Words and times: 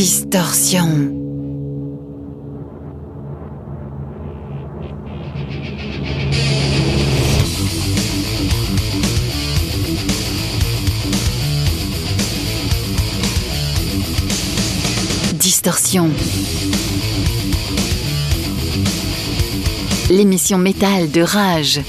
Distorsion. 0.00 1.12
Distorsion. 15.34 16.08
L'émission 20.08 20.56
métal 20.56 21.10
de 21.10 21.20
Rage. 21.20 21.82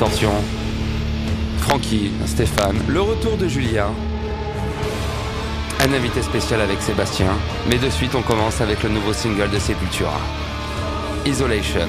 Distorsion, 0.00 0.32
Francky, 1.58 2.10
Stéphane, 2.24 2.78
le 2.88 3.02
retour 3.02 3.36
de 3.36 3.46
Julien, 3.46 3.88
un 5.78 5.92
invité 5.92 6.22
spécial 6.22 6.62
avec 6.62 6.80
Sébastien, 6.80 7.32
mais 7.68 7.76
de 7.76 7.90
suite 7.90 8.14
on 8.14 8.22
commence 8.22 8.62
avec 8.62 8.82
le 8.82 8.88
nouveau 8.88 9.12
single 9.12 9.50
de 9.50 9.58
Sepultura, 9.58 10.18
Isolation. 11.26 11.86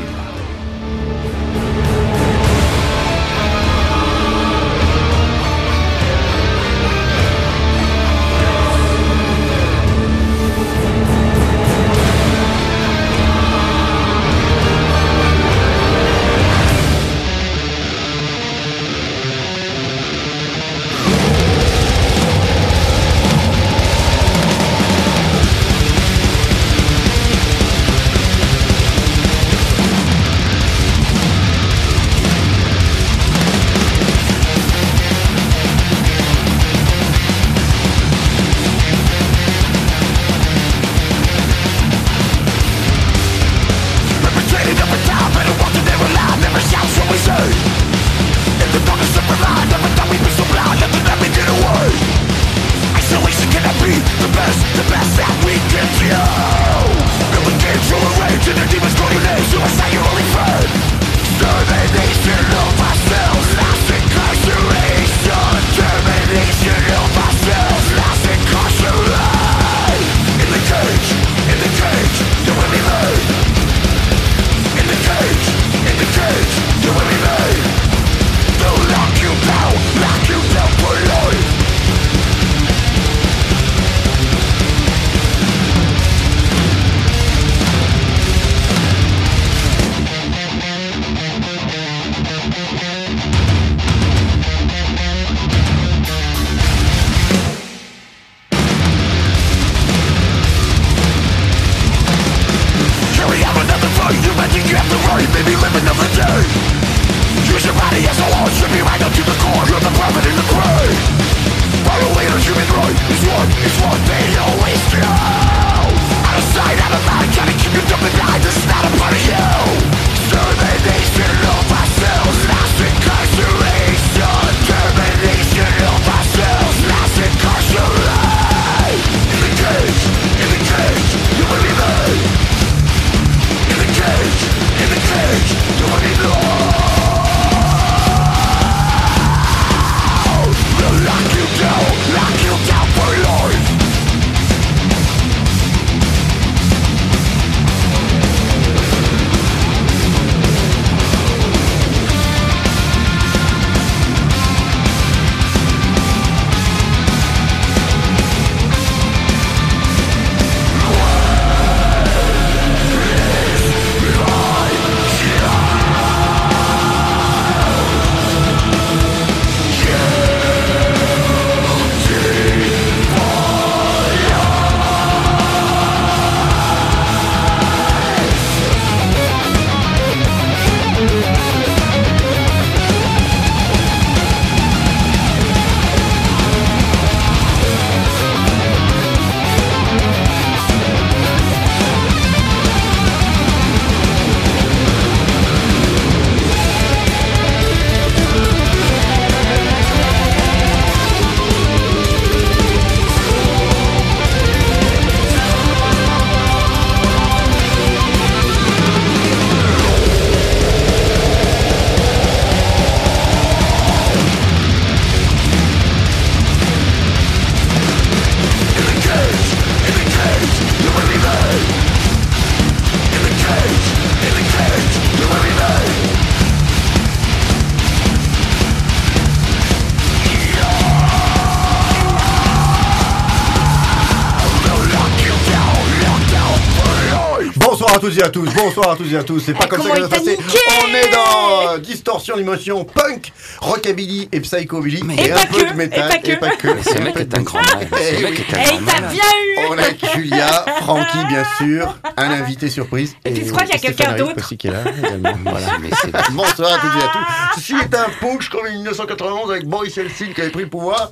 Bonsoir 238.76 238.92
à 238.94 238.96
tous 238.98 239.14
et 239.14 239.18
à 239.18 239.24
tous. 239.24 239.40
C'est 239.40 239.54
pas 239.54 239.66
Eh, 239.66 239.70
comme 239.70 239.82
ça 239.82 239.90
que 239.90 239.96
ça 240.02 240.08
va 240.08 240.08
il 240.08 240.10
se 240.10 240.10
t'a 240.10 240.18
passer. 240.18 240.38
niqué 240.38 240.60
On 240.84 240.96
est 240.96 241.12
dans 241.12 241.74
euh, 241.74 241.78
Distorsion 241.80 242.36
d'émotion 242.38 242.84
punk, 242.86 243.32
rockabilly 243.60 244.30
et 244.32 244.40
psychobilly. 244.42 245.02
Et, 245.18 245.26
Et 245.28 245.32
un 245.32 245.46
peu 245.46 245.64
que, 245.64 245.70
de 245.72 245.74
métal 245.76 246.20
et 246.24 246.36
pas 246.38 246.50
que. 246.56 246.68
Ce 246.84 246.98
mec 247.00 247.16
est 247.18 247.36
un 247.38 247.42
grand. 247.42 247.60
Ce 247.62 247.68
Eh 247.82 248.22
grand 248.22 248.30
il 248.32 248.46
t'a 248.46 249.02
bien 249.02 249.24
eu 249.24 249.68
On 249.70 249.78
a 249.78 250.14
Julia, 250.16 250.66
Francky 250.82 251.26
bien 251.28 251.44
sûr, 251.58 251.98
un 252.18 252.32
invité 252.32 252.70
surprise. 252.70 253.16
Et 253.26 253.34
tu 253.34 253.46
crois 253.52 253.64
qu'il 253.64 253.74
y 253.74 253.78
a 253.78 253.80
quelqu'un 253.80 254.14
d'autre 254.16 254.34
aussi 254.38 254.58
qui 254.58 254.68
est 254.68 254.72
là 254.72 254.84
également. 254.98 255.34
Voilà. 255.46 255.68
Mais 255.82 255.90
c'est- 256.02 256.12
Bonsoir 256.32 256.74
à 256.74 256.78
toutes 256.80 257.02
et 257.02 257.04
à 257.04 257.08
tous. 257.08 257.62
Ceci 257.62 257.74
est 257.76 257.96
un 257.96 258.08
punk 258.20 258.48
comme 258.50 258.66
en 258.68 258.72
1991 258.72 259.52
avec 259.52 259.66
Boris 259.66 259.96
Yeltsin 259.96 260.28
qui 260.34 260.42
avait 260.42 260.50
pris 260.50 260.64
le 260.64 260.70
pouvoir. 260.70 261.12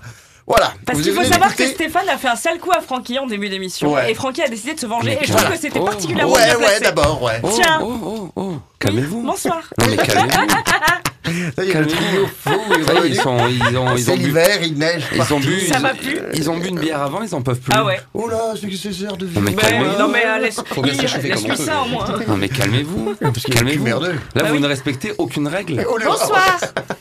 Parce 0.91 1.01
qu'il 1.03 1.13
faut 1.13 1.23
savoir 1.23 1.55
que 1.55 1.65
Stéphane 1.67 2.09
a 2.09 2.17
fait 2.17 2.27
un 2.29 2.35
sale 2.35 2.57
coup 2.59 2.71
à 2.71 2.81
Francky 2.81 3.19
en 3.19 3.27
début 3.27 3.49
d'émission. 3.49 3.93
Ouais. 3.93 4.11
Et 4.11 4.15
Francky 4.15 4.41
a 4.41 4.47
décidé 4.47 4.73
de 4.73 4.79
se 4.79 4.85
venger. 4.85 5.17
Mais 5.19 5.19
Et 5.23 5.27
je 5.27 5.33
trouve 5.33 5.49
que 5.49 5.57
c'était 5.57 5.79
Oh. 5.79 5.85
particulièrement 5.85 6.33
Ouais, 6.33 6.45
bien 6.45 6.55
ouais, 6.57 6.65
placé. 6.65 6.79
d'abord, 6.81 7.21
ouais. 7.23 7.39
Oh, 7.43 7.49
Tiens. 7.53 7.79
oh, 7.83 7.93
oh, 8.03 8.31
oh. 8.35 8.53
Calmez-vous. 8.79 9.21
Bonsoir. 9.23 9.61
Non 9.79 9.85
mais 9.89 9.97
calmez-vous. 11.29 11.51
Ça 11.55 11.63
y 11.65 11.69
est, 11.69 11.73
le 11.73 11.87
trio 11.87 11.99
Calmez-vous. 11.99 12.27
fou 12.43 12.49
est 12.73 12.83
Ça 12.83 12.93
y 12.93 12.95
est, 12.95 12.99
revenu. 12.99 13.09
ils 13.13 13.15
sont, 13.21 13.37
ils 13.47 13.77
ont, 13.77 13.95
ils 13.95 14.03
C'est 14.03 14.11
ont 14.11 14.17
bu. 14.17 14.23
l'hiver, 14.23 14.57
il 14.63 14.77
neige. 14.77 15.03
Ils 15.13 15.33
ont 15.33 15.39
bu. 15.39 15.59
Ça 15.61 15.75
ils- 15.77 15.81
va 15.81 15.93
plus 15.93 16.17
Ils 16.33 16.49
ont 16.49 16.57
bu 16.57 16.67
une 16.69 16.79
bière 16.79 17.01
avant, 17.01 17.21
ils 17.21 17.33
en 17.35 17.41
peuvent 17.41 17.59
plus. 17.59 17.71
Ah 17.75 17.85
ouais. 17.85 17.99
Oh 18.13 18.27
là, 18.29 18.53
c'est 18.59 18.67
que 18.67 18.75
c'est 18.75 19.05
heures 19.05 19.17
de 19.17 19.25
vie. 19.25 19.35
Non, 19.35 19.41
mais 19.41 19.51
Mais, 19.51 19.61
calmez-vous. 19.61 19.97
non 19.99 20.07
mais 20.09 20.25
euh, 20.25 20.39
laisse 20.39 20.61
Faut 20.65 20.81
bien 20.81 20.93
se 20.93 21.01
réchauffer 21.01 21.29
comme 21.29 21.37
on 21.45 21.47
laisse-lui 21.47 21.65
peut. 21.65 21.71
ça 21.71 21.81
au 21.81 21.87
moins. 21.87 22.05
Non 22.27 22.37
mais 22.37 22.49
calmez-vous. 22.49 23.15
Est 23.21 23.51
Calmez-vous. 23.53 23.83
merdeux. 23.83 24.11
Là, 24.11 24.17
Bah 24.35 24.43
vous 24.49 24.55
oui. 24.55 24.59
ne 24.61 24.67
respectez 24.67 25.13
aucune 25.17 25.47
règle. 25.47 25.85
Oh, 25.89 25.97
Bonsoir. 26.03 26.57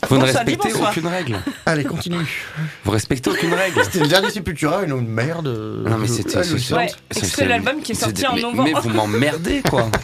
Vous 0.08 0.16
ne 0.16 0.20
Bonsoir, 0.22 0.44
dis 0.44 0.50
respectez 0.52 0.68
bonsoir. 0.72 0.90
aucune 0.90 1.06
règle. 1.06 1.36
Allez, 1.66 1.84
continue. 1.84 2.48
Vous 2.84 2.90
respectez 2.90 3.30
aucune 3.30 3.52
règle. 3.54 3.82
C'était 3.84 4.00
le 4.00 4.06
dernier 4.08 4.30
Sepultura, 4.30 4.82
une 4.84 5.00
merde. 5.06 5.48
Non 5.86 5.98
mais 5.98 6.06
c'était. 6.08 6.42
c'est 6.42 6.58
c'est- 6.58 6.74
Ouais, 6.74 6.88
c'est- 7.10 7.18
extrait 7.20 7.44
de 7.44 7.48
l'album 7.50 7.80
qui 7.82 7.92
est 7.92 7.94
sorti 7.94 8.26
en 8.26 8.34
mais- 8.34 8.40
novembre. 8.42 8.64
Mais 8.74 8.80
vous 8.80 8.88
m'emmerdez 8.90 9.62
quoi. 9.68 9.90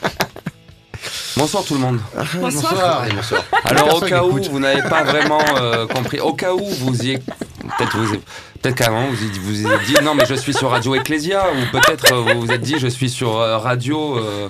Bonsoir 1.36 1.64
tout 1.64 1.74
le 1.74 1.80
monde. 1.80 2.00
Bonsoir. 2.40 3.00
Allez, 3.02 3.14
bonsoir. 3.14 3.42
Alors 3.64 3.96
au 3.96 4.00
cas 4.00 4.22
où 4.24 4.38
vous 4.50 4.58
n'avez 4.60 4.82
pas 4.82 5.02
vraiment 5.02 5.40
euh, 5.58 5.86
compris, 5.86 6.20
au 6.20 6.32
cas 6.32 6.52
où 6.54 6.64
vous 6.64 7.02
y 7.04 7.16
peut-être 7.18 7.96
vous 7.96 8.16
peut-être 8.62 8.74
qu'à 8.76 8.88
un 8.88 8.90
moment 8.90 9.08
vous 9.10 9.22
y- 9.24 9.38
vous 9.38 9.60
y 9.62 9.72
êtes 9.72 9.84
dit 9.86 9.94
non 10.04 10.14
mais 10.14 10.26
je 10.26 10.34
suis 10.34 10.52
sur 10.54 10.70
Radio 10.70 10.94
Ecclesia 10.94 11.44
ou 11.50 11.70
peut-être 11.72 12.12
euh, 12.12 12.20
vous 12.34 12.40
vous 12.42 12.52
êtes 12.52 12.60
dit 12.60 12.76
je 12.78 12.86
suis 12.88 13.08
sur 13.10 13.38
euh, 13.40 13.56
radio 13.58 14.18
euh, 14.18 14.48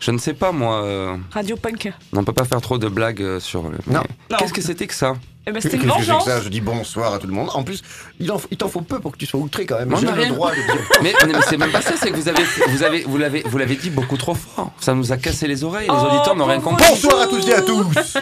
je 0.00 0.10
ne 0.10 0.18
sais 0.18 0.34
pas 0.34 0.52
moi 0.52 0.82
euh, 0.84 1.16
Radio 1.30 1.56
Punk. 1.56 1.92
on 2.14 2.24
peut 2.24 2.32
pas 2.32 2.44
faire 2.44 2.60
trop 2.60 2.78
de 2.78 2.88
blagues 2.88 3.22
euh, 3.22 3.40
sur 3.40 3.62
le- 3.64 3.78
Non. 3.86 4.02
mais 4.30 4.36
Qu'est-ce 4.36 4.52
que 4.52 4.60
c'était 4.60 4.86
que 4.86 4.94
ça 4.94 5.14
Eh 5.46 5.50
ben 5.50 5.54
Qu'est-ce 5.54 5.70
c'était 5.70 5.78
que 5.78 5.84
une 5.84 5.90
c'est 5.90 6.00
que 6.00 6.04
vengeance. 6.06 6.24
ça 6.26 6.40
Je 6.42 6.48
dis 6.48 6.60
bonsoir 6.60 7.14
à 7.14 7.18
tout 7.18 7.26
le 7.26 7.32
monde. 7.32 7.48
En 7.54 7.62
plus, 7.62 7.82
il 8.20 8.30
en- 8.30 8.40
il 8.50 8.56
t'en 8.56 8.68
faut 8.68 8.80
peu 8.82 9.00
pour 9.00 9.12
que 9.12 9.16
tu 9.18 9.26
sois 9.26 9.40
outré 9.40 9.64
quand 9.66 9.78
même. 9.78 9.88
Non, 9.88 9.96
J'ai 9.96 10.06
mais 10.06 10.12
le 10.12 10.22
rien. 10.22 10.32
droit 10.32 10.50
de 10.50 10.56
dire. 10.56 10.88
mais, 11.02 11.14
mais 11.26 11.32
c'est 11.48 11.56
même 11.56 11.70
pas 11.72 11.80
ça, 11.82 11.92
c'est 12.00 12.10
que 12.10 12.16
vous 12.16 12.28
avez 12.28 12.42
vous 12.68 12.82
avez 12.82 13.00
vous 13.02 13.16
l'avez 13.18 13.42
vous 13.46 13.56
l'avez 13.58 13.76
dit 13.76 13.90
beaucoup 13.90 14.16
trop 14.16 14.34
fort. 14.34 14.72
Ça 14.80 14.94
nous 14.94 15.12
a 15.12 15.16
cassé 15.16 15.46
les 15.46 15.64
oreilles, 15.64 15.86
les 15.88 15.94
Oh, 15.96 16.06
auditeurs 16.14 16.36
n'ont 16.36 16.44
rien 16.46 16.60
pauvre 16.60 16.76
compris. 16.76 16.86
Bonsoir 16.90 17.20
à 17.22 17.26
tous 17.26 17.48
et 17.48 17.54
à 17.54 17.62
tous. 17.62 18.18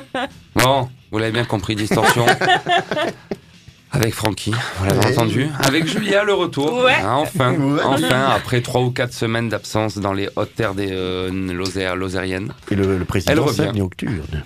Bon, 0.56 0.88
vous 1.10 1.18
l'avez 1.18 1.32
bien 1.32 1.44
compris, 1.44 1.74
distorsion. 1.76 2.26
Avec 3.94 4.14
Francky, 4.14 4.52
vous 4.78 4.84
l'avez 4.86 4.98
Ouais. 5.00 5.12
entendu. 5.12 5.48
Avec 5.60 5.86
Julia, 5.86 6.24
le 6.24 6.32
retour. 6.32 6.82
Ouais. 6.82 6.94
Hein, 6.94 7.16
enfin, 7.16 7.52
Ouais. 7.54 7.82
enfin, 7.84 8.24
après 8.34 8.62
trois 8.62 8.80
ou 8.80 8.90
quatre 8.90 9.12
semaines 9.12 9.50
d'absence 9.50 9.98
dans 9.98 10.14
les 10.14 10.30
hautes 10.34 10.54
terres 10.54 10.74
des 10.74 10.88
euh, 10.90 11.30
Lozère- 11.30 11.94
lozériennes, 11.94 12.54
Et 12.70 12.74
le, 12.74 12.96
le 12.96 13.04
président 13.04 13.32
Elle 13.32 13.40
revient. 13.40 13.70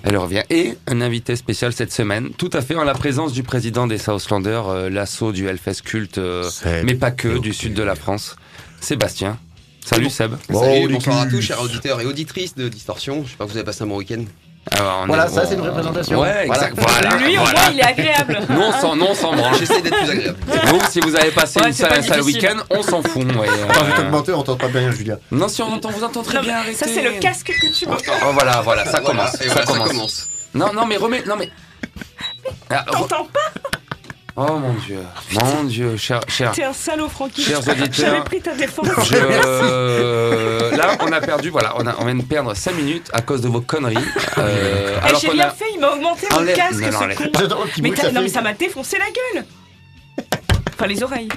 Elle 0.02 0.16
revient. 0.16 0.42
Et 0.50 0.76
un 0.88 1.00
invité 1.00 1.36
spécial 1.36 1.72
cette 1.72 1.92
semaine, 1.92 2.30
tout 2.36 2.50
à 2.54 2.60
fait 2.60 2.74
en 2.74 2.82
la 2.82 2.94
présence 2.94 3.32
du 3.32 3.44
président 3.44 3.86
des 3.86 3.98
Southlanders, 3.98 4.68
euh, 4.68 4.90
l'assaut 4.90 5.30
du 5.30 5.46
Hellfest 5.46 5.82
culte, 5.84 6.18
euh, 6.18 6.42
mais 6.84 6.94
pas 6.96 7.12
que, 7.12 7.38
du 7.38 7.54
sud 7.54 7.72
de 7.74 7.82
la 7.84 7.94
France. 7.94 8.34
Sébastien. 8.80 9.38
Salut 9.84 10.10
Seb. 10.10 10.32
Bon, 10.50 10.60
Salut, 10.60 10.92
bonsoir 10.92 11.20
à 11.20 11.26
tous, 11.26 11.40
chers 11.40 11.62
auditeurs 11.62 12.00
et 12.00 12.06
auditrices 12.06 12.56
de 12.56 12.68
Distorsion. 12.68 13.22
J'espère 13.24 13.46
que 13.46 13.52
vous 13.52 13.56
avez 13.58 13.64
passé 13.64 13.84
un 13.84 13.86
bon 13.86 13.98
week-end? 13.98 14.24
Alors, 14.72 15.00
on 15.02 15.06
Voilà, 15.06 15.26
est- 15.26 15.28
ça, 15.28 15.42
on- 15.44 15.48
c'est 15.48 15.54
une 15.54 15.60
représentation. 15.60 16.20
Ouais, 16.20 16.46
Voilà. 16.46 16.68
exact. 16.68 16.74
Voilà. 16.76 17.16
Lui 17.16 17.38
au 17.38 17.40
voilà. 17.42 17.60
moins 17.60 17.70
il 17.72 17.78
est 17.80 17.84
agréable. 17.84 18.40
Nous, 18.48 18.60
on 18.60 18.72
s'en, 18.72 18.96
nous, 18.96 19.06
on 19.06 19.14
s'en 19.14 19.32
branle. 19.34 19.54
J'essaie 19.58 19.80
d'être 19.80 19.96
plus 19.96 20.10
agréable. 20.10 20.38
Vous, 20.66 20.80
si 20.90 21.00
vous 21.00 21.14
avez 21.16 21.30
passé 21.30 21.60
Ouais, 21.60 21.68
une 21.68 21.72
sale- 21.72 22.04
pas 22.06 22.20
week-end, 22.20 22.56
on 22.70 22.82
s'en 22.82 23.00
fout. 23.02 23.24
ouais, 23.24 23.48
Attends, 23.48 23.80
je 23.80 23.84
vais 23.86 23.92
euh, 23.92 23.96
t'augmenter, 23.96 24.32
on 24.32 24.42
t'entend 24.42 24.56
pas 24.56 24.68
bien, 24.80 24.90
Julia. 24.90 25.18
Non, 25.30 25.48
si 25.48 25.62
on 25.62 25.72
entend, 25.72 25.90
vous 25.90 26.02
entend 26.04 26.22
très 26.22 26.34
Non, 26.38 26.42
bien. 26.42 26.56
Arrêtez. 26.56 26.74
ça 26.76 26.86
c'est 26.92 27.02
le 27.02 27.12
casque 27.20 27.52
que 27.60 27.72
tu 27.72 27.86
mets. 27.88 27.94
Oh, 27.94 28.30
voilà, 28.32 28.60
voilà, 28.62 28.84
ça 28.84 29.00
Voilà, 29.00 29.06
commence. 29.06 29.30
ça, 29.32 29.44
voilà, 29.46 29.64
commence. 29.64 29.82
ça 29.88 29.88
commence. 29.94 30.28
Non, 30.54 30.72
non, 30.72 30.84
mais 30.86 30.96
remets. 30.96 31.22
Non, 31.26 31.36
mais. 31.38 31.50
Ah, 32.70 32.84
re- 32.88 32.92
T'entends 32.92 33.24
pas 33.26 33.52
Oh 34.38 34.58
mon 34.58 34.74
dieu, 34.74 34.98
mon 35.32 35.64
dieu, 35.64 35.96
cher, 35.96 36.20
cher. 36.28 36.52
T'es 36.52 36.62
un 36.64 36.74
salaud 36.74 37.08
Francky. 37.08 37.42
Chers 37.42 37.62
J'avais 37.62 37.82
auditeurs, 37.84 38.24
pris 38.24 38.42
ta 38.42 38.54
défense. 38.54 38.86
je, 39.06 39.14
euh, 39.16 40.76
là, 40.76 40.98
on 41.00 41.10
a 41.10 41.20
perdu, 41.22 41.48
voilà, 41.48 41.72
on, 41.78 41.86
a, 41.86 41.96
on 41.98 42.04
vient 42.04 42.14
de 42.16 42.22
perdre 42.22 42.52
5 42.54 42.74
minutes 42.74 43.08
à 43.14 43.22
cause 43.22 43.40
de 43.40 43.48
vos 43.48 43.62
conneries. 43.62 43.96
Euh, 44.36 44.98
Eh, 45.02 45.06
alors 45.06 45.20
J'ai 45.20 45.28
qu'on 45.28 45.32
rien 45.32 45.46
a. 45.46 45.50
fait, 45.52 45.64
il 45.74 45.80
m'a 45.80 45.88
augmenté 45.90 46.26
mon 46.30 46.44
casque, 46.54 46.80
non, 46.82 46.90
ce 47.00 47.16
con. 47.16 47.30
Mais, 47.80 47.90
non, 48.12 48.20
mais 48.20 48.28
ça 48.28 48.42
m'a 48.42 48.52
défoncé 48.52 48.98
la 48.98 49.06
gueule. 49.06 49.46
Enfin 50.74 50.86
les 50.86 51.02
oreilles. 51.02 51.28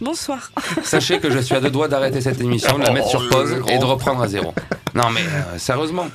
Bonsoir. 0.00 0.50
Sachez 0.82 1.20
que 1.20 1.30
je 1.30 1.38
suis 1.38 1.54
à 1.54 1.60
deux 1.60 1.70
doigts 1.70 1.86
d'arrêter 1.88 2.20
cette 2.20 2.40
émission, 2.40 2.76
de 2.78 2.84
la 2.84 2.90
mettre 2.92 3.08
sur 3.08 3.28
pause 3.28 3.54
et 3.68 3.78
de 3.78 3.84
reprendre 3.84 4.20
à 4.22 4.26
zéro. 4.26 4.52
Non, 4.94 5.10
mais 5.10 5.20
euh, 5.20 5.58
sérieusement. 5.58 6.08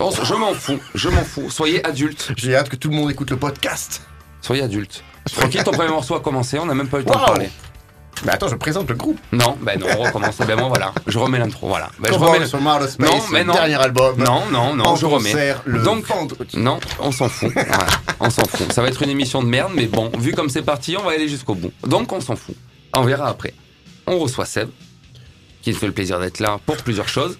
Je 0.00 0.34
m'en 0.34 0.54
fous, 0.54 0.78
je 0.94 1.08
m'en 1.10 1.22
fous. 1.24 1.50
Soyez 1.50 1.84
adultes, 1.86 2.32
J'ai 2.36 2.54
hâte 2.56 2.70
que 2.70 2.76
tout 2.76 2.88
le 2.88 2.96
monde 2.96 3.10
écoute 3.10 3.30
le 3.30 3.36
podcast. 3.36 4.02
Soyez 4.46 4.62
adultes. 4.62 5.02
Tranquille, 5.32 5.64
ton 5.64 5.72
premier 5.72 5.90
morceau 5.90 6.14
a 6.14 6.20
commencé, 6.20 6.58
on 6.58 6.66
n'a 6.66 6.74
même 6.74 6.88
pas 6.88 6.98
eu 6.98 7.00
le 7.00 7.06
temps 7.06 7.18
de 7.20 7.24
parler. 7.24 7.50
Mais 8.24 8.32
attends, 8.32 8.48
je 8.48 8.54
présente 8.54 8.88
le 8.88 8.94
groupe. 8.94 9.18
Non, 9.32 9.58
ben 9.60 9.78
non, 9.78 9.86
on 9.98 10.02
recommence. 10.04 10.38
Ben 10.38 10.56
moi 10.56 10.68
voilà, 10.68 10.92
je 11.06 11.18
remets 11.18 11.38
l'intro, 11.38 11.68
voilà. 11.68 11.90
Ben, 11.98 12.10
je 12.10 12.18
remets. 12.18 12.38
Outer 12.38 12.88
Space, 12.88 12.98
Non, 12.98 13.20
mais 13.30 13.40
le 13.40 13.44
non. 13.44 13.52
dernier 13.52 13.74
album. 13.74 14.16
Non, 14.18 14.42
non, 14.50 14.74
non, 14.74 14.96
je 14.96 15.04
remets. 15.04 15.54
le 15.66 15.82
Donc, 15.82 16.06
non, 16.54 16.78
on 16.98 17.12
s'en 17.12 17.28
fout. 17.28 17.52
Voilà, 17.54 17.86
on 18.20 18.30
s'en 18.30 18.44
fout. 18.46 18.72
Ça 18.72 18.80
va 18.80 18.88
être 18.88 19.02
une 19.02 19.10
émission 19.10 19.42
de 19.42 19.48
merde, 19.48 19.72
mais 19.74 19.86
bon, 19.86 20.10
vu 20.18 20.32
comme 20.32 20.48
c'est 20.48 20.62
parti, 20.62 20.96
on 20.96 21.02
va 21.04 21.12
aller 21.12 21.28
jusqu'au 21.28 21.54
bout. 21.54 21.72
Donc, 21.86 22.10
on 22.12 22.20
s'en 22.20 22.36
fout. 22.36 22.56
On 22.96 23.02
verra 23.02 23.28
après. 23.28 23.52
On 24.06 24.18
reçoit 24.18 24.46
Seb, 24.46 24.70
qui 25.60 25.70
nous 25.70 25.76
fait 25.76 25.86
le 25.86 25.92
plaisir 25.92 26.18
d'être 26.18 26.40
là 26.40 26.58
pour 26.64 26.76
plusieurs 26.78 27.08
choses. 27.08 27.36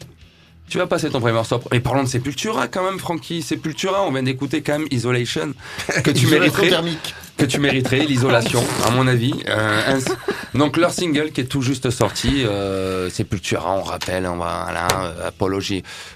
Tu 0.68 0.78
vas 0.78 0.86
passer 0.88 1.08
ton 1.10 1.20
premier 1.20 1.34
morceau. 1.34 1.60
Mais 1.70 1.78
parlons 1.80 2.02
de 2.02 2.08
Sepultura 2.08 2.66
quand 2.66 2.82
même, 2.84 2.98
Francky. 2.98 3.40
Sepultura, 3.40 4.02
on 4.04 4.10
vient 4.10 4.22
d'écouter 4.24 4.62
quand 4.62 4.78
même 4.80 4.88
Isolation, 4.90 5.54
que 6.02 6.10
tu 6.10 6.26
mériterais 6.30 6.68
thermique. 6.70 7.14
que 7.36 7.44
tu 7.44 7.60
mériterais, 7.60 8.00
l'isolation, 8.00 8.64
à 8.84 8.90
mon 8.90 9.06
avis. 9.06 9.32
Euh, 9.48 9.96
un- 9.96 10.58
donc 10.58 10.76
leur 10.76 10.90
single 10.90 11.30
qui 11.30 11.42
est 11.42 11.44
tout 11.44 11.62
juste 11.62 11.90
sorti, 11.90 12.44
euh, 12.44 13.08
Sepultura, 13.10 13.74
on 13.78 13.82
rappelle, 13.82 14.26
on 14.26 14.38
va 14.38 14.70
là, 14.74 14.88
euh, 15.04 15.28
Apollo, 15.28 15.60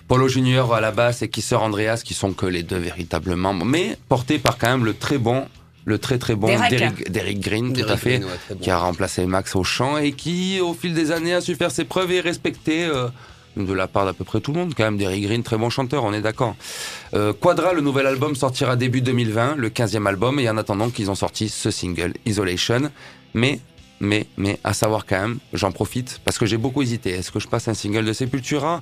Polo 0.09 0.27
Junior 0.29 0.75
à 0.75 0.81
la 0.81 0.91
basse 0.91 1.23
et 1.23 1.29
Kisser 1.29 1.55
Andreas, 1.55 2.03
qui 2.05 2.15
sont 2.15 2.33
que 2.33 2.47
les 2.47 2.65
deux 2.65 2.79
véritablement, 2.79 3.53
mais 3.55 3.97
porté 4.09 4.39
par 4.41 4.59
quand 4.59 4.69
même 4.71 4.85
le 4.85 4.95
très 4.95 5.19
bon, 5.19 5.47
le 5.85 5.99
très 5.99 6.19
très 6.19 6.35
bon 6.35 6.49
Derek. 6.49 7.09
Derrick, 7.11 7.41
Green, 7.41 7.73
tout 7.73 7.89
à 7.89 7.97
fait, 7.97 8.19
Green, 8.19 8.25
ouais, 8.25 8.31
très 8.47 8.55
bon. 8.57 8.61
qui 8.63 8.71
a 8.71 8.79
remplacé 8.79 9.25
Max 9.27 9.55
au 9.55 9.63
chant 9.63 9.97
et 9.99 10.11
qui, 10.13 10.59
au 10.61 10.75
fil 10.75 10.93
des 10.95 11.13
années, 11.13 11.35
a 11.35 11.41
su 11.41 11.55
faire 11.55 11.71
ses 11.71 11.85
preuves 11.85 12.11
et 12.11 12.21
respecté. 12.21 12.85
euh, 12.85 13.07
de 13.57 13.73
la 13.73 13.89
part 13.89 14.05
d'à 14.05 14.13
peu 14.13 14.25
près 14.25 14.41
tout 14.41 14.53
le 14.53 14.61
monde, 14.61 14.75
quand 14.77 14.85
même, 14.85 14.97
Derrick 14.97 15.25
Green, 15.25 15.43
très 15.43 15.57
bon 15.57 15.71
chanteur, 15.71 16.05
on 16.05 16.13
est 16.13 16.21
d'accord. 16.21 16.55
Euh, 17.15 17.33
Quadra, 17.33 17.73
le 17.73 17.81
nouvel 17.81 18.07
album, 18.07 18.35
sortira 18.35 18.77
début 18.77 19.01
2020, 19.01 19.57
le 19.57 19.69
15e 19.69 20.07
album, 20.07 20.39
et 20.39 20.49
en 20.49 20.57
attendant 20.57 20.91
qu'ils 20.91 21.11
ont 21.11 21.15
sorti 21.15 21.49
ce 21.49 21.71
single, 21.71 22.15
Isolation. 22.27 22.91
Mais, 23.35 23.61
mais, 24.01 24.27
mais, 24.37 24.59
à 24.65 24.73
savoir 24.73 25.05
quand 25.07 25.21
même, 25.21 25.39
j'en 25.53 25.73
profite, 25.73 26.21
parce 26.25 26.39
que 26.39 26.47
j'ai 26.47 26.57
beaucoup 26.57 26.83
hésité. 26.83 27.11
Est-ce 27.11 27.31
que 27.31 27.39
je 27.39 27.49
passe 27.49 27.69
un 27.69 27.75
single 27.75 28.05
de 28.05 28.13
Sepultura, 28.13 28.81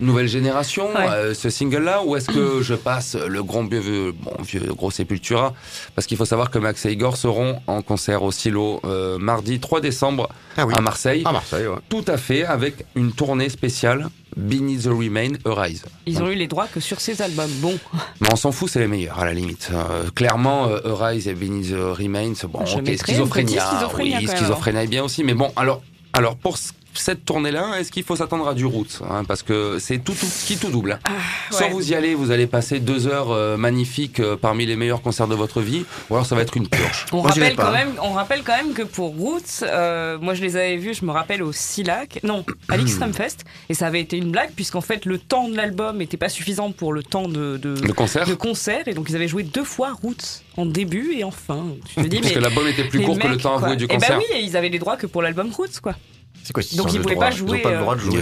nouvelle 0.00 0.26
génération, 0.28 0.86
Ouais. 0.94 1.06
euh, 1.10 1.34
ce 1.34 1.50
single-là, 1.50 2.02
ou 2.04 2.16
est-ce 2.16 2.28
que 2.28 2.62
je 2.62 2.74
passe 2.74 3.14
le 3.16 3.42
grand 3.42 3.64
vieux, 3.64 4.12
bon, 4.12 4.32
vieux 4.42 4.72
gros 4.74 4.90
Sepultura? 4.90 5.52
Parce 5.94 6.06
qu'il 6.06 6.16
faut 6.16 6.24
savoir 6.24 6.50
que 6.50 6.58
Max 6.58 6.84
et 6.86 6.92
Igor 6.92 7.16
seront 7.16 7.60
en 7.66 7.82
concert 7.82 8.22
au 8.22 8.32
Silo 8.32 8.80
euh, 8.84 9.18
mardi 9.18 9.60
3 9.60 9.80
décembre 9.80 10.28
Ah 10.56 10.66
oui. 10.66 10.74
à 10.76 10.80
Marseille. 10.80 11.22
À 11.24 11.32
Marseille, 11.32 11.66
ouais. 11.66 11.76
Tout 11.88 12.04
à 12.08 12.16
fait, 12.16 12.44
avec 12.44 12.84
une 12.94 13.12
tournée 13.12 13.48
spéciale, 13.50 14.08
Beneath 14.36 14.82
the 14.82 14.86
Remain, 14.88 15.32
Arise. 15.44 15.84
Ils 16.06 16.22
ont 16.22 16.28
eu 16.30 16.34
les 16.34 16.46
droits 16.46 16.66
que 16.66 16.80
sur 16.80 17.00
ces 17.00 17.22
albums. 17.22 17.50
Bon, 17.60 17.78
Mais 18.20 18.28
on 18.32 18.36
s'en 18.36 18.52
fout, 18.52 18.68
c'est 18.70 18.80
les 18.80 18.88
meilleurs 18.88 19.18
à 19.18 19.24
la 19.24 19.32
limite. 19.34 19.70
Euh, 19.72 20.10
clairement, 20.14 20.68
euh, 20.68 20.94
Arise 21.00 21.28
et 21.28 21.34
Beneath 21.34 21.70
the 21.70 21.98
Remain, 21.98 22.32
bon, 22.48 22.64
Je 22.66 22.78
ok, 22.78 22.86
Schizophrénia, 23.06 23.64
oui, 23.98 24.14
même, 24.26 24.36
Schizophrénia 24.36 24.82
est 24.84 24.88
bien 24.88 25.04
aussi, 25.04 25.22
mais 25.24 25.34
bon, 25.34 25.52
alors, 25.56 25.82
alors 26.12 26.36
pour 26.36 26.56
c- 26.58 26.72
cette 26.94 27.24
tournée-là, 27.24 27.78
est-ce 27.78 27.90
qu'il 27.90 28.04
faut 28.04 28.16
s'attendre 28.16 28.46
à 28.48 28.54
du 28.54 28.64
route 28.64 29.00
hein, 29.10 29.24
Parce 29.26 29.42
que 29.42 29.78
c'est 29.78 29.98
tout, 29.98 30.12
tout 30.14 30.26
qui 30.46 30.56
tout 30.56 30.70
double. 30.70 30.92
hein. 31.04 31.12
Soit 31.50 31.66
ouais. 31.66 31.72
vous 31.72 31.90
y 31.92 31.94
allez, 31.94 32.14
vous 32.14 32.30
allez 32.30 32.46
passer 32.46 32.80
deux 32.80 33.06
heures 33.06 33.30
euh, 33.32 33.56
magnifiques 33.56 34.20
euh, 34.20 34.36
parmi 34.36 34.66
les 34.66 34.76
meilleurs 34.76 35.02
concerts 35.02 35.28
de 35.28 35.34
votre 35.34 35.60
vie, 35.60 35.84
ou 36.10 36.14
alors 36.14 36.26
ça 36.26 36.34
va 36.34 36.42
être 36.42 36.56
une 36.56 36.68
purge. 36.68 37.06
on 37.12 37.22
Moi, 37.22 37.30
rappelle, 37.30 37.56
quand 37.56 37.72
même, 37.72 37.92
on 38.02 38.12
rappelle 38.12 38.42
quand 38.44 38.56
même 38.56 38.72
que 38.74 38.82
pour 38.82 39.14
Roots, 39.16 39.62
euh, 39.62 40.18
moi 40.18 40.34
je 40.34 40.42
les 40.42 40.56
avais 40.56 40.76
vus, 40.76 40.94
je 40.94 41.04
me 41.04 41.10
rappelle 41.12 41.42
au 41.42 41.52
Silac, 41.52 42.20
non, 42.22 42.44
à 42.68 42.76
l'Extreme 42.76 43.12
Fest, 43.12 43.44
et 43.68 43.74
ça 43.74 43.86
avait 43.86 44.00
été 44.00 44.16
une 44.16 44.30
blague 44.30 44.50
puisqu'en 44.54 44.80
fait 44.80 45.04
le 45.06 45.18
temps 45.18 45.48
de 45.48 45.56
l'album 45.56 45.98
n'était 45.98 46.16
pas 46.16 46.28
suffisant 46.28 46.72
pour 46.72 46.92
le 46.92 47.02
temps 47.02 47.28
de, 47.28 47.56
de, 47.56 47.74
Le 47.82 47.92
concert 47.92 48.26
de 48.26 48.34
concert, 48.34 48.86
et 48.86 48.94
donc 48.94 49.08
ils 49.10 49.16
avaient 49.16 49.28
joué 49.28 49.42
deux 49.42 49.64
fois 49.64 49.92
Roots, 50.02 50.42
en 50.56 50.66
début 50.66 51.14
et 51.16 51.24
en 51.24 51.30
fin. 51.30 51.64
Tu 51.88 51.94
te 51.96 52.00
dis, 52.08 52.16
Parce 52.18 52.28
mais 52.28 52.34
que 52.34 52.40
l'album 52.40 52.66
était 52.68 52.84
plus 52.84 53.00
court 53.02 53.18
que 53.18 53.26
le 53.26 53.36
temps 53.36 53.56
avoué 53.56 53.76
du 53.76 53.84
Eh 53.84 53.88
ben 53.88 53.98
concert. 53.98 54.18
oui, 54.18 54.24
et 54.34 54.40
ils 54.42 54.56
avaient 54.56 54.68
les 54.68 54.78
droits 54.78 54.96
que 54.96 55.06
pour 55.06 55.22
l'album 55.22 55.50
Roots, 55.52 55.80
quoi. 55.82 55.94
C'est 56.46 56.52
quoi 56.52 56.62
cette 56.62 56.76
Donc, 56.76 56.92
ils 56.92 56.98
de 56.98 57.02
pouvaient 57.02 57.16
pas 57.16 57.30
jouer, 57.30 57.58
Ils 57.58 57.60
ont 57.60 57.62
pas 57.62 57.70
le 57.70 57.76
euh, 57.76 57.80
droit 57.80 57.94
de 57.94 58.00
jouer 58.00 58.20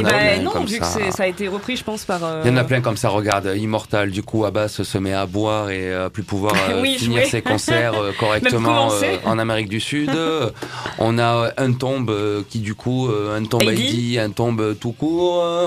en 0.00 0.04
a 0.04 0.08
albums. 0.08 0.12
ben 0.12 0.34
plein 0.36 0.42
non, 0.42 0.50
comme 0.52 0.66
vu 0.66 0.78
que 0.78 0.84
ça. 0.86 1.22
a 1.24 1.26
été 1.26 1.48
repris, 1.48 1.76
je 1.76 1.82
pense, 1.82 2.04
par. 2.04 2.22
euh, 2.22 2.42
Il 2.44 2.50
y 2.50 2.54
en 2.54 2.56
a 2.56 2.62
plein 2.64 2.80
comme 2.80 2.96
ça, 2.96 3.08
regarde, 3.08 3.52
Immortal, 3.56 4.12
du 4.12 4.22
coup, 4.22 4.44
Abbas 4.44 4.68
se 4.68 4.98
met 4.98 5.12
à 5.12 5.26
boire 5.26 5.70
et 5.70 5.92
à 5.92 6.08
plus 6.08 6.22
pouvoir 6.22 6.54
euh, 6.70 6.80
Oui, 6.80 6.96
finir 6.96 7.22
jouer. 7.22 7.28
ses 7.30 7.42
concerts 7.42 7.94
euh, 7.94 8.12
correctement 8.20 8.92
euh, 8.92 9.16
en 9.24 9.38
Amérique 9.40 9.68
du 9.68 9.80
Sud. 9.80 10.10
Euh, 10.10 10.50
On 11.00 11.18
a 11.18 11.50
un 11.56 11.72
tombe 11.72 12.10
euh, 12.10 12.42
qui, 12.48 12.60
du 12.60 12.74
coup, 12.76 13.08
euh, 13.08 13.36
un 13.36 13.44
tombe 13.44 13.62
Heidi. 13.62 14.12
ID, 14.14 14.18
un 14.20 14.30
tombe 14.30 14.60
euh, 14.60 14.74
tout 14.74 14.92
court. 14.92 15.42
euh, 15.44 15.66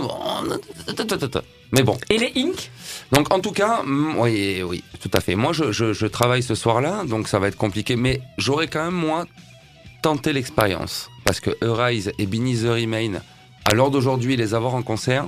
Mais 1.71 1.83
bon. 1.83 1.97
Et 2.09 2.17
les 2.17 2.31
Inc. 2.37 2.71
Donc, 3.11 3.33
en 3.33 3.39
tout 3.39 3.51
cas, 3.51 3.81
oui, 4.17 4.61
oui, 4.65 4.83
tout 5.01 5.11
à 5.13 5.19
fait. 5.19 5.35
Moi, 5.35 5.51
je, 5.53 5.71
je- 5.71 5.93
je 5.93 6.05
travaille 6.07 6.43
ce 6.43 6.55
soir-là, 6.55 7.03
donc 7.07 7.27
ça 7.27 7.39
va 7.39 7.47
être 7.47 7.57
compliqué, 7.57 7.95
mais 7.95 8.21
j'aurais 8.37 8.67
quand 8.67 8.83
même, 8.85 8.93
moi, 8.93 9.25
tenté 10.01 10.31
l'expérience. 10.33 11.09
Parce 11.29 11.41
que 11.41 11.51
Arise 11.63 12.11
et 12.17 12.25
Beneath 12.25 12.63
the 12.63 12.69
Remain, 12.69 13.19
à 13.63 13.75
l'heure 13.75 13.91
d'aujourd'hui, 13.91 14.35
les 14.35 14.55
avoir 14.55 14.73
en 14.73 14.81
concert, 14.81 15.27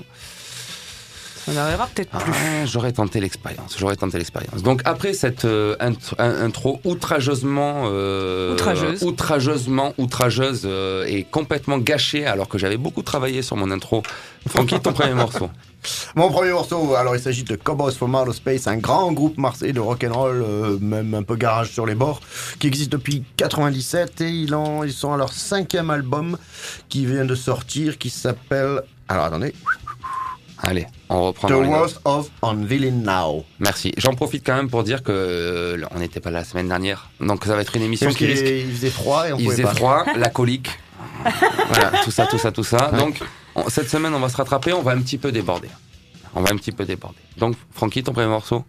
Ça 1.46 1.54
n'arrivera 1.54 1.86
peut-être 1.94 2.10
plus. 2.18 2.34
ah, 2.36 2.66
j'aurais 2.66 2.92
tenté 2.92 3.20
l'expérience. 3.20 3.76
J'aurais 3.78 3.96
tenté 3.98 4.18
l'expérience. 4.18 4.64
Donc 4.64 4.82
après 4.86 5.14
cette 5.14 5.46
euh, 5.46 5.76
intro 6.18 6.80
outrageusement, 6.86 7.84
euh, 7.86 8.54
Outrageuse. 8.54 9.04
outrageusement 9.04 9.94
outrageuse 10.00 10.64
euh, 10.66 11.06
et 11.08 11.24
complètement 11.24 11.78
gâchée, 11.78 12.26
alors 12.26 12.48
que 12.48 12.58
j'avais 12.58 12.78
beaucoup 12.78 13.04
travaillé 13.04 13.44
sur 13.44 13.56
mon 13.56 13.70
intro. 13.70 14.02
Francky, 14.48 14.80
ton 14.80 14.94
premier 14.94 15.14
morceau. 15.24 15.52
Mon 16.16 16.30
premier 16.30 16.52
morceau, 16.52 16.94
alors 16.96 17.16
il 17.16 17.22
s'agit 17.22 17.44
de 17.44 17.56
Cowboys 17.56 17.94
from 17.94 18.14
Outer 18.16 18.34
Space, 18.34 18.68
un 18.68 18.78
grand 18.78 19.12
groupe 19.12 19.38
marseillais 19.38 19.74
de 19.74 19.80
rock'n'roll, 19.80 20.44
euh, 20.48 20.78
même 20.80 21.14
un 21.14 21.24
peu 21.24 21.36
garage 21.36 21.72
sur 21.72 21.86
les 21.86 21.96
bords, 21.96 22.20
qui 22.60 22.68
existe 22.68 22.92
depuis 22.92 23.24
97 23.38 24.22
et 24.22 24.30
ils, 24.30 24.54
en- 24.54 24.84
ils 24.84 24.94
sont 24.94 25.12
à 25.14 25.18
leur 25.18 25.34
cinquième 25.34 25.90
album 25.90 26.38
qui 26.90 27.06
vient 27.06 27.26
de 27.26 27.36
sortir, 27.36 27.98
qui 27.98 28.10
s'appelle... 28.10 28.82
Alors 29.10 29.26
attendez, 29.26 29.54
Allez, 30.64 30.86
on 31.10 31.24
reprend. 31.26 31.48
The. 31.48 31.54
Worst 31.54 32.00
of 32.06 32.30
Villain 32.56 32.92
Now. 32.92 33.44
Merci. 33.60 33.94
J'en 33.98 34.14
profite 34.14 34.46
quand 34.46 34.56
même 34.56 34.70
pour 34.70 34.84
dire 34.84 35.02
que 35.02 35.12
euh, 35.12 35.84
on 35.90 35.98
n'était 35.98 36.20
pas 36.20 36.30
là 36.30 36.40
la 36.42 36.46
semaine 36.46 36.68
dernière, 36.68 37.10
donc 37.20 37.46
ça 37.46 37.56
va 37.56 37.62
être 37.64 37.76
une 37.76 37.82
émission 37.82 38.12
qui 38.12 38.28
risque. 38.28 38.46
il 38.46 38.72
faisait 38.72 38.92
froid 38.92 39.28
et 39.28 39.34
on 39.34 39.38
Il 39.40 39.46
pouvait 39.46 39.56
faisait 39.56 39.64
pas. 39.68 39.74
froid, 39.74 40.06
la 40.16 40.30
colique. 40.30 40.70
Voilà, 41.70 41.92
tout 42.04 42.12
ça, 42.12 42.26
tout 42.28 42.38
ça, 42.38 42.52
tout 42.52 42.64
ça. 42.64 42.92
Donc, 42.92 43.20
on- 43.56 43.70
cette 43.70 43.90
semaine, 43.90 44.14
on 44.14 44.20
va 44.20 44.30
se 44.30 44.38
rattraper, 44.38 44.74
on 44.74 44.82
va 44.82 44.92
un 44.92 45.02
petit 45.02 45.18
peu 45.18 45.32
déborder. 45.32 45.70
On 46.34 46.42
va 46.42 46.52
un 46.52 46.56
petit 46.58 46.72
peu 46.72 46.86
déborder. 46.86 47.18
Donc, 47.38 47.56
Francky, 47.74 48.04
ton 48.04 48.14
premier 48.14 48.28
morceau 48.28 48.64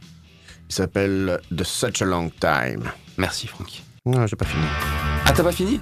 Il 0.68 0.74
s'appelle 0.74 1.40
The 1.56 1.64
Such 1.64 2.02
a 2.02 2.04
Long 2.04 2.30
Time. 2.40 2.90
Merci, 3.18 3.46
Francky. 3.46 3.82
Non, 4.06 4.26
j'ai 4.26 4.36
pas 4.36 4.46
fini. 4.46 4.64
Ah, 5.26 5.32
t'as 5.32 5.42
pas 5.44 5.52
fini? 5.52 5.80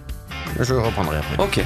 Je 0.58 0.74
reprendrai 0.74 1.18
après. 1.18 1.42
Ok. 1.42 1.64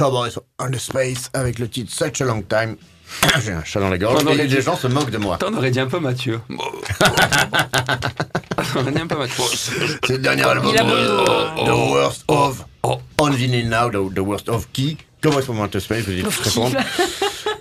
Cowboys 0.00 0.38
on 0.58 0.70
the 0.70 0.78
Space 0.78 1.28
avec 1.34 1.58
le 1.58 1.68
titre 1.68 1.92
Such 1.92 2.22
a 2.22 2.24
Long 2.24 2.40
Time. 2.40 2.76
J'ai 3.44 3.52
un 3.52 3.62
chat 3.64 3.80
dans 3.80 3.90
la 3.90 3.98
gorge 3.98 4.22
On 4.24 4.30
et 4.32 4.46
dit- 4.46 4.54
les 4.56 4.62
gens 4.62 4.74
se 4.74 4.86
moquent 4.86 5.10
de 5.10 5.18
moi. 5.18 5.36
T'en 5.36 5.52
aurais 5.52 5.70
dit 5.70 5.78
un 5.78 5.88
peu 5.88 6.00
Mathieu. 6.00 6.40
On 8.76 8.80
aurait 8.80 8.92
dit 8.92 9.00
un 9.02 9.06
peu 9.06 9.18
Mathieu. 9.18 9.44
C'est 10.06 10.12
le 10.14 10.18
dernier 10.20 10.44
album 10.44 10.74
The 10.74 11.68
Worst 11.68 12.24
of 12.28 12.64
oh. 12.82 12.96
On 13.18 13.28
Vinyl 13.28 13.68
Now, 13.68 13.90
the, 13.90 14.14
the 14.14 14.20
Worst 14.20 14.48
of 14.48 14.68
qui? 14.72 14.96
Cowboys 15.20 15.42
from 15.42 15.60
Outer 15.60 15.80
Space, 15.80 16.04
vous 16.06 16.12
dites 16.12 16.30
très 16.30 16.48
fort. 16.48 16.70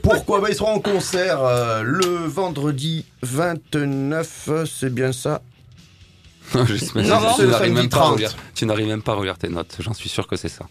Pourquoi? 0.02 0.40
Bah, 0.40 0.48
Ils 0.50 0.56
seront 0.56 0.76
en 0.76 0.80
concert 0.80 1.44
euh, 1.44 1.82
le 1.84 2.06
vendredi 2.26 3.04
29, 3.22 4.50
c'est 4.66 4.94
bien 4.94 5.12
ça? 5.12 5.42
Je 6.66 6.76
sais- 6.78 7.02
Non, 7.02 7.20
c'est 7.36 7.36
tu 7.36 7.42
le 7.42 7.48
n'arrives 7.52 7.52
samedi 7.52 7.72
même 7.74 7.90
pas 7.90 7.98
à 7.98 8.00
30. 8.00 8.14
relire- 8.14 8.36
tu 8.56 8.66
n'arrives 8.66 8.88
même 8.88 9.02
pas 9.02 9.12
à 9.12 9.16
relire 9.16 9.38
tes 9.38 9.50
notes. 9.50 9.76
J'en 9.82 9.94
suis 9.94 10.08
sûr 10.08 10.26
que 10.26 10.38
c'est 10.38 10.48
ça. 10.48 10.66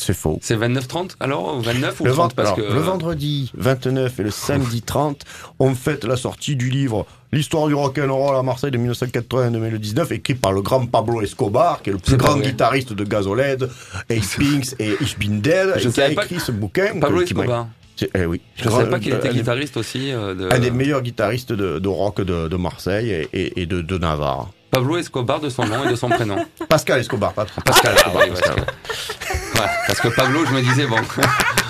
C'est 0.00 0.14
faux. 0.14 0.38
C'est 0.42 0.56
29-30 0.56 1.16
alors 1.20 1.56
ou 1.56 1.60
29 1.60 2.00
ou 2.00 2.04
Le, 2.04 2.12
30 2.12 2.16
vend- 2.16 2.28
parce 2.34 2.48
alors, 2.50 2.56
que 2.68 2.72
le 2.74 2.80
vendredi 2.80 3.50
29 3.56 4.20
et 4.20 4.22
le 4.22 4.30
samedi 4.30 4.82
30, 4.82 5.22
on 5.58 5.74
fête 5.74 6.04
la 6.04 6.16
sortie 6.16 6.56
du 6.56 6.70
livre 6.70 7.04
L'histoire 7.30 7.66
du 7.68 7.74
rock'n'roll 7.74 8.36
à 8.36 8.42
Marseille 8.42 8.70
de 8.70 8.78
1980 8.78 9.48
à 9.48 9.50
2019, 9.50 10.12
écrit 10.12 10.34
par 10.34 10.50
le 10.52 10.62
grand 10.62 10.86
Pablo 10.86 11.20
Escobar, 11.20 11.82
qui 11.82 11.90
est 11.90 11.92
le 11.92 11.98
plus 11.98 12.16
grand 12.16 12.36
vrai. 12.38 12.46
guitariste 12.46 12.94
de 12.94 13.04
Gazoled, 13.04 13.68
Ace 14.08 14.36
Pinks 14.36 14.74
et 14.78 14.96
Ich 15.02 15.18
bin 15.18 15.34
dead, 15.40 15.74
Je 15.76 15.88
et 15.88 15.92
qui 15.92 16.00
a 16.00 16.10
écrit 16.10 16.40
ce 16.40 16.52
bouquin. 16.52 16.98
Pablo 16.98 17.20
Escobar. 17.20 17.66
Eh 18.14 18.26
oui. 18.26 18.40
Je 18.56 18.66
ne 18.66 18.70
savais 18.70 18.90
pas 18.90 18.98
qu'il 19.00 19.12
Euh, 19.12 19.18
était 19.18 19.30
guitariste 19.30 19.76
aussi. 19.76 20.12
euh, 20.12 20.34
de... 20.34 20.48
Un 20.54 20.58
des 20.58 20.70
meilleurs 20.70 21.02
guitaristes 21.02 21.52
de, 21.52 21.78
de 21.78 21.88
rock 21.88 22.20
de, 22.20 22.48
de 22.48 22.56
Marseille 22.56 23.10
et, 23.10 23.28
et- 23.32 23.62
et 23.62 23.66
de, 23.66 23.98
Navarre. 23.98 24.50
Pablo 24.70 24.96
Escobar 24.98 25.40
de 25.40 25.48
son 25.48 25.64
nom 25.66 25.84
et 25.86 25.90
de 25.90 25.96
son 25.96 26.08
prénom. 26.08 26.36
Pascal 26.68 27.00
Escobar, 27.00 27.32
pas 27.32 27.46
Pascal. 27.64 27.94
ah 28.04 28.10
oui, 28.14 28.30
Pascal. 28.30 28.54
parce, 28.56 28.66
que... 29.18 29.58
Ouais, 29.58 29.66
parce 29.86 30.00
que 30.00 30.08
Pablo, 30.08 30.44
je 30.46 30.52
me 30.54 30.60
disais 30.60 30.86
bon. 30.86 30.96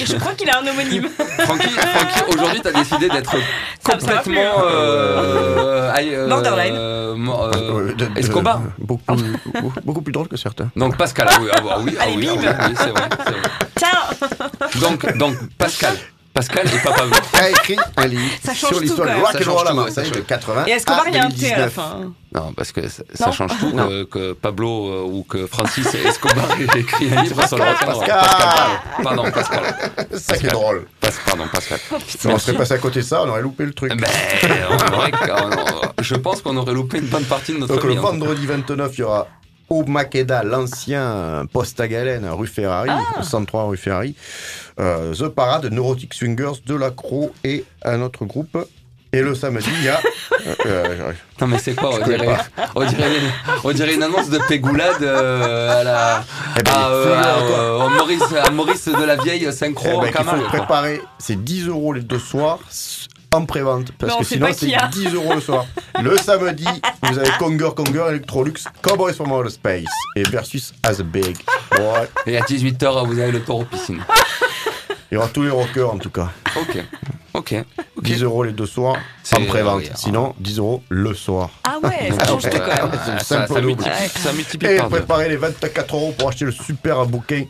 Et 0.00 0.06
je 0.06 0.16
crois 0.16 0.32
qu'il 0.34 0.48
a 0.50 0.58
un 0.58 0.66
homonyme. 0.66 1.08
Francky, 1.40 1.68
Francky, 1.68 2.20
aujourd'hui, 2.34 2.60
t'as 2.62 2.72
décidé 2.72 3.08
d'être 3.08 3.36
complètement 3.84 4.62
euh, 4.64 5.92
euh, 5.98 6.28
Borderline. 6.28 6.74
euh, 6.76 7.14
mo- 7.16 7.42
euh, 7.54 7.92
de- 7.94 8.06
de- 8.06 8.18
Escobar. 8.18 8.60
beaucoup, 8.78 9.04
beaucoup, 9.84 10.00
plus 10.02 10.12
drôle 10.12 10.28
que 10.28 10.36
certains. 10.36 10.70
Donc 10.76 10.96
Pascal, 10.96 11.28
ah 11.30 11.36
oui, 11.40 11.48
ah 11.52 11.60
oui, 11.62 11.70
ah 11.70 11.78
oui, 11.80 11.96
ah 12.00 12.04
oui, 12.08 12.28
oui, 12.30 12.74
c'est 12.76 12.90
vrai, 12.90 13.08
c'est 13.24 13.30
vrai. 13.30 13.42
Tiens 13.76 14.80
Donc, 14.80 15.16
donc 15.18 15.34
Pascal, 15.58 15.94
Pascal 16.38 16.66
et 16.72 16.78
pas 16.78 16.92
Pablo. 16.92 17.14
a 17.34 17.48
écrit 17.50 17.76
un 17.96 18.06
livre 18.06 18.22
Ça 18.44 18.54
change 18.54 18.70
sur 18.70 18.80
l'histoire 18.80 19.08
du 19.08 19.14
rock 19.20 19.36
and 19.46 19.52
roll 19.52 19.68
à 19.68 19.72
Marseille 19.74 20.08
de 20.10 20.14
change. 20.14 20.26
80 20.26 20.64
Et 20.66 20.70
Escobar, 20.70 21.04
à 21.04 21.08
il 21.08 21.14
y 21.14 21.18
a 21.18 21.24
un 21.24 21.28
T 21.30 21.52
à 21.52 21.58
la 21.58 21.66
2019. 21.68 21.72
fin. 21.72 22.12
Non, 22.34 22.52
parce 22.52 22.70
que 22.72 22.82
ça, 22.88 23.32
change 23.32 23.50
tout 23.58 23.70
Non. 23.72 23.88
que, 23.88 24.04
que 24.04 24.32
Pablo 24.34 24.88
euh, 24.92 25.02
ou 25.02 25.22
que 25.24 25.46
Francis 25.46 25.86
Escobar 25.94 26.44
ait 26.60 26.78
écrit 26.78 27.10
un 27.12 27.22
livre 27.22 27.46
sur 27.48 27.56
le 27.56 27.64
rock'n'roll. 27.64 28.06
Pascal. 28.06 28.18
Pascal, 28.20 29.02
pardon, 29.02 29.30
Pascal. 29.32 29.76
Ça 30.18 30.36
qui 30.36 30.46
est 30.46 30.50
drôle. 30.50 30.86
Pas- 31.00 31.08
Pardon, 31.26 31.44
Pascal. 31.52 31.78
Si 32.06 32.26
on 32.28 32.38
serait 32.38 32.56
passé 32.56 32.74
à 32.74 32.78
côté 32.78 33.00
de 33.00 33.04
ça, 33.04 33.22
on 33.24 33.28
aurait 33.30 33.42
loupé 33.42 33.64
le 33.64 33.72
truc. 33.72 33.92
Ben, 33.96 34.06
on 34.70 34.94
aurait- 34.94 35.12
on- 35.32 36.02
je 36.02 36.14
pense 36.14 36.42
qu'on 36.42 36.56
aurait 36.56 36.74
loupé 36.74 36.98
une 36.98 37.06
bonne 37.06 37.24
partie 37.24 37.54
de 37.54 37.58
notre 37.58 37.74
Donc 37.74 37.84
le 37.84 37.94
vendredi 37.94 38.46
29, 38.46 38.92
il 38.94 39.00
y 39.00 39.04
aura 39.04 39.26
au 39.70 39.84
Makeda, 39.84 40.44
l'ancien 40.44 41.44
poste 41.52 41.78
à 41.80 41.88
galène, 41.88 42.26
rue 42.30 42.46
Ferrari, 42.46 42.88
Ah. 42.90 43.22
103 43.22 43.64
rue 43.64 43.76
Ferrari, 43.76 44.14
euh, 44.80 45.14
The 45.14 45.28
Parade, 45.28 45.66
Neurotic 45.72 46.14
Swingers, 46.14 46.60
Delacroix 46.66 47.28
et 47.44 47.64
un 47.84 48.00
autre 48.02 48.24
groupe. 48.24 48.56
Et 49.12 49.22
le 49.22 49.34
samedi, 49.34 49.68
il 49.78 49.84
y 49.84 49.88
a... 49.88 49.98
euh, 50.46 50.54
euh, 50.66 51.12
Non 51.40 51.46
mais 51.46 51.58
c'est 51.58 51.74
quoi 51.74 51.94
on 51.94 52.04
dirait, 52.04 52.28
on, 52.74 52.84
dirait, 52.84 53.10
on 53.64 53.72
dirait 53.72 53.94
une 53.94 54.02
annonce 54.02 54.28
de 54.28 54.38
Pégoulade 54.48 55.02
euh, 55.02 55.80
à 55.80 55.84
la 55.84 56.24
Eh 56.58 56.62
ben, 56.62 56.72
à, 56.72 56.88
euh, 56.90 57.80
euh, 57.80 57.88
Maurice, 57.88 58.34
à 58.44 58.50
Maurice 58.50 58.86
de 58.86 59.04
la 59.04 59.16
vieille 59.16 59.46
eh 59.48 59.52
synchro 59.52 59.84
ben, 59.84 59.96
en 59.96 60.02
faut 60.02 60.12
Camargue, 60.12 60.40
quoi. 60.40 60.58
préparer, 60.58 61.00
c'est 61.18 61.42
10 61.42 61.68
euros 61.68 61.94
les 61.94 62.02
deux 62.02 62.18
soirs 62.18 62.58
en 63.32 63.44
pré-vente. 63.46 63.92
Parce 63.98 64.16
que 64.16 64.24
sinon, 64.24 64.48
c'est 64.52 64.66
qui 64.66 64.74
a. 64.74 64.88
10 64.88 65.14
euros 65.14 65.34
le 65.34 65.40
soir. 65.40 65.66
Le 66.02 66.16
samedi, 66.18 66.66
vous 67.02 67.18
avez 67.18 67.30
Conger 67.38 67.70
Conger, 67.74 68.04
Electrolux, 68.10 68.54
Cowboys 68.82 69.14
from 69.14 69.32
Outer 69.32 69.50
Space 69.50 69.84
et 70.16 70.22
Versus 70.24 70.72
As 70.82 71.02
Big. 71.02 71.36
Ouais. 71.72 72.08
Et 72.26 72.36
à 72.38 72.42
18h 72.42 73.06
vous 73.06 73.18
avez 73.18 73.32
le 73.32 73.42
tour 73.42 73.60
aux 73.60 73.64
piscines. 73.64 74.02
Il 75.10 75.14
y 75.14 75.16
aura 75.18 75.28
tous 75.28 75.42
les 75.42 75.50
rockers 75.50 75.92
en 75.94 75.98
tout 75.98 76.10
cas. 76.10 76.28
Ok, 76.56 76.78
ok. 77.34 77.54
ok. 77.96 78.02
10 78.02 78.22
euros 78.24 78.42
les 78.44 78.52
deux 78.52 78.66
soirs 78.66 78.96
C'est- 79.22 79.36
en 79.38 79.44
pré-vente. 79.46 79.78
oui. 79.78 79.90
Sinon, 79.94 80.34
10 80.38 80.58
euros 80.58 80.82
le 80.90 81.14
soir. 81.14 81.50
Ah 81.64 81.78
ouais, 81.82 82.10
ça 82.18 82.26
change 82.26 82.42
tout 82.42 82.48
quand 82.58 82.66
même. 82.66 82.90
C'est 82.92 83.10
Ah, 83.10 83.14
le 83.14 83.18
ça, 83.20 83.24
simple 83.24 83.48
ça 83.48 83.54
double. 83.60 83.66
multiplie, 83.66 84.08
ça 84.22 84.32
multiplie 84.32 84.68
Et 84.68 84.76
par 84.76 84.90
deux. 84.90 84.96
préparez 84.98 85.28
les 85.30 85.36
24 85.36 85.94
euros 85.94 86.14
pour 86.18 86.28
acheter 86.28 86.44
le 86.44 86.52
super 86.52 87.06
bouquin 87.06 87.44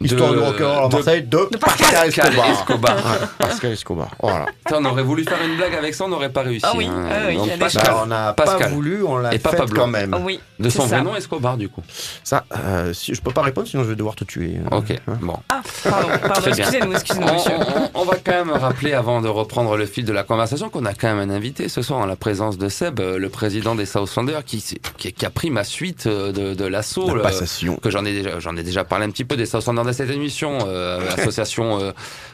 Histoire 0.00 0.32
De- 0.32 0.38
rock'n'roll 0.38 0.84
à 0.84 0.88
de- 0.88 0.94
Marseille 0.94 1.22
de, 1.22 1.48
de 1.50 1.56
Pascal 1.56 2.08
Escobar. 2.08 2.50
Escobar. 2.50 2.96
Ouais, 2.96 3.26
Pascal 3.38 3.72
Escobar. 3.72 4.08
Voilà. 4.22 4.46
On 4.72 4.84
aurait 4.84 5.02
voulu 5.02 5.24
faire 5.24 5.38
une 5.44 5.56
blague 5.56 5.74
avec 5.74 5.94
ça, 5.94 6.04
on 6.04 6.08
n'aurait 6.08 6.30
pas 6.30 6.42
réussi. 6.42 6.64
Ah 6.68 6.72
oui, 6.76 6.86
hein. 6.86 7.08
ah 7.10 7.14
oui, 7.28 7.34
Donc, 7.36 7.46
il 7.46 7.48
y 7.48 7.50
a 7.50 7.54
des 7.54 7.60
Pascal, 7.60 7.84
Bah, 7.86 8.00
on 8.04 8.06
n'a 8.06 8.32
pas 8.32 8.56
voulu, 8.68 9.02
on 9.02 9.18
l'a 9.18 9.30
fait 9.32 9.38
pas 9.40 9.66
quand 9.74 9.86
même. 9.88 10.16
Oui. 10.24 10.38
de 10.60 10.68
son 10.70 10.86
vrai 10.86 11.02
nom 11.02 11.16
Escobar 11.16 11.56
du 11.56 11.68
coup. 11.68 11.82
Ça, 12.22 12.44
euh, 12.56 12.92
si, 12.92 13.14
je 13.14 13.20
peux 13.20 13.32
pas 13.32 13.42
répondre, 13.42 13.66
sinon 13.66 13.82
je 13.84 13.88
vais 13.88 13.96
devoir 13.96 14.14
te 14.14 14.24
tuer. 14.24 14.58
Ok, 14.70 14.90
Hein. 15.08 15.18
bon. 15.20 15.36
Ah, 15.48 15.62
pardon, 15.82 16.08
excusez-nous, 16.46 16.92
On, 16.92 16.94
excusez-nous, 16.94 17.32
monsieur. 17.32 17.52
on- 17.94 18.00
on 18.00 18.04
va 18.04 18.16
quand 18.24 18.32
même 18.32 18.50
rappeler, 18.50 18.92
avant 18.92 19.20
de 19.20 19.28
reprendre 19.28 19.76
le 19.76 19.86
fil 19.86 20.04
de 20.04 20.12
la 20.12 20.22
conversation, 20.22 20.68
qu'on 20.68 20.84
a 20.86 20.94
quand 20.94 21.12
même 21.14 21.28
un 21.30 21.34
invité 21.34 21.68
ce 21.68 21.82
soir 21.82 21.98
en 22.00 22.06
la 22.06 22.16
présence 22.16 22.56
de 22.58 22.68
Seb, 22.68 23.00
euh, 23.00 23.18
le 23.18 23.28
président 23.30 23.74
des 23.74 23.86
Southlanders, 23.86 24.44
qui, 24.44 24.62
qui, 24.96 25.12
qui 25.12 25.26
a 25.26 25.30
pris 25.30 25.50
ma 25.50 25.64
suite 25.64 26.06
euh, 26.06 26.30
de, 26.32 26.54
de 26.54 26.64
l'assaut. 26.66 27.08
La 27.08 27.14
le- 27.14 27.22
passation. 27.22 27.76
que 27.76 27.90
j'en 27.90 28.04
ai 28.04 28.12
déjà 28.12 28.38
j'en 28.38 28.56
ai 28.56 28.62
déjà 28.62 28.84
parlé 28.84 29.04
un 29.06 29.10
petit 29.10 29.24
peu 29.24 29.36
des 29.36 29.46
Southlanders 29.46 29.87
de 29.88 29.96
cette 29.96 30.10
émission 30.10 30.58
euh, 30.66 31.00
association 31.16 31.80
euh, 31.80 31.92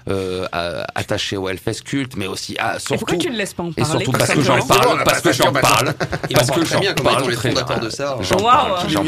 euh, 0.09 0.85
attachée 0.95 1.37
au 1.37 1.49
Hellfest 1.49 1.83
culte 1.85 2.17
mais 2.17 2.27
aussi 2.27 2.57
à, 2.59 2.77
Et 2.77 2.81
surtout 2.81 2.99
pourquoi 3.07 3.17
tu 3.19 3.31
ne 3.31 3.37
laisses 3.37 3.55
pas 3.55 3.63
en 3.63 3.71
et 3.71 3.75
parler 3.75 3.91
surtout 4.05 4.13
parce 4.13 4.31
que 4.35 4.43
j'en 4.43 4.61
parle 4.67 5.05
parce 5.05 5.21
que 5.21 5.33
j'en 5.33 5.53
parle 5.53 5.95
parce 6.35 6.51
que 6.51 6.55
parle 6.55 6.65
très 6.65 6.75
j'en 6.75 6.81
bien 6.81 6.95
comme 6.95 7.07
étant 7.07 7.17
parle 7.21 7.35
très 7.35 7.53
bien. 7.53 7.79
de 7.79 7.89
ça. 7.91 8.19
j'en 8.21 8.37
Waouh. 8.37 8.45
parle 8.75 8.89
j'en 8.91 9.05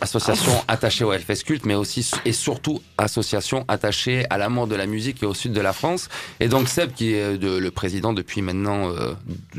association 0.00 0.52
attachée 0.68 1.04
au 1.04 1.12
Hellfest 1.12 1.42
culte, 1.44 1.64
mais 1.66 1.74
aussi 1.74 2.08
et 2.24 2.32
surtout 2.32 2.80
association 2.98 3.64
attachée 3.68 4.24
à 4.30 4.38
l'amour 4.38 4.66
de 4.66 4.74
la 4.76 4.86
musique 4.86 5.22
et 5.22 5.26
au 5.26 5.34
sud 5.34 5.52
de 5.52 5.60
la 5.60 5.72
France. 5.72 6.08
Et 6.40 6.48
donc 6.48 6.68
Seb, 6.68 6.92
qui 6.92 7.14
est 7.14 7.38
de- 7.38 7.58
le 7.58 7.70
président 7.70 8.12
depuis 8.12 8.42
maintenant 8.42 8.90
euh, 8.90 9.14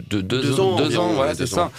de, 0.09 0.21
deux, 0.21 0.41
Deux 0.41 0.59
ans 0.59 0.75
deux 0.77 0.97
ans, 0.97 1.13
voilà, 1.13 1.33
c'est 1.33 1.41
deux 1.41 1.45
ça, 1.47 1.63
ans. 1.65 1.71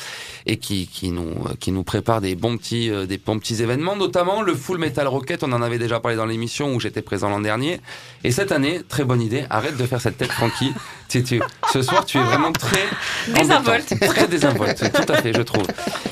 et 0.46 0.56
qui, 0.58 0.86
qui 0.86 1.10
nous 1.10 1.34
qui 1.60 1.72
nous 1.72 1.84
prépare 1.84 2.20
des 2.20 2.34
bons 2.34 2.56
petits 2.56 2.90
euh, 2.90 3.06
des 3.06 3.18
bons 3.18 3.38
petits 3.38 3.62
événements, 3.62 3.96
notamment 3.96 4.42
le 4.42 4.54
Full 4.54 4.78
Metal 4.78 5.06
Rocket. 5.06 5.42
On 5.44 5.52
en 5.52 5.62
avait 5.62 5.78
déjà 5.78 6.00
parlé 6.00 6.16
dans 6.16 6.26
l'émission 6.26 6.74
où 6.74 6.80
j'étais 6.80 7.02
présent 7.02 7.28
l'an 7.28 7.40
dernier. 7.40 7.80
Et 8.24 8.30
cette 8.32 8.50
année, 8.52 8.80
très 8.88 9.04
bonne 9.04 9.20
idée. 9.22 9.44
Arrête 9.50 9.76
de 9.76 9.84
faire 9.86 10.00
cette 10.00 10.16
tête, 10.18 10.32
Francky. 10.32 10.72
Tu, 11.06 11.22
tu- 11.22 11.40
ce 11.72 11.82
soir, 11.82 12.04
tu 12.06 12.18
es 12.18 12.22
vraiment 12.22 12.50
très 12.50 12.82
Désinvolte. 13.28 13.94
très 14.00 14.26
désinvolte, 14.26 14.90
tout 14.92 15.12
à 15.12 15.22
fait, 15.22 15.32
je 15.32 15.42
trouve. 15.42 15.66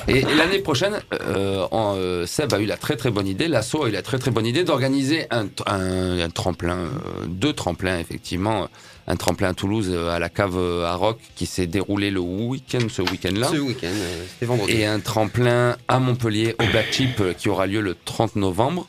Et, 0.07 0.19
et 0.19 0.35
l'année 0.35 0.59
prochaine, 0.59 0.99
euh, 1.13 1.65
en, 1.71 1.95
euh, 1.97 2.25
Seb 2.25 2.53
a 2.53 2.59
eu 2.59 2.65
la 2.65 2.77
très 2.77 2.95
très 2.95 3.09
bonne 3.11 3.27
idée, 3.27 3.47
l'assaut 3.49 3.83
a 3.83 3.89
eu 3.89 3.91
la 3.91 4.01
très 4.03 4.17
très 4.19 4.31
bonne 4.31 4.45
idée 4.45 4.63
d'organiser 4.63 5.25
un, 5.31 5.47
un- 5.65 6.19
un 6.19 6.29
tremplin, 6.29 6.77
euh, 6.77 6.89
deux 7.27 7.51
tremplins 7.53 7.97
effectivement, 7.99 8.69
un 9.07 9.15
tremplin 9.15 9.49
à 9.49 9.53
Toulouse 9.53 9.89
euh, 9.91 10.09
à 10.09 10.19
la 10.19 10.29
cave 10.29 10.55
euh, 10.57 10.85
à 10.85 10.95
Rock 10.95 11.19
qui 11.35 11.45
s'est 11.45 11.67
déroulé 11.67 12.11
le 12.11 12.19
week-end, 12.19 12.87
ce 12.89 13.01
week-end-là. 13.01 13.49
Ce 13.51 13.57
week-end, 13.57 13.91
c'était 14.31 14.45
vendredi. 14.45 14.73
Et 14.73 14.85
un 14.85 14.99
tremplin 14.99 15.75
à 15.87 15.99
Montpellier 15.99 16.55
au 16.59 16.65
Black 16.71 16.91
Chip 16.91 17.19
euh, 17.19 17.33
qui 17.33 17.49
aura 17.49 17.67
lieu 17.67 17.81
le 17.81 17.95
30 18.05 18.35
novembre. 18.37 18.87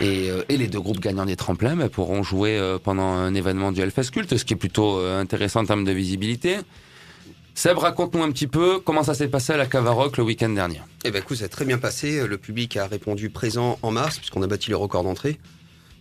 Et, 0.00 0.28
et 0.48 0.56
les 0.56 0.68
deux 0.68 0.80
groupes 0.80 1.00
gagnants 1.00 1.26
des 1.26 1.34
tremplins 1.34 1.74
bah, 1.74 1.88
pourront 1.88 2.22
jouer 2.22 2.60
pendant 2.84 3.08
un 3.08 3.34
événement 3.34 3.72
du 3.72 3.80
Hellfest 3.80 4.10
Culte, 4.12 4.36
ce 4.36 4.44
qui 4.44 4.54
est 4.54 4.56
plutôt 4.56 5.00
intéressant 5.00 5.62
en 5.62 5.64
termes 5.64 5.84
de 5.84 5.90
visibilité. 5.90 6.58
Seb, 7.56 7.76
raconte-nous 7.76 8.22
un 8.22 8.30
petit 8.30 8.46
peu 8.46 8.78
comment 8.78 9.02
ça 9.02 9.14
s'est 9.14 9.26
passé 9.26 9.52
à 9.52 9.56
la 9.56 9.66
Cavaroc 9.66 10.16
le 10.16 10.22
week-end 10.22 10.48
dernier. 10.48 10.80
Eh 11.04 11.10
ben, 11.10 11.18
écoute, 11.18 11.38
ça 11.38 11.46
a 11.46 11.48
très 11.48 11.64
bien 11.64 11.78
passé. 11.78 12.24
Le 12.24 12.38
public 12.38 12.76
a 12.76 12.86
répondu 12.86 13.30
présent 13.30 13.80
en 13.82 13.90
mars, 13.90 14.18
puisqu'on 14.18 14.42
a 14.42 14.46
battu 14.46 14.70
le 14.70 14.76
record 14.76 15.02
d'entrée. 15.02 15.40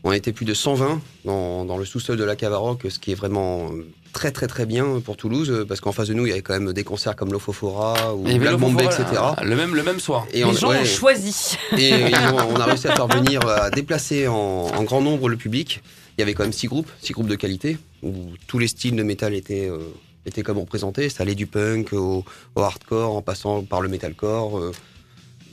On 0.04 0.12
était 0.14 0.32
plus 0.32 0.46
de 0.46 0.54
120 0.54 1.02
dans, 1.26 1.66
dans 1.66 1.78
le 1.78 1.84
sous-sol 1.86 2.18
de 2.18 2.24
la 2.24 2.36
Cavaroc, 2.36 2.86
ce 2.90 3.00
qui 3.00 3.12
est 3.12 3.16
vraiment 3.16 3.70
très 4.14 4.32
très 4.32 4.48
très 4.48 4.66
bien 4.66 5.02
pour 5.04 5.18
Toulouse, 5.18 5.66
parce 5.68 5.82
qu'en 5.82 5.92
face 5.92 6.08
de 6.08 6.14
nous, 6.14 6.26
il 6.26 6.30
y 6.30 6.32
avait 6.32 6.42
quand 6.42 6.58
même 6.58 6.72
des 6.74 6.84
concerts 6.86 7.16
comme 7.16 7.32
l'Ofofora 7.34 8.16
ou 8.16 8.24
Black 8.24 8.40
le 8.52 8.58
Bombay, 8.58 8.86
etc. 8.86 9.04
là, 9.14 9.36
Le 9.44 9.56
même, 9.56 9.76
le 9.76 9.84
même 9.84 10.00
soir. 10.00 10.26
Et 10.32 10.38
Les 10.38 10.44
on, 10.46 10.54
gens 10.54 10.70
ouais, 10.70 10.80
ont 10.82 10.86
choisi. 10.86 11.58
et 11.78 11.92
on 12.34 12.56
a 12.56 12.66
réussi 12.66 12.88
à 12.88 12.96
faire 12.96 13.08
venir, 13.08 13.46
à 13.48 13.70
déplacer 13.70 14.28
en, 14.28 14.34
en 14.36 14.84
grand 14.84 15.02
nombre 15.02 15.28
le 15.30 15.36
public. 15.38 15.82
Il 16.18 16.22
y 16.22 16.24
avait 16.24 16.34
quand 16.34 16.44
même 16.44 16.54
six 16.54 16.68
groupes, 16.68 16.90
six 17.02 17.14
groupes 17.14 17.28
de 17.28 17.36
qualité, 17.36 17.78
où 18.02 18.14
tous 18.48 18.58
les 18.58 18.68
styles 18.68 18.96
de 18.96 19.04
métal 19.04 19.34
étaient, 19.34 19.70
euh, 19.70 19.80
étaient 20.26 20.44
comme 20.44 20.58
représentés. 20.60 21.10
Ça 21.10 21.24
allait 21.24 21.36
du 21.36 21.46
punk 21.46 21.94
au, 21.94 22.24
au 22.56 22.62
hardcore, 22.62 23.16
en 23.16 23.22
passant 23.22 23.64
par 23.64 23.82
le 23.82 23.90
metalcore. 23.90 24.58
euh, 24.60 24.72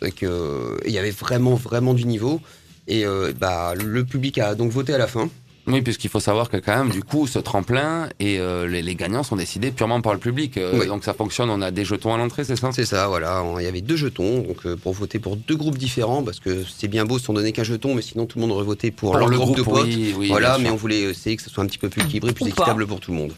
donc, 0.02 0.22
euh, 0.22 0.76
il 0.86 0.92
y 0.92 0.98
avait 0.98 1.10
vraiment, 1.10 1.54
vraiment 1.54 1.94
du 1.94 2.04
niveau. 2.04 2.40
Et 2.88 3.04
euh, 3.04 3.32
bah, 3.38 3.74
le 3.74 4.04
public 4.04 4.38
a 4.38 4.54
donc 4.54 4.70
voté 4.70 4.94
à 4.94 4.98
la 4.98 5.06
fin. 5.06 5.28
Oui, 5.68 5.82
puisqu'il 5.82 6.08
faut 6.08 6.20
savoir 6.20 6.48
que 6.48 6.58
quand 6.58 6.76
même, 6.76 6.90
du 6.90 7.02
coup, 7.02 7.26
ce 7.26 7.40
tremplin 7.40 8.08
et 8.20 8.38
euh, 8.38 8.68
les, 8.68 8.82
les 8.82 8.94
gagnants 8.94 9.24
sont 9.24 9.34
décidés 9.34 9.72
purement 9.72 10.00
par 10.00 10.12
le 10.12 10.20
public. 10.20 10.56
Euh, 10.58 10.78
Oui. 10.78 10.86
Donc 10.86 11.02
ça 11.02 11.12
fonctionne, 11.12 11.50
on 11.50 11.60
a 11.60 11.72
des 11.72 11.84
jetons 11.84 12.14
à 12.14 12.18
l'entrée, 12.18 12.44
c'est 12.44 12.54
ça? 12.54 12.70
C'est 12.72 12.84
ça, 12.84 13.08
voilà. 13.08 13.42
Il 13.58 13.64
y 13.64 13.66
avait 13.66 13.80
deux 13.80 13.96
jetons 13.96 14.42
donc, 14.42 14.58
euh, 14.64 14.76
pour 14.76 14.92
voter 14.92 15.18
pour 15.18 15.36
deux 15.36 15.56
groupes 15.56 15.76
différents, 15.76 16.22
parce 16.22 16.38
que 16.38 16.62
c'est 16.64 16.86
bien 16.86 17.04
beau 17.04 17.18
si 17.18 17.28
on 17.30 17.32
donnait 17.32 17.50
qu'un 17.50 17.64
jeton, 17.64 17.94
mais 17.96 18.02
sinon 18.02 18.26
tout 18.26 18.38
le 18.38 18.42
monde 18.42 18.52
aurait 18.52 18.64
voté 18.64 18.92
pour, 18.92 19.16
leur 19.16 19.26
le 19.26 19.36
groupe, 19.36 19.56
de 19.56 19.62
potes. 19.62 19.86
oui, 19.86 20.14
oui, 20.16 20.28
voilà, 20.28 20.56
mais 20.58 20.70
on 20.70 20.76
voulait 20.76 21.00
essayer 21.02 21.36
que 21.36 21.42
ce 21.42 21.50
soit 21.50 21.64
un 21.64 21.66
petit 21.66 21.78
peu 21.78 21.88
plus 21.88 22.02
équilibré, 22.02 22.32
plus 22.32 22.44
Ou 22.44 22.48
pas. 22.50 22.62
équitable 22.62 22.86
pour 22.86 23.00
tout 23.00 23.10
le 23.10 23.16
monde. 23.16 23.32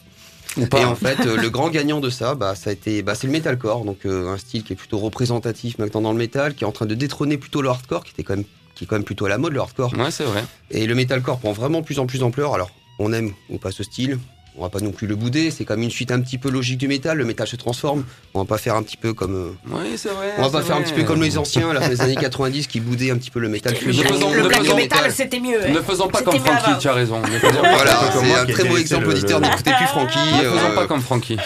Ou 0.58 0.66
pas. 0.66 0.80
Et 0.80 0.84
en 0.84 0.96
fait, 0.96 1.24
le 1.24 1.48
grand 1.48 1.70
gagnant 1.70 2.00
de 2.00 2.11
ça, 2.11 2.34
bah, 2.34 2.54
ça 2.54 2.68
a 2.68 2.72
été, 2.74 3.00
bah, 3.00 3.14
c'est 3.14 3.26
le 3.26 3.32
metalcore, 3.32 3.87
donc 3.87 4.04
un 4.04 4.37
style 4.37 4.64
qui 4.64 4.74
est 4.74 4.76
plutôt 4.76 4.98
représentatif 4.98 5.78
maintenant 5.78 6.02
dans 6.02 6.12
le 6.12 6.18
métal, 6.18 6.54
qui 6.54 6.64
est 6.64 6.66
en 6.66 6.72
train 6.72 6.84
de 6.87 6.94
détrôner 6.94 7.38
plutôt 7.38 7.62
le 7.62 7.70
hardcore, 7.70 8.04
qui 8.04 8.11
était 8.12 8.22
quand 8.22 8.37
même, 8.37 8.44
qui 8.78 8.84
est 8.84 8.86
quand 8.86 8.94
même 8.96 9.04
plutôt 9.04 9.26
à 9.26 9.28
la 9.28 9.38
mode 9.38 9.52
le 9.52 9.60
hardcore. 9.60 9.92
Ouais, 9.98 10.10
c'est 10.12 10.24
vrai. 10.24 10.44
Et 10.70 10.86
le 10.86 10.94
metalcore 10.94 11.38
prend 11.40 11.52
vraiment 11.52 11.80
de 11.80 11.84
plus 11.84 11.98
en 11.98 12.06
plus 12.06 12.20
d'ampleur. 12.20 12.54
Alors, 12.54 12.70
on 13.00 13.12
aime 13.12 13.32
ou 13.50 13.58
pas 13.58 13.72
ce 13.72 13.82
style. 13.82 14.18
On 14.56 14.62
va 14.62 14.70
pas 14.70 14.80
non 14.80 14.90
plus 14.90 15.06
le 15.06 15.14
bouder, 15.14 15.52
c'est 15.52 15.64
comme 15.64 15.82
une 15.82 15.90
suite 15.90 16.10
un 16.10 16.20
petit 16.20 16.36
peu 16.36 16.50
logique 16.50 16.78
du 16.78 16.88
métal, 16.88 17.16
le 17.18 17.24
métal 17.24 17.46
se 17.46 17.54
transforme. 17.54 18.04
On 18.34 18.40
va 18.40 18.44
pas 18.44 18.58
faire 18.58 18.74
un 18.74 18.82
petit 18.82 18.96
peu 18.96 19.14
comme 19.14 19.34
euh, 19.36 19.50
Oui, 19.70 19.92
c'est 19.96 20.08
vrai. 20.08 20.32
on 20.36 20.42
va 20.42 20.50
pas 20.50 20.62
faire 20.64 20.74
un 20.74 20.82
petit 20.82 20.94
peu 20.94 21.04
comme 21.04 21.22
les 21.22 21.38
anciens 21.38 21.70
à 21.70 21.74
la 21.74 21.80
fin 21.80 21.88
des 21.90 22.00
années 22.00 22.16
90 22.16 22.66
qui 22.66 22.80
boudaient 22.80 23.12
un 23.12 23.18
petit 23.18 23.30
peu 23.30 23.38
le 23.38 23.48
métal 23.48 23.72
Ne 23.74 23.78
fusion. 23.78 24.02
faisons- 24.08 24.32
Le 24.32 24.48
black 24.48 24.74
metal, 24.74 25.12
c'était 25.12 25.38
mieux. 25.38 25.64
hein. 25.64 25.70
Ne 25.72 25.80
faisons 25.80 26.08
pas 26.08 26.22
comme 26.22 26.40
Frankie, 26.40 26.72
tu 26.80 26.88
as 26.88 26.92
raison. 26.92 27.22
Voilà, 27.30 27.94
comme 28.12 28.22
c'est 28.22 28.26
moi 28.28 28.40
un 28.40 28.46
très 28.46 28.64
beau 28.64 28.76
exemple 28.78 29.04
le- 29.04 29.10
auditeur, 29.12 29.40
n'écoutez 29.40 29.72
plus 29.76 29.86
Francky. 29.86 30.18
ne 30.18 30.38
faisons 30.50 30.70
euh, 30.70 30.74
pas 30.74 30.86
comme 30.88 31.02
Frankie. 31.02 31.36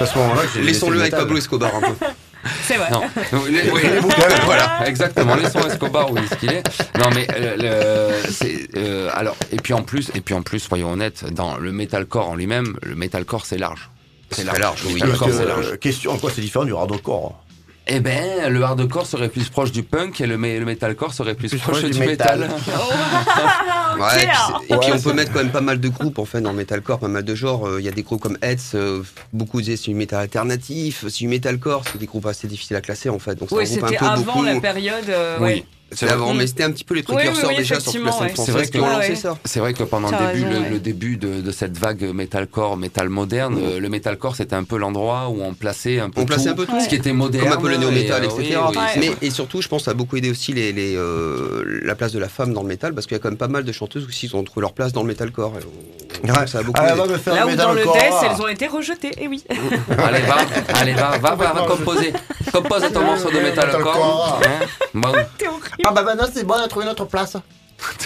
Laissons-le 0.63 0.95
le 0.97 1.01
avec. 1.03 1.13
Pablo 1.13 1.37
Escobar 1.37 1.75
un 1.75 1.81
peu. 1.81 1.93
C'est 2.65 2.77
vrai. 2.77 2.91
Non, 2.91 3.03
oui, 3.33 3.51
les- 3.53 3.71
voilà, 4.45 4.81
exactement. 4.87 5.35
Laissons 5.37 5.67
Escobar 5.69 6.11
où 6.13 6.19
est-ce 6.19 6.35
qu'il 6.37 6.53
est. 6.53 6.63
Non, 6.99 7.11
mais 7.15 7.27
euh, 7.37 8.13
le- 8.23 8.31
c'est 8.33 8.69
euh, 8.77 9.11
alors 9.15 9.37
et 9.53 9.57
puis 9.57 9.75
en 9.75 9.83
plus 9.83 10.11
et 10.15 10.21
puis 10.21 10.35
en 10.35 10.43
plus, 10.43 10.59
soyons 10.61 10.91
honnêtes, 10.93 11.25
dans 11.33 11.57
le 11.57 11.73
metalcore 11.73 12.29
en 12.31 12.35
lui-même, 12.35 12.77
le 12.83 12.95
metalcore 12.95 13.47
c'est 13.47 13.59
large. 13.59 13.91
C'est 14.31 14.45
très 14.45 14.59
large, 14.59 14.83
oui. 14.87 14.95
Metalcore 14.95 15.29
que, 15.29 15.35
c'est 15.35 15.45
large. 15.45 15.67
euh, 15.73 15.77
question, 15.77 16.13
en 16.13 16.17
quoi 16.19 16.31
c'est 16.35 16.41
différent 16.41 16.65
du 16.65 16.75
hardcore 16.75 17.39
Eh 17.87 18.01
ben, 18.01 18.49
le 18.49 18.63
hardcore 18.63 19.05
serait 19.07 19.29
plus 19.29 19.49
proche 19.51 19.71
du 19.73 19.83
punk 19.83 20.21
et 20.23 20.27
le, 20.27 20.39
me- 20.39 20.59
le 20.59 20.65
metalcore 20.65 21.13
serait 21.13 21.35
plus, 21.35 21.49
Plus 21.51 21.59
proche, 21.59 21.81
proche 21.81 21.91
du, 21.91 21.99
du 21.99 22.07
métal. 22.07 22.41
métal. 22.41 22.51
Ouais, 24.03 24.23
et 24.25 24.27
puis, 24.27 24.37
c'est- 24.47 24.75
et 24.75 24.79
puis 24.79 24.91
Ouais, 24.91 24.97
on 24.99 25.01
peut 25.03 25.13
mettre 25.13 25.33
quand 25.33 25.39
même 25.41 25.53
pas 25.53 25.61
mal 25.61 25.81
de 25.81 25.89
groupes 25.89 26.19
en 26.19 26.25
fait 26.25 26.41
dans 26.41 26.51
le 26.53 26.57
metalcore, 26.57 26.99
pas 26.99 27.09
mal 27.09 27.25
de 27.25 27.35
genres. 27.35 27.67
Euh, 27.69 27.81
Il 27.81 27.85
y 27.85 27.89
a 27.89 27.93
des 27.93 28.03
groupes 28.03 28.21
comme 28.21 28.39
Heads, 28.43 28.57
euh, 28.75 29.03
beaucoup 29.33 29.61
disaient 29.61 29.77
c'est 29.77 29.91
du 29.91 29.95
métal 29.95 30.21
alternatif, 30.21 31.05
c'est 31.09 31.19
du 31.19 31.29
metalcore, 31.29 31.85
c'est 31.91 31.99
des 31.99 32.07
groupes 32.07 32.27
assez 32.27 32.47
difficiles 32.49 32.77
à 32.77 32.81
classer 32.81 33.09
en 33.09 33.19
fait. 33.19 33.35
Donc 33.37 33.49
c'est 33.51 33.55
Oui, 33.57 33.65
un 33.65 33.67
groupe 33.67 33.89
c'était 33.89 33.97
un 33.99 34.15
peu 34.15 34.21
avant 34.21 34.33
beaucoup. 34.35 34.45
la 34.45 34.61
période. 34.61 35.09
euh, 35.09 35.37
Oui. 35.41 35.45
ouais. 35.45 35.65
C'est 35.95 36.09
avant, 36.09 36.35
mais 36.35 36.47
c'était 36.47 36.65
un 36.65 36.71
petit 36.71 36.85
peu 36.85 36.95
les 36.95 37.03
précurseurs 37.03 37.49
oui, 37.51 37.55
oui, 37.57 37.57
déjà 37.59 37.81
sur 37.81 37.93
toute 37.93 38.05
la 38.05 38.13
scène 38.13 38.29
française 38.31 38.45
C'est 38.47 38.53
vrai 38.53 38.67
qui 38.69 38.79
ont 38.79 38.85
que- 38.85 38.91
lancé 38.91 39.09
Ouais. 39.11 39.15
ça. 39.17 39.39
C'est 39.45 39.61
vrai 39.61 39.75
que 39.75 39.83
pendant 39.85 40.11
le 40.11 40.17
début, 40.17 40.45
raison, 40.47 40.51
le, 40.59 40.61
ouais. 40.65 40.71
le 40.71 40.79
début 40.79 41.17
de, 41.17 41.41
de 41.41 41.51
cette 41.51 41.77
vague 41.79 42.03
metalcore, 42.15 42.77
métal 42.77 43.09
moderne, 43.09 43.59
euh, 43.63 43.79
le 43.81 43.89
metalcore 43.89 44.37
c'était 44.37 44.57
un 44.57 44.65
peu 44.65 44.77
l'endroit 44.79 45.29
où 45.29 45.43
on 45.43 45.55
plaçait 45.55 46.01
un 46.01 46.11
peu 46.11 46.21
On 46.23 46.25
plaçait 46.25 46.45
tout, 46.47 46.51
un 46.51 46.55
peu 46.55 46.67
tout. 46.67 46.81
ce 46.81 46.89
qui 46.89 46.95
était 46.95 47.13
moderne, 47.13 47.49
Comme 47.49 47.59
un 47.59 47.61
peu 47.61 47.69
le 47.69 47.77
néo-métal, 47.77 48.25
et, 48.25 48.29
euh, 48.29 48.31
etc. 48.31 48.59
oui, 48.69 48.75
oui, 48.77 48.83
c'est 48.95 49.01
mais 49.01 49.11
et 49.23 49.31
surtout, 49.31 49.61
je 49.63 49.69
pense, 49.69 49.85
ça 49.85 49.91
a 49.91 49.95
beaucoup 49.95 50.17
aidé 50.17 50.31
aussi 50.31 50.53
les, 50.53 50.73
les, 50.73 50.95
euh, 50.97 51.63
la 51.85 51.95
place 51.95 52.13
de 52.13 52.19
la 52.19 52.29
femme 52.29 52.53
dans 52.53 52.63
le 52.63 52.69
métal, 52.69 52.95
parce 52.95 53.07
qu'il 53.07 53.17
y 53.17 53.21
a 53.21 53.23
quand 53.23 53.29
même 53.31 53.39
pas 53.39 53.49
mal 53.49 53.65
de 53.65 53.73
chanteuses 53.73 54.07
aussi 54.07 54.29
qui 54.29 54.35
ont 54.35 54.43
trouvé 54.45 54.63
leur 54.63 54.73
place 54.73 54.93
dans 54.93 55.03
le 55.03 55.09
metalcore. 55.09 55.53
Et 55.61 55.65
on-. 55.65 56.47
Ça 56.47 56.59
a 56.59 56.63
beaucoup 56.63 56.81
Ah, 56.83 56.91
aidé. 56.93 56.99
Là 57.27 57.47
où 57.47 57.55
dans 57.57 57.73
le 57.73 57.83
death, 57.83 58.13
elles 58.31 58.43
ont 58.43 58.49
été 58.49 58.67
rejetées. 58.67 59.11
Et 59.21 59.29
oui. 59.29 59.43
Allez, 59.99 60.21
va, 60.21 60.37
allez, 60.75 60.93
va, 60.93 61.19
va, 61.19 61.35
va, 61.35 61.53
va 61.53 61.63
composer. 61.67 62.13
Compose 62.53 62.83
ton 62.93 63.01
morceau 63.05 63.31
de 63.31 63.39
metalcore. 63.41 64.41
Hein 64.45 64.67
Bon, 64.95 65.09
T'es 65.39 65.49
horrible. 65.49 65.63
Ah 65.87 65.93
bah 65.93 66.03
maintenant 66.03 66.27
c'est 66.33 66.45
bon, 66.45 66.55
on 66.59 66.63
a 66.65 66.69
trouvé 66.69 66.85
notre 66.87 67.05
place. 67.07 67.37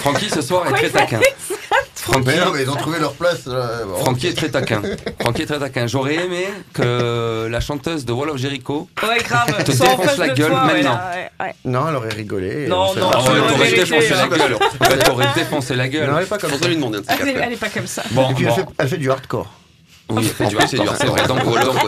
Francky 0.00 0.28
ce 0.28 0.42
soir 0.42 0.66
est 0.68 0.72
très 0.72 0.90
taquin. 0.90 1.20
Francky, 1.94 2.26
Mais 2.26 2.36
non, 2.36 2.50
mais 2.52 2.62
ils 2.62 2.70
ont 2.70 2.74
trouvé 2.76 2.98
leur 2.98 3.14
place. 3.14 3.42
euh, 3.46 3.84
bon. 3.84 3.94
Francky 4.00 4.26
est 4.26 4.34
très 4.34 4.50
taquin. 4.50 4.82
Francky 5.20 5.42
est 5.42 5.46
très 5.46 5.58
taquin. 5.58 5.86
J'aurais 5.86 6.16
aimé 6.16 6.48
que 6.74 7.46
la 7.50 7.60
chanteuse 7.60 8.04
de 8.04 8.12
Wall 8.12 8.28
of 8.30 8.36
Jericho 8.36 8.88
Ouais, 9.02 9.18
grave. 9.22 9.64
Te 9.64 9.72
Soit 9.72 9.86
défonce 9.88 10.18
la 10.18 10.28
gueule 10.28 10.50
toi, 10.50 10.64
maintenant. 10.64 11.00
ouais, 11.14 11.30
ouais. 11.46 11.54
Non, 11.64 11.88
elle 11.88 11.94
aurait 11.96 12.08
rigolé. 12.10 12.66
Non, 12.66 12.94
non, 12.94 13.10
la 13.10 13.16
t'aurais 13.16 13.40
vérité, 13.56 13.84
défoncé 13.84 14.10
la 14.14 14.28
gueule. 14.28 14.58
Défoncé 15.34 15.74
la 15.76 15.88
Non, 15.88 16.18
elle 16.18 16.24
est 16.24 16.26
pas 16.26 16.38
comme 16.38 16.50
ça. 16.50 16.56
Elle 16.66 17.28
elle 17.28 17.52
est 17.52 17.56
pas 17.56 17.68
comme 17.70 17.86
ça. 17.86 18.02
Bon, 18.10 18.30
Et 18.30 18.34
puis 18.34 18.44
bon. 18.44 18.50
elle, 18.50 18.62
fait, 18.64 18.68
elle 18.78 18.88
fait 18.88 18.98
du 18.98 19.10
hardcore. 19.10 19.50
Oui, 20.10 20.30
c'est 20.36 20.48
du 20.48 20.56
hardcore, 20.58 20.96
c'est 20.98 21.06
vrai. 21.06 21.26
Donc, 21.26 21.40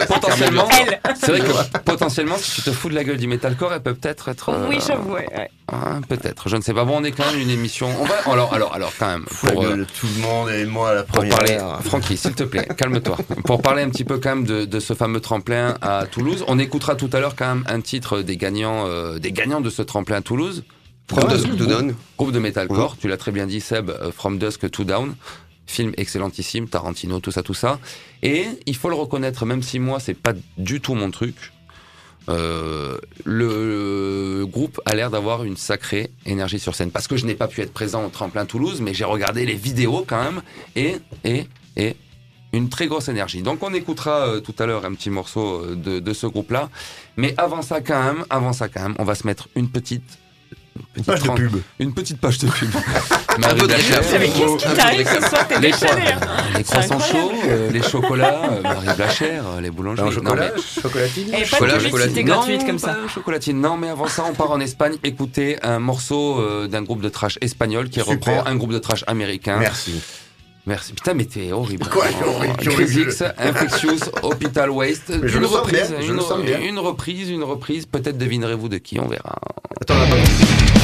potentiellement, 0.07 0.67
c'est 1.15 1.31
vrai 1.31 1.39
que 1.39 1.79
potentiellement, 1.81 2.35
si 2.37 2.55
tu 2.55 2.61
te 2.63 2.71
fous 2.71 2.89
de 2.89 2.95
la 2.95 3.03
gueule 3.03 3.17
du 3.17 3.27
metalcore, 3.27 3.73
elle 3.73 3.81
peut 3.83 3.93
peut-être 3.93 4.29
être. 4.29 4.49
euh, 4.49 4.67
Oui, 4.67 4.79
j'avoue. 4.85 5.13
ouais, 5.13 5.27
ouais. 5.37 5.51
ah, 5.71 5.99
peut-être, 6.09 6.49
je 6.49 6.55
ne 6.55 6.61
sais 6.61 6.73
pas. 6.73 6.83
Bon, 6.83 6.97
on 6.97 7.03
est 7.03 7.11
quand 7.11 7.29
même 7.31 7.39
une 7.39 7.51
émission. 7.51 7.89
On 7.99 8.05
va. 8.05 8.15
Alors, 8.31 8.53
alors, 8.53 8.73
alors, 8.73 8.91
quand 8.97 9.07
même. 9.07 9.25
Pour, 9.25 9.63
euh, 9.63 9.67
gueule 9.69 9.87
tout 9.99 10.07
le 10.15 10.21
monde 10.21 10.49
et 10.49 10.65
moi 10.65 10.89
à 10.89 10.93
la 10.95 11.03
pour 11.03 11.17
première. 11.17 11.35
parler, 11.37 11.57
Francky, 11.83 12.17
s'il 12.17 12.33
te 12.33 12.43
plaît, 12.43 12.67
calme-toi. 12.75 13.17
Pour 13.45 13.61
parler 13.61 13.83
un 13.83 13.89
petit 13.89 14.03
peu 14.03 14.17
quand 14.17 14.29
même 14.29 14.45
de, 14.45 14.65
de 14.65 14.79
ce 14.79 14.93
fameux 14.95 15.19
tremplin 15.19 15.75
à 15.81 16.05
Toulouse, 16.09 16.43
on 16.47 16.57
écoutera 16.57 16.95
tout 16.95 17.09
à 17.13 17.19
l'heure 17.19 17.35
quand 17.35 17.47
même 17.47 17.63
un 17.67 17.81
titre 17.81 18.21
des 18.21 18.35
gagnants, 18.35 18.85
euh, 18.87 19.19
des 19.19 19.31
gagnants 19.31 19.61
de 19.61 19.69
ce 19.69 19.83
tremplin 19.83 20.17
à 20.17 20.21
Toulouse. 20.21 20.63
From 21.09 21.29
Dusk 21.29 21.55
to 21.55 21.65
Dawn. 21.67 21.93
Groupe 22.17 22.31
de 22.33 22.39
metalcore, 22.39 22.97
tu 22.99 23.07
l'as 23.07 23.15
très 23.15 23.31
bien 23.31 23.45
dit 23.45 23.61
Seb, 23.61 23.89
euh, 23.89 24.11
From 24.11 24.37
Dusk 24.39 24.69
to 24.69 24.83
Down, 24.83 25.15
film 25.67 25.93
excellentissime, 25.97 26.67
Tarantino, 26.67 27.19
tout 27.19 27.31
ça, 27.31 27.43
tout 27.43 27.53
ça. 27.53 27.79
Et 28.23 28.45
il 28.65 28.75
faut 28.75 28.89
le 28.89 28.95
reconnaître, 28.95 29.45
même 29.45 29.61
si 29.61 29.77
moi 29.79 29.99
c'est 29.99 30.15
pas 30.15 30.33
du 30.57 30.81
tout 30.81 30.95
mon 30.95 31.11
truc, 31.11 31.35
euh, 32.29 32.97
le 33.25 34.45
groupe 34.45 34.81
a 34.85 34.95
l'air 34.95 35.11
d'avoir 35.11 35.43
une 35.43 35.57
sacrée 35.57 36.09
énergie 36.25 36.59
sur 36.59 36.73
scène. 36.73 36.91
Parce 36.91 37.07
que 37.07 37.17
je 37.17 37.25
n'ai 37.25 37.35
pas 37.35 37.47
pu 37.47 37.61
être 37.61 37.73
présent 37.73 38.03
au 38.05 38.09
tremplin 38.09 38.45
Toulouse, 38.45 38.81
mais 38.81 38.93
j'ai 38.93 39.05
regardé 39.05 39.45
les 39.45 39.55
vidéos 39.55 40.03
quand 40.07 40.23
même, 40.23 40.41
et, 40.75 40.95
et, 41.23 41.45
et 41.75 41.95
une 42.53 42.69
très 42.69 42.87
grosse 42.87 43.09
énergie. 43.09 43.41
Donc 43.41 43.61
on 43.61 43.73
écoutera 43.73 44.27
euh, 44.27 44.39
tout 44.39 44.55
à 44.59 44.65
l'heure 44.65 44.85
un 44.85 44.93
petit 44.93 45.09
morceau 45.09 45.63
euh, 45.63 45.75
de, 45.75 45.99
de 45.99 46.13
ce 46.13 46.27
groupe-là. 46.27 46.69
Mais 47.17 47.33
avant 47.37 47.61
ça 47.61 47.81
quand 47.81 48.01
même, 48.01 48.25
avant 48.29 48.53
ça 48.53 48.67
quand 48.69 48.81
même, 48.81 48.95
on 48.99 49.03
va 49.03 49.15
se 49.15 49.27
mettre 49.27 49.49
une 49.55 49.69
petite... 49.69 50.17
Une 50.95 51.03
page 51.03 51.21
de 51.23 51.29
pub. 51.29 51.55
une 51.79 51.93
petite 51.93 52.19
page 52.19 52.37
de 52.39 52.47
pub. 52.49 52.69
Marie 53.39 53.61
Blachère. 53.67 54.01
Mais 54.19 54.27
qu'est-ce 54.29 54.57
qui 54.57 54.67
peu 54.67 54.73
t'arrive 54.75 55.07
ce 55.07 55.29
soir 55.29 55.47
T'es 55.47 55.59
Les, 55.59 55.71
déchaîné. 55.71 56.11
hein. 56.13 56.19
les 56.57 56.63
croissants 56.63 56.95
incroyable. 56.95 57.29
chauds, 57.35 57.47
euh, 57.49 57.71
les 57.71 57.81
chocolats, 57.83 58.41
euh, 58.51 58.61
Marie 58.63 58.95
Blachère, 58.95 59.43
euh, 59.47 59.61
les 59.61 59.69
boulangeries. 59.69 60.05
Non, 60.05 60.11
chocolat, 60.11 60.51
chocolatine. 60.81 61.27
Et 61.29 61.31
pas 61.31 61.37
de 61.37 61.43
publicité 61.45 61.89
chocolatine. 61.89 62.25
gratuite 62.25 62.61
Non, 62.61 62.65
comme 62.67 62.79
ça. 62.79 62.97
chocolatine. 63.13 63.61
Non, 63.61 63.77
mais 63.77 63.89
avant 63.89 64.07
ça, 64.07 64.23
on 64.29 64.33
part 64.33 64.51
en 64.51 64.59
Espagne 64.59 64.95
écouter 65.03 65.57
un 65.63 65.79
morceau 65.79 66.67
d'un 66.67 66.81
groupe 66.81 67.01
de 67.01 67.09
trash 67.09 67.37
espagnol 67.41 67.89
qui 67.89 68.01
reprend 68.01 68.43
un 68.45 68.55
groupe 68.55 68.71
de 68.73 68.79
trash 68.79 69.03
américain. 69.07 69.57
Merci. 69.59 70.01
Merci. 70.67 70.91
Putain, 70.91 71.13
mais 71.13 71.23
t'es 71.23 71.53
horrible. 71.53 71.87
Quoi, 71.87 72.05
horrible, 72.25 72.69
horrible. 72.69 73.13
Infectious, 73.37 73.99
Hospital 74.21 74.69
Waste. 74.69 75.13
Je 75.23 75.37
une 75.37 75.45
reprise, 75.45 75.89
bien, 75.89 76.01
je 76.01 76.11
une, 76.11 76.77
reprise, 76.77 77.29
une 77.29 77.43
reprise. 77.43 77.85
Peut-être 77.85 78.17
devinerez-vous 78.17 78.67
de 78.67 78.77
qui, 78.77 78.99
on 78.99 79.07
verra. 79.07 79.39
Attends, 79.79 79.95
on 79.95 80.76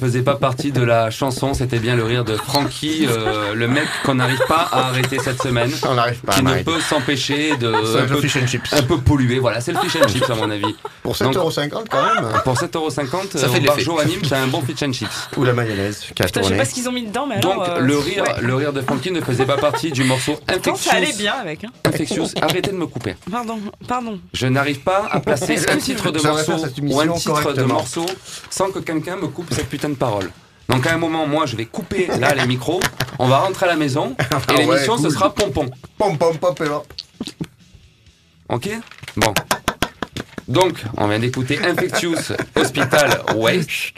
faisait 0.00 0.22
pas 0.22 0.34
partie 0.36 0.72
de 0.72 0.82
la 0.82 1.10
chanson, 1.10 1.54
c'était 1.54 1.78
bien 1.78 1.94
le 1.94 2.04
rire 2.04 2.24
de 2.24 2.34
Frankie, 2.34 3.06
euh, 3.08 3.54
le 3.54 3.68
mec 3.68 3.84
qu'on 4.04 4.14
n'arrive 4.14 4.40
pas 4.48 4.68
à 4.72 4.88
arrêter 4.88 5.18
cette 5.18 5.40
semaine, 5.42 5.70
On 5.88 5.94
n'arrive 5.94 6.20
pas 6.20 6.32
qui 6.32 6.40
à 6.40 6.42
ne 6.42 6.62
peut 6.62 6.80
s'empêcher 6.80 7.56
de 7.56 7.68
un 8.02 8.06
peu, 8.06 8.20
fish 8.20 8.36
and 8.36 8.46
chips. 8.46 8.72
un 8.72 8.82
peu 8.82 8.98
polluer. 8.98 9.38
Voilà, 9.38 9.60
c'est 9.60 9.72
le 9.72 9.78
fish 9.78 9.96
and 9.96 10.08
chips 10.08 10.28
à 10.28 10.34
mon 10.34 10.50
avis. 10.50 10.74
Pour 11.02 11.14
Donc- 11.16 11.34
7,50€ 11.34 11.84
quand 11.88 12.02
même. 12.02 12.24
Pour 12.44 12.56
7,50€, 12.56 13.38
Ça 13.38 13.46
euh, 13.46 13.48
fait 13.50 13.60
de 13.60 13.66
l'effet. 13.66 13.82
Joannim, 13.82 14.20
c'est 14.24 14.34
un 14.34 14.46
bon 14.46 14.60
fish 14.62 14.82
and 14.82 14.92
chips. 14.92 15.28
Ou 15.36 15.44
la 15.44 15.52
mayonnaise 15.52 16.06
qui 16.14 16.22
a 16.22 16.26
Putain, 16.26 16.26
je 16.26 16.32
sais 16.34 16.40
tourné. 16.40 16.56
pas 16.56 16.64
ce 16.64 16.74
qu'ils 16.74 16.88
ont 16.88 16.92
mis 16.92 17.06
dedans, 17.06 17.26
mais 17.26 17.38
Donc 17.40 17.52
alors, 17.52 17.68
euh, 17.76 17.80
le 17.80 17.98
rire, 17.98 18.22
ouais. 18.24 18.34
le 18.42 18.54
rire 18.54 18.72
de 18.72 18.80
Frankie 18.80 19.10
ne 19.10 19.20
faisait 19.20 19.44
pas 19.46 19.56
partie 19.58 19.90
du 19.92 20.04
morceau 20.04 20.38
Pourtant, 20.46 20.74
ça 20.76 20.92
allait 20.94 21.02
Infectious. 21.06 21.22
bien 21.22 21.34
avec. 21.34 21.64
Hein. 21.64 21.68
Infectious. 21.84 22.26
Arrêtez 22.40 22.70
de 22.72 22.76
me 22.76 22.86
couper. 22.86 23.16
Pardon, 23.30 23.58
pardon. 23.86 24.18
Je 24.32 24.46
n'arrive 24.46 24.80
pas 24.80 25.06
à 25.10 25.20
placer 25.20 25.58
un 25.70 25.76
titre 25.76 26.10
de 26.10 26.20
morceau 26.20 26.44
faire 26.44 26.58
cette 26.60 26.78
ou 26.82 27.00
un 27.00 27.04
émission 27.04 27.16
titre 27.34 27.34
de 27.38 27.42
correctement. 27.42 27.74
morceau 27.74 28.06
sans 28.50 28.70
que 28.70 28.78
quelqu'un 28.78 29.16
me 29.16 29.26
coupe 29.28 29.52
cette 29.52 29.68
putain 29.68 29.89
de 29.90 29.96
parole. 29.96 30.30
Donc 30.68 30.86
à 30.86 30.94
un 30.94 30.98
moment, 30.98 31.26
moi, 31.26 31.46
je 31.46 31.56
vais 31.56 31.66
couper 31.66 32.06
là 32.18 32.34
les 32.34 32.46
micros. 32.46 32.80
On 33.18 33.26
va 33.28 33.38
rentrer 33.38 33.66
à 33.66 33.70
la 33.70 33.76
maison 33.76 34.14
et 34.20 34.24
Ah 34.30 34.54
ouais, 34.54 34.66
l'émission, 34.66 34.96
ce 34.98 35.10
sera 35.10 35.34
pompon. 35.34 35.68
Pom 35.98 36.16
pom 36.16 36.36
pom 36.38 36.54
et. 36.54 36.84
Ok? 38.48 38.70
Bon. 39.16 39.34
Donc, 40.48 40.82
on 40.96 41.06
vient 41.08 41.18
d'écouter 41.18 41.58
Infectious 41.58 42.34
Hospital 42.56 43.22
Waste. 43.36 43.94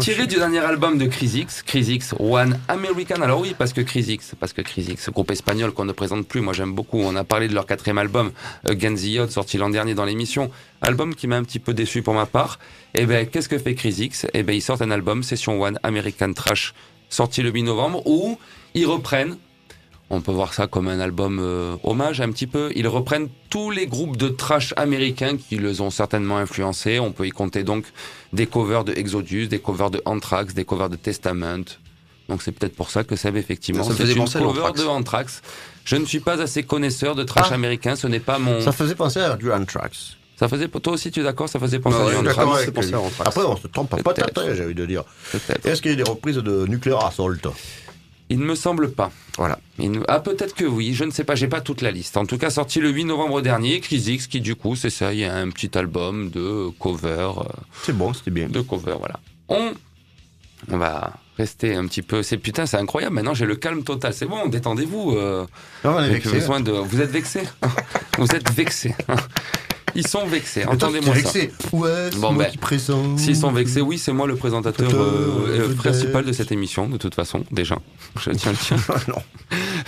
Tiré 0.00 0.26
du 0.26 0.36
dernier 0.36 0.58
album 0.58 0.98
de 0.98 1.06
Crisix, 1.06 1.62
Crisix 1.62 2.14
One 2.18 2.58
American. 2.68 3.22
Alors 3.22 3.40
oui, 3.40 3.54
parce 3.56 3.72
que 3.72 3.80
Crisix, 3.80 4.34
parce 4.38 4.52
que 4.52 4.62
Crisix, 4.62 5.10
groupe 5.10 5.30
espagnol 5.30 5.72
qu'on 5.72 5.84
ne 5.84 5.92
présente 5.92 6.26
plus, 6.26 6.40
moi 6.40 6.52
j'aime 6.52 6.74
beaucoup. 6.74 6.98
On 7.00 7.16
a 7.16 7.24
parlé 7.24 7.48
de 7.48 7.54
leur 7.54 7.66
quatrième 7.66 7.98
album, 7.98 8.32
the 8.66 9.18
Odds, 9.18 9.30
sorti 9.30 9.58
l'an 9.58 9.70
dernier 9.70 9.94
dans 9.94 10.04
l'émission. 10.04 10.50
Album 10.82 11.14
qui 11.14 11.26
m'a 11.26 11.36
un 11.36 11.44
petit 11.44 11.58
peu 11.58 11.72
déçu 11.72 12.02
pour 12.02 12.14
ma 12.14 12.26
part. 12.26 12.58
Et 12.94 13.06
ben, 13.06 13.26
qu'est-ce 13.26 13.48
que 13.48 13.58
fait 13.58 13.74
Crisix 13.74 14.26
Eh 14.34 14.42
ben, 14.42 14.54
ils 14.54 14.62
sortent 14.62 14.82
un 14.82 14.90
album, 14.90 15.22
Session 15.22 15.60
One 15.60 15.78
American 15.82 16.32
Trash, 16.32 16.74
sorti 17.08 17.42
le 17.42 17.50
8 17.50 17.62
novembre, 17.62 18.06
où 18.06 18.38
ils 18.74 18.86
reprennent 18.86 19.36
on 20.08 20.20
peut 20.20 20.32
voir 20.32 20.54
ça 20.54 20.66
comme 20.68 20.86
un 20.88 21.00
album 21.00 21.40
euh, 21.42 21.76
hommage 21.82 22.20
un 22.20 22.30
petit 22.30 22.46
peu. 22.46 22.70
Ils 22.76 22.86
reprennent 22.88 23.28
tous 23.50 23.70
les 23.70 23.86
groupes 23.86 24.16
de 24.16 24.28
trash 24.28 24.72
américains 24.76 25.36
qui 25.36 25.58
les 25.58 25.80
ont 25.80 25.90
certainement 25.90 26.36
influencés. 26.38 27.00
On 27.00 27.10
peut 27.12 27.26
y 27.26 27.30
compter 27.30 27.64
donc 27.64 27.84
des 28.32 28.46
covers 28.46 28.84
de 28.84 28.92
Exodus, 28.96 29.48
des 29.48 29.58
covers 29.58 29.90
de 29.90 30.00
Anthrax, 30.04 30.54
des 30.54 30.64
covers 30.64 30.88
de 30.90 30.96
Testament. 30.96 31.64
Donc 32.28 32.42
c'est 32.42 32.52
peut-être 32.52 32.74
pour 32.76 32.90
ça 32.90 33.04
que 33.04 33.14
Seb 33.16 33.36
effectivement 33.36 33.84
Ça 33.84 33.94
faisait 33.94 34.12
une 34.12 34.18
penser 34.18 34.38
à 34.38 34.40
cover 34.42 34.54
l'Anthrax. 34.60 34.80
de 34.80 34.86
Anthrax. 34.86 35.42
Je 35.84 35.96
ne 35.96 36.04
suis 36.04 36.20
pas 36.20 36.40
assez 36.40 36.62
connaisseur 36.64 37.14
de 37.14 37.22
trash 37.22 37.48
Ah. 37.50 37.54
américain, 37.54 37.94
ce 37.96 38.06
n'est 38.08 38.20
pas 38.20 38.38
mon. 38.38 38.60
Ça 38.60 38.72
faisait 38.72 38.94
penser 38.96 39.20
à 39.20 39.36
du 39.36 39.52
Anthrax. 39.52 40.16
Ça 40.38 40.48
faisait 40.48 40.68
toi 40.68 40.92
aussi 40.92 41.10
tu 41.10 41.20
es 41.20 41.22
d'accord 41.22 41.48
Ça 41.48 41.58
faisait 41.58 41.78
penser 41.78 41.96
à 41.96 42.10
du 42.20 42.28
Anthrax. 42.28 42.90
Après, 43.24 43.42
on 43.42 43.56
se 43.56 43.66
trompe 43.68 43.90
pas 43.90 44.12
Peut-être. 44.12 44.54
j'ai 44.54 44.64
envie 44.64 44.74
de 44.74 44.86
dire. 44.86 45.02
Est-ce 45.64 45.80
qu'il 45.82 45.92
y 45.92 45.94
a 45.94 45.96
des 45.96 46.08
reprises 46.08 46.36
de 46.36 46.66
Nuclear 46.66 47.04
Assault? 47.06 47.32
Il 48.28 48.40
ne 48.40 48.44
me 48.44 48.54
semble 48.56 48.90
pas. 48.90 49.12
Voilà. 49.38 49.58
Il 49.78 50.00
Ah 50.08 50.18
peut-être 50.20 50.54
que 50.54 50.64
oui, 50.64 50.94
je 50.94 51.04
ne 51.04 51.10
sais 51.12 51.22
pas, 51.24 51.34
j'ai 51.36 51.46
pas 51.46 51.60
toute 51.60 51.80
la 51.82 51.90
liste. 51.92 52.16
En 52.16 52.26
tout 52.26 52.38
cas, 52.38 52.50
sorti 52.50 52.80
le 52.80 52.90
8 52.90 53.04
novembre 53.04 53.40
dernier, 53.40 53.78
Crisix, 53.80 54.26
qui 54.26 54.40
du 54.40 54.56
coup, 54.56 54.74
c'est 54.74 54.90
ça, 54.90 55.12
il 55.12 55.20
y 55.20 55.24
a 55.24 55.34
un 55.36 55.48
petit 55.50 55.76
album 55.78 56.30
de 56.30 56.70
cover, 56.80 57.30
euh, 57.38 57.42
C'est 57.82 57.96
bon, 57.96 58.12
c'était 58.12 58.32
bien. 58.32 58.48
de 58.48 58.60
cover, 58.62 58.96
voilà. 58.98 59.20
On, 59.48 59.72
on 60.72 60.78
va 60.78 61.12
rester 61.38 61.74
un 61.76 61.86
petit 61.86 62.02
peu. 62.02 62.22
C'est 62.24 62.38
putain, 62.38 62.66
c'est 62.66 62.78
incroyable. 62.78 63.14
Maintenant, 63.14 63.34
j'ai 63.34 63.46
le 63.46 63.54
calme 63.56 63.84
total. 63.84 64.12
C'est 64.12 64.26
bon, 64.26 64.48
détendez-vous. 64.48 65.12
euh, 65.16 65.46
Non, 65.84 65.94
on 65.96 66.00
est 66.00 66.06
j'ai 66.06 66.10
plus 66.18 66.30
vexé. 66.30 66.36
besoin 66.38 66.60
de. 66.60 66.72
Vous 66.72 67.00
êtes 67.00 67.10
vexé 67.10 67.42
Vous 68.18 68.34
êtes 68.34 68.50
vexé. 68.52 68.92
Ils 69.96 70.06
sont 70.06 70.26
vexés. 70.26 70.64
Entendez-moi 70.66 71.14
ça. 71.14 71.20
vexé. 71.20 71.52
Ouais, 71.72 71.88
c'est 72.12 72.18
Bon, 72.20 72.32
moi 72.32 72.44
ben, 72.44 72.50
qui 72.50 72.58
présente. 72.58 73.18
S'ils 73.18 73.36
sont 73.36 73.50
vexés, 73.50 73.80
oui, 73.80 73.98
c'est 73.98 74.12
moi 74.12 74.26
le 74.26 74.36
présentateur 74.36 74.88
euh, 74.92 75.46
euh, 75.70 75.74
principal 75.74 76.24
de 76.24 76.32
cette 76.32 76.52
émission, 76.52 76.88
de 76.88 76.96
toute 76.98 77.14
façon, 77.14 77.44
déjà. 77.50 77.76
Je 78.20 78.30
tiens 78.30 78.52
le 78.52 78.56
tien. 78.58 78.76
Ah 78.88 78.98
non. 79.08 79.22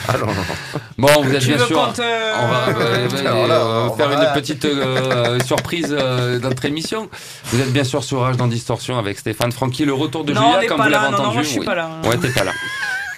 Ah 0.09 0.13
non, 0.19 0.27
non, 0.27 0.33
non. 0.35 0.81
Bon, 0.99 1.23
vous 1.23 1.33
êtes 1.35 1.41
Tu 1.41 1.49
bien 1.49 1.59
sûr. 1.67 1.93
te- 1.93 2.01
On 2.03 2.49
va 2.49 2.69
euh, 2.69 3.09
euh, 3.13 3.27
Alors 3.27 3.47
là, 3.49 3.55
euh, 3.61 3.89
on 3.91 3.97
faire 3.97 4.09
va- 4.09 4.25
une 4.35 4.41
petite 4.41 4.65
euh, 4.65 5.39
surprise 5.41 5.89
euh, 5.99 6.39
dans 6.39 6.49
notre 6.51 6.65
émission. 6.65 7.09
Vous 7.47 7.61
êtes 7.61 7.73
bien 7.73 7.85
sûr 7.85 8.03
sur 8.05 8.21
Rage 8.21 8.37
dans 8.37 8.47
Distorsion 8.47 8.99
avec 8.99 9.19
Stéphane 9.19 9.51
Francky, 9.53 9.85
le 9.85 9.95
retour 9.95 10.25
de 10.25 10.33
Non, 10.33 10.53
Julia, 10.55 10.69
comme 10.69 10.79
pas 10.79 10.85
vous 10.85 10.91
là. 10.91 10.99
l'avez 11.03 11.11
Non, 11.13 11.19
non, 11.19 11.25
entendu. 11.25 11.35
moi 11.35 11.43
je 11.43 11.49
suis 11.49 11.59
oui. 11.61 11.67
pas 11.67 11.75
là. 11.75 11.91
Ouais, 12.05 12.17
t'es 12.19 12.29
pas 12.31 12.45
là. 12.45 12.53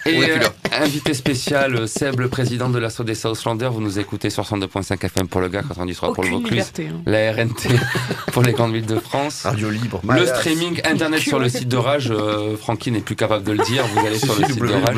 Et 0.06 0.30
euh, 0.30 0.38
invité 0.72 1.14
spécial, 1.14 1.74
euh, 1.74 1.86
Seb, 1.86 2.20
le 2.20 2.28
président 2.28 2.68
de 2.70 2.78
l'assaut 2.78 3.04
des 3.04 3.14
Southlanders. 3.14 3.70
Vous 3.72 3.80
nous 3.80 3.98
écoutez 3.98 4.30
sur 4.30 4.44
102.5 4.44 5.04
FM 5.04 5.28
pour 5.28 5.40
le 5.40 5.48
gars, 5.48 5.62
93 5.62 6.12
pour 6.14 6.24
le 6.24 6.30
Vaucluse. 6.30 6.50
liberté. 6.52 6.88
hein. 6.88 7.02
La 7.06 7.32
RNT 7.32 7.68
pour 8.32 8.42
les 8.42 8.52
grandes 8.52 8.72
villes 8.72 8.86
de 8.86 8.98
France. 8.98 9.42
Radio 9.44 9.70
libre. 9.70 10.00
Le 10.08 10.26
streaming 10.26 10.80
internet 10.84 11.20
sur 11.20 11.38
le 11.38 11.48
site 11.48 11.68
de 11.68 11.76
Rage, 11.76 12.10
euh, 12.10 12.56
Francky 12.56 12.90
n'est 12.90 13.00
plus 13.00 13.16
capable 13.16 13.44
de 13.44 13.52
le 13.52 13.64
dire. 13.64 13.84
Vous 13.86 14.06
allez 14.06 14.18
sur 14.18 14.34
le 14.38 14.44
site 14.46 14.58
de 14.60 14.72
Rage. 14.72 14.96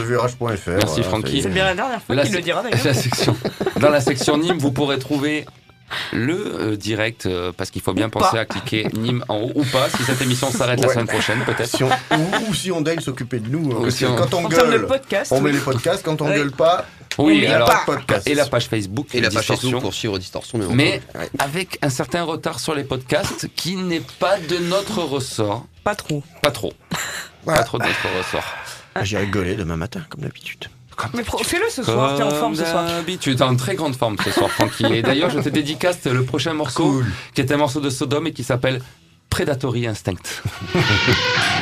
Merci, 0.69 1.03
Francky. 1.03 1.43
C'est 1.43 1.49
bien 1.49 1.65
la 1.65 1.75
dernière 1.75 2.03
fois 2.03 2.17
qu'il 2.17 2.33
le 2.35 2.41
dira 2.41 2.63
d'ailleurs. 2.63 2.95
dans 3.81 3.91
la 3.91 4.01
section 4.01 4.37
Nîmes, 4.39 4.59
vous 4.59 4.73
pourrez 4.73 4.99
trouver 4.99 5.47
le 6.13 6.35
euh, 6.73 6.77
direct, 6.77 7.27
euh, 7.27 7.53
parce 7.57 7.71
qu'il 7.71 7.83
faut 7.83 7.93
bien 7.95 8.07
Ou 8.07 8.11
penser 8.11 8.33
pas. 8.37 8.41
à 8.41 8.45
cliquer 8.45 8.89
Nîmes 8.95 9.25
en 9.29 9.37
haut 9.39 9.53
ou 9.55 9.65
pas, 9.65 9.89
si 9.91 10.03
cette 10.05 10.21
émission 10.23 10.51
s'arrête 10.51 10.81
la 10.83 10.89
semaine 10.89 11.07
prochaine, 11.07 11.41
peut-être. 11.45 11.77
Si 11.77 11.83
ou, 11.85 11.89
ou 12.49 12.55
si 12.55 12.71
on 12.73 12.81
daigne 12.81 13.01
s'occuper 13.01 13.39
de 13.41 13.49
nous. 13.49 13.73
hein, 13.73 13.77
Ou 13.87 13.91
si 13.91 14.05
on- 14.05 14.17
Quand 14.17 14.35
on 14.35 14.49
gueule, 14.49 14.87
podcast, 14.87 15.33
on 15.33 15.41
met 15.41 15.53
les 15.53 15.59
podcasts. 15.59 16.03
Quand 16.05 16.21
on 16.23 16.27
Ouais. 16.29 16.37
gueule 16.37 16.53
pas, 16.53 16.87
Oui, 17.19 17.47
alors, 17.47 17.69
pas 17.69 17.81
de 17.81 17.85
podcast. 17.85 18.27
et 18.27 18.35
la 18.35 18.47
page 18.47 18.69
Facebook. 18.69 19.07
Et 19.15 19.21
la 19.21 19.31
page. 19.31 19.47
Facebook 19.47 19.81
pour 19.83 19.93
suivre 19.95 20.19
Distorsion. 20.19 20.59
Mais. 20.71 21.03
Ouais. 21.15 21.31
avec 21.39 21.79
un 21.83 21.91
certain 21.91 22.23
retard 22.23 22.59
sur 22.61 22.75
les 22.75 22.85
podcasts 22.85 23.49
qui 23.55 23.77
n'est 23.77 24.03
pas 24.19 24.39
de 24.39 24.59
notre 24.59 25.03
ressort. 25.03 25.67
pas 25.85 25.95
trop. 25.95 26.23
Pas 26.43 26.51
trop. 26.51 26.73
Pas 27.45 27.63
trop 27.65 27.79
de 27.79 27.85
notre 27.85 28.19
ressort. 28.19 28.45
J'irai 29.03 29.27
gueuler 29.27 29.57
demain 29.57 29.77
matin, 29.77 30.03
comme 30.09 30.21
d'habitude. 30.23 30.67
Mais 31.15 31.23
fais-le 31.25 31.69
ce 31.71 31.83
soir, 31.83 32.17
t'es 32.17 32.23
en 32.23 32.31
forme 32.31 32.55
ce 32.55 32.65
soir. 32.65 32.85
d'habitude, 32.87 33.39
t'es 33.39 33.43
en 33.45 33.57
très 33.57 33.75
grande 33.75 33.95
forme 33.97 34.17
ce 34.25 34.31
soir, 34.31 34.51
Francky. 34.51 34.85
Et 34.87 35.03
d'ailleurs, 35.03 35.31
je 35.31 35.41
te 35.41 35.49
dédicace 35.49 36.05
le 36.05 36.25
prochain 36.25 36.53
morceau, 36.55 36.85
Cool. 36.85 37.07
qui 37.35 37.41
est 37.41 37.53
un 37.53 37.57
morceau 37.57 37.81
de 37.81 37.91
Sodome 37.91 38.27
et 38.29 38.33
qui 38.33 38.45
s'appelle 38.45 38.81
Predatory 39.31 39.87
Instinct. 39.87 40.43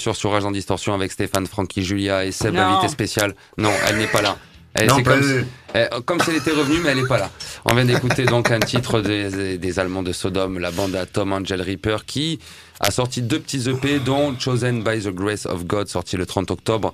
sûr 0.00 0.16
sur 0.16 0.32
Rage 0.32 0.44
en 0.44 0.50
Distorsion 0.50 0.92
avec 0.94 1.12
Stéphane, 1.12 1.46
Francky, 1.46 1.84
Julia 1.84 2.24
et 2.24 2.32
Seb, 2.32 2.56
invité 2.56 2.88
spécial. 2.88 3.34
Non, 3.58 3.70
elle 3.88 3.98
n'est 3.98 4.06
pas 4.08 4.22
là. 4.22 4.36
Elle, 4.74 4.86
Non 4.86 4.96
c'est 4.98 5.02
comme, 5.02 6.02
comme 6.04 6.20
si 6.20 6.30
elle 6.30 6.36
était 6.36 6.52
revenue, 6.52 6.78
mais 6.82 6.90
elle 6.90 7.00
n'est 7.02 7.08
pas 7.08 7.18
là. 7.18 7.28
On 7.64 7.74
vient 7.74 7.84
d'écouter 7.84 8.24
donc 8.24 8.52
un 8.52 8.60
titre 8.60 9.00
des, 9.00 9.58
des 9.58 9.78
Allemands 9.80 10.04
de 10.04 10.12
Sodome, 10.12 10.58
la 10.60 10.70
bande 10.70 10.94
à 10.94 11.06
Tom 11.06 11.32
Angel 11.32 11.60
Reaper, 11.60 12.04
qui 12.06 12.38
a 12.78 12.90
sorti 12.92 13.20
deux 13.20 13.40
petits 13.40 13.68
EP, 13.68 13.98
dont 13.98 14.34
Chosen 14.38 14.82
by 14.84 15.00
the 15.00 15.08
Grace 15.08 15.44
of 15.46 15.64
God, 15.66 15.88
sorti 15.88 16.16
le 16.16 16.24
30 16.24 16.52
octobre, 16.52 16.92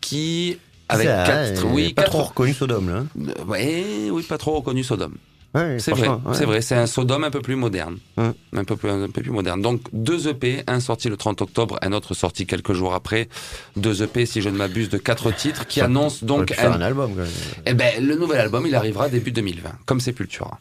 qui 0.00 0.58
avec 0.88 1.08
Ça, 1.08 1.24
quatre, 1.26 1.64
oui, 1.66 1.92
pas 1.92 2.02
quatre- 2.02 2.12
trop 2.12 2.22
reconnu 2.22 2.54
Sodome 2.54 2.88
là. 2.88 2.96
hein. 2.98 3.06
Euh, 3.40 3.44
ouais, 3.46 3.84
oui, 4.12 4.22
pas 4.22 4.38
trop 4.38 4.52
reconnu 4.54 4.84
Sodome. 4.84 5.16
Ouais, 5.56 5.78
C'est 5.78 5.92
vrai, 5.92 6.08
ouais. 6.08 6.18
c'est 6.34 6.44
vrai, 6.44 6.60
c'est 6.60 6.74
un 6.74 6.86
Sodome 6.86 7.24
un 7.24 7.30
peu 7.30 7.40
plus 7.40 7.56
moderne. 7.56 7.98
Un, 8.18 8.64
peu 8.64 8.76
plus, 8.76 8.90
un 8.90 9.08
peu 9.08 9.22
plus 9.22 9.30
moderne. 9.30 9.62
Donc, 9.62 9.80
deux 9.92 10.28
EP, 10.28 10.62
un 10.66 10.80
sorti 10.80 11.08
le 11.08 11.16
30 11.16 11.40
octobre, 11.42 11.78
un 11.82 11.92
autre 11.92 12.14
sorti 12.14 12.46
quelques 12.46 12.72
jours 12.74 12.92
après. 12.94 13.28
Deux 13.76 14.02
EP, 14.02 14.26
si 14.26 14.42
je 14.42 14.48
ne 14.50 14.56
m'abuse, 14.56 14.88
de 14.90 14.98
quatre 14.98 15.32
titres 15.32 15.66
qui 15.66 15.80
annoncent 15.80 16.24
donc 16.26 16.52
un, 16.58 16.72
un 16.72 16.80
album. 16.82 17.10
quand 17.14 17.22
même. 17.22 17.30
eh 17.64 17.74
ben, 17.74 18.04
le 18.06 18.16
nouvel 18.16 18.40
album, 18.40 18.66
il 18.66 18.74
arrivera 18.74 19.08
début 19.08 19.32
2020, 19.32 19.70
comme 19.86 20.00
Sepultura. 20.00 20.58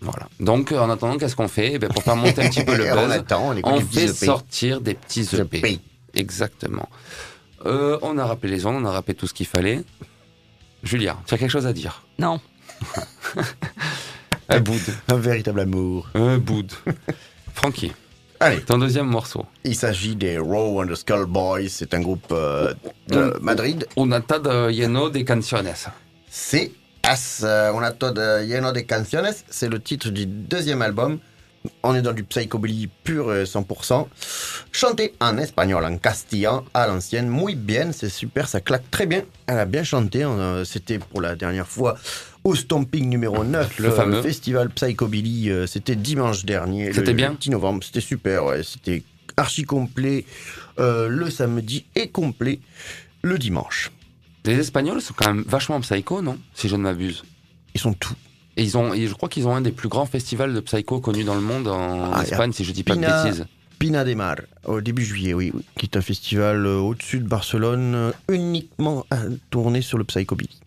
Voilà. 0.00 0.28
Donc, 0.40 0.72
en 0.72 0.90
attendant, 0.90 1.16
qu'est-ce 1.16 1.36
qu'on 1.36 1.48
fait? 1.48 1.72
Eh 1.74 1.78
ben, 1.78 1.88
Pour 1.88 2.02
faire 2.02 2.16
monter 2.16 2.42
un 2.44 2.48
petit 2.50 2.64
peu 2.64 2.76
le 2.76 2.84
on 2.92 3.06
buzz, 3.06 3.12
attend, 3.12 3.54
on 3.62 3.80
fait 3.80 4.04
EP. 4.04 4.12
sortir 4.12 4.80
des 4.80 4.94
petits 4.94 5.28
EP. 5.36 5.58
EP. 5.58 5.78
Exactement. 6.14 6.88
Euh, 7.66 7.98
on 8.02 8.18
a 8.18 8.26
rappelé 8.26 8.52
les 8.56 8.66
ondes, 8.66 8.76
on 8.82 8.84
a 8.84 8.90
rappelé 8.90 9.14
tout 9.14 9.26
ce 9.26 9.32
qu'il 9.32 9.46
fallait. 9.46 9.80
Julia, 10.82 11.16
tu 11.26 11.34
as 11.34 11.38
quelque 11.38 11.50
chose 11.50 11.66
à 11.66 11.72
dire? 11.72 12.02
Non. 12.18 12.40
Un 14.48 14.60
boud. 14.60 14.80
Un 15.08 15.16
véritable 15.16 15.60
amour. 15.60 16.08
Un 16.14 16.38
boud. 16.38 16.70
Francky, 17.54 17.92
Allez, 18.40 18.60
ton 18.60 18.78
deuxième 18.78 19.06
morceau. 19.06 19.46
il 19.64 19.76
s'agit 19.76 20.16
des 20.16 20.38
Raw 20.38 20.82
and 20.82 20.88
the 20.88 20.94
Skull 20.96 21.26
Boys. 21.26 21.68
C'est 21.68 21.94
un 21.94 22.00
groupe 22.00 22.26
euh, 22.32 22.74
de. 23.08 23.38
Madrid. 23.40 23.86
Una 23.96 24.20
de 24.20 24.70
lleno 24.70 25.08
de 25.08 25.20
canciones. 25.22 25.72
C'est 26.28 26.72
As 27.04 27.42
euh, 27.44 27.72
Una 27.72 27.92
Todo 27.92 28.40
Lleno 28.42 28.72
de 28.72 28.80
Canciones. 28.80 29.32
C'est 29.48 29.68
le 29.68 29.80
titre 29.80 30.10
du 30.10 30.26
deuxième 30.26 30.82
album. 30.82 31.18
On 31.82 31.94
est 31.94 32.02
dans 32.02 32.12
du 32.12 32.24
psychobilly 32.24 32.88
pur 33.04 33.34
et 33.34 33.44
100%. 33.44 34.06
Chanté 34.72 35.14
en 35.20 35.38
espagnol, 35.38 35.82
en 35.86 35.96
castillan, 35.96 36.64
à 36.74 36.86
l'ancienne. 36.86 37.28
Muy 37.30 37.54
bien, 37.54 37.90
c'est 37.92 38.10
super, 38.10 38.48
ça 38.48 38.60
claque 38.60 38.90
très 38.90 39.06
bien. 39.06 39.22
Elle 39.46 39.58
a 39.58 39.64
bien 39.64 39.82
chanté. 39.84 40.24
euh, 40.24 40.64
C'était 40.64 40.98
pour 40.98 41.22
la 41.22 41.36
dernière 41.36 41.66
fois 41.68 41.96
au 42.44 42.54
Stomping 42.54 43.08
numéro 43.08 43.42
9, 43.44 43.78
Le 43.78 43.90
fameux. 43.90 44.22
festival 44.22 44.70
Psychobilly. 44.70 45.50
euh, 45.50 45.66
C'était 45.66 45.96
dimanche 45.96 46.44
dernier. 46.44 46.92
C'était 46.92 47.06
le 47.12 47.16
bien 47.16 47.36
10 47.38 47.50
novembre. 47.50 47.82
C'était 47.82 48.00
super, 48.00 48.44
ouais. 48.44 48.62
C'était 48.62 49.02
archi 49.36 49.64
complet 49.64 50.24
euh, 50.78 51.08
le 51.08 51.30
samedi 51.30 51.84
et 51.96 52.08
complet 52.08 52.60
le 53.22 53.38
dimanche. 53.38 53.90
Les 54.44 54.58
Espagnols 54.58 55.00
sont 55.00 55.14
quand 55.16 55.32
même 55.32 55.44
vachement 55.46 55.80
psycho, 55.80 56.20
non? 56.20 56.38
Si 56.54 56.68
je 56.68 56.76
ne 56.76 56.82
m'abuse. 56.82 57.24
Ils 57.74 57.80
sont 57.80 57.94
tout. 57.94 58.14
Et 58.56 58.62
ils 58.62 58.76
ont, 58.76 58.92
et 58.94 59.06
je 59.08 59.14
crois 59.14 59.28
qu'ils 59.28 59.48
ont 59.48 59.54
un 59.56 59.62
des 59.62 59.72
plus 59.72 59.88
grands 59.88 60.06
festivals 60.06 60.52
de 60.54 60.60
psycho 60.60 61.00
connus 61.00 61.24
dans 61.24 61.34
le 61.34 61.40
monde 61.40 61.66
en 61.66 62.12
Ah, 62.12 62.22
Espagne, 62.22 62.52
si 62.52 62.62
je 62.64 62.70
dis 62.72 62.84
pas 62.84 62.94
de 62.94 63.00
Pina- 63.00 63.24
bêtises. 63.24 63.46
Pina 63.80 64.04
de 64.04 64.14
Mar, 64.14 64.36
au 64.64 64.80
début 64.80 65.04
juillet, 65.04 65.34
oui, 65.34 65.50
oui, 65.52 65.62
qui 65.76 65.86
est 65.86 65.96
un 65.96 66.00
festival 66.00 66.64
euh, 66.64 66.76
au-dessus 66.78 67.18
de 67.18 67.26
Barcelone, 67.26 67.94
euh, 67.96 68.12
uniquement 68.30 69.04
euh, 69.12 69.30
tourné 69.50 69.82
sur 69.82 69.98
le 69.98 70.04
psychobilly. 70.04 70.60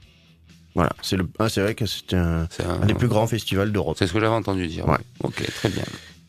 Voilà, 0.78 0.91
c'est 1.01 1.17
le, 1.17 1.28
ah, 1.39 1.47
vrai 1.47 1.73
que 1.73 1.88
c'est 1.88 2.13
un, 2.13 2.47
C'est 2.51 2.63
un- 2.63 2.82
un 2.84 2.86
des 2.86 2.93
plus 2.93 3.07
grands 3.07 3.25
festivals 3.25 3.71
d'Europe. 3.71 3.95
c'est 3.97 4.05
ce 4.05 4.13
que 4.13 4.19
j'avais 4.19 4.32
entendu 4.32 4.67
dire. 4.67 4.88
Ouais. 4.88 4.99
Ok, 5.23 5.43
très 5.55 5.69
bien. 5.69 5.82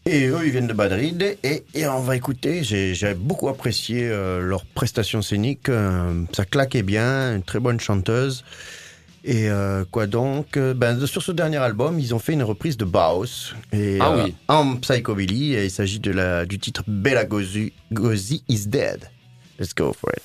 Et 0.06 0.26
eux, 0.28 0.38
ils 0.42 0.50
viennent 0.50 0.66
de 0.66 0.72
Madrid, 0.72 1.36
et, 1.44 1.64
et 1.74 1.86
on 1.86 2.00
va 2.00 2.16
écouter, 2.16 2.64
j'ai 2.64 2.94
beaucoup 3.14 3.50
apprécié 3.50 4.08
euh, 4.08 4.40
leur 4.40 4.64
prestation 4.64 5.20
scénique, 5.20 5.68
euh, 5.68 6.24
ça 6.32 6.46
claquait 6.46 6.82
bien, 6.82 7.36
une 7.36 7.42
très 7.42 7.60
bonne 7.60 7.78
chanteuse. 7.78 8.42
Et 9.22 9.50
euh, 9.50 9.84
quoi 9.90 10.06
donc 10.06 10.58
ben, 10.58 11.04
Sur 11.06 11.20
ce 11.22 11.32
dernier 11.32 11.58
album, 11.58 12.00
ils 12.00 12.14
ont 12.14 12.18
fait 12.18 12.32
une 12.32 12.42
reprise 12.42 12.78
de 12.78 12.86
Baos, 12.86 13.52
et, 13.74 13.98
Ah 14.00 14.14
oui. 14.16 14.34
en 14.48 14.76
psychobilly, 14.76 15.52
et 15.56 15.64
il 15.66 15.70
s'agit 15.70 16.00
de 16.00 16.10
la, 16.12 16.46
du 16.46 16.58
titre 16.58 16.84
Bella 16.86 17.26
Gozi, 17.26 17.74
Gozi 17.92 18.42
is 18.48 18.66
Dead. 18.66 19.10
Let's 19.58 19.74
go 19.74 19.92
for 19.92 20.10
it. 20.16 20.22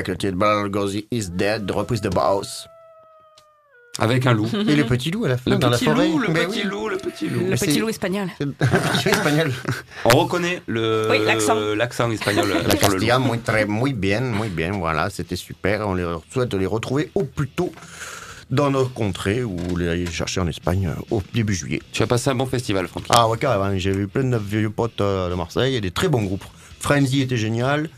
Avec 0.00 0.08
le 0.08 0.16
titre 0.16 0.38
Bela 0.38 0.62
Lugosi 0.64 1.06
is 1.10 1.28
Dead, 1.28 1.66
de 1.66 1.74
reprise 1.74 2.00
de 2.00 2.08
Baus. 2.08 2.66
Avec 3.98 4.24
un 4.26 4.32
loup. 4.32 4.48
Et 4.66 4.74
le 4.74 4.86
petit 4.86 5.10
loup 5.10 5.26
à 5.26 5.28
la 5.28 5.36
fin 5.36 5.50
Le 5.50 5.56
dans 5.58 5.68
petit 5.72 5.84
la 5.84 5.92
forêt. 5.92 6.08
loup, 6.08 6.18
le 6.20 6.28
Mais 6.28 6.46
petit 6.46 6.60
oui. 6.62 6.70
loup, 6.70 6.88
le 6.88 6.96
petit 6.96 7.28
loup. 7.28 7.40
Le 7.50 7.56
petit 7.56 7.78
loup 7.78 7.88
espagnol. 7.90 8.28
Le 8.40 8.46
petit 8.52 9.04
loup 9.04 9.10
espagnol. 9.10 9.52
On 10.06 10.08
reconnaît 10.08 10.62
le 10.68 11.08
Oui, 11.10 11.18
l'accent. 11.22 11.54
l'accent 11.76 12.10
espagnol. 12.10 12.48
La 12.48 12.54
sur 12.54 12.62
le 12.62 12.72
loup. 12.72 12.78
Castilla, 12.78 13.18
muy, 13.18 13.38
très, 13.40 13.66
muy 13.66 13.92
bien, 13.92 14.20
muy 14.22 14.48
bien, 14.48 14.70
voilà, 14.72 15.10
c'était 15.10 15.36
super. 15.36 15.86
On 15.86 15.92
les 15.92 16.06
souhaite 16.32 16.48
de 16.48 16.56
les 16.56 16.64
retrouver 16.64 17.10
au 17.14 17.24
plus 17.24 17.48
tôt 17.48 17.70
dans 18.50 18.70
nos 18.70 18.86
contrées 18.86 19.44
ou 19.44 19.76
les 19.76 19.86
aller 19.88 20.06
chercher 20.06 20.40
en 20.40 20.46
Espagne 20.48 20.86
euh, 20.96 21.14
au 21.14 21.22
début 21.34 21.54
juillet. 21.54 21.82
Tu 21.92 22.02
as 22.02 22.06
passé 22.06 22.30
un 22.30 22.34
bon 22.36 22.46
festival, 22.46 22.88
Francky. 22.88 23.08
Ah 23.10 23.28
ouais, 23.28 23.36
carrément, 23.36 23.76
j'ai 23.76 23.92
vu 23.92 24.08
plein 24.08 24.24
de 24.24 24.38
vieux 24.38 24.70
potes 24.70 25.02
euh, 25.02 25.28
de 25.28 25.34
Marseille 25.34 25.76
et 25.76 25.82
des 25.82 25.90
très 25.90 26.08
bons 26.08 26.22
groupes. 26.22 26.44
Frenzy 26.80 27.20
était 27.20 27.36
génial. 27.36 27.90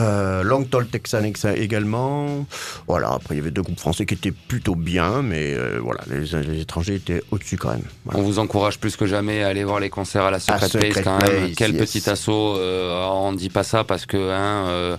Euh, 0.00 0.42
Texan 0.90 1.24
ex- 1.24 1.44
également. 1.44 2.46
Voilà, 2.86 3.12
après 3.14 3.34
il 3.34 3.38
y 3.38 3.40
avait 3.40 3.50
deux 3.50 3.62
groupes 3.62 3.78
français 3.80 4.06
qui 4.06 4.14
étaient 4.14 4.30
plutôt 4.32 4.74
bien, 4.74 5.22
mais 5.22 5.54
euh, 5.54 5.78
voilà, 5.82 6.00
les, 6.10 6.20
les 6.42 6.60
étrangers 6.60 6.96
étaient 6.96 7.22
au-dessus 7.30 7.56
quand 7.56 7.70
même. 7.70 7.82
Voilà. 8.04 8.20
On 8.20 8.22
vous 8.22 8.38
encourage 8.38 8.78
plus 8.78 8.96
que 8.96 9.06
jamais 9.06 9.42
à 9.42 9.48
aller 9.48 9.64
voir 9.64 9.80
les 9.80 9.90
concerts 9.90 10.24
à 10.24 10.30
la 10.30 10.38
Secret, 10.40 10.68
Secret 10.68 10.88
Place 10.90 11.04
quand 11.04 11.18
même. 11.22 11.44
Place, 11.44 11.54
Quel 11.56 11.74
yes. 11.74 11.80
petit 11.90 12.10
assaut. 12.10 12.56
euh, 12.58 13.06
on 13.06 13.32
dit 13.32 13.50
pas 13.50 13.62
ça 13.62 13.84
parce 13.84 14.06
que 14.06 14.16
hein, 14.16 14.66
euh, 14.68 14.96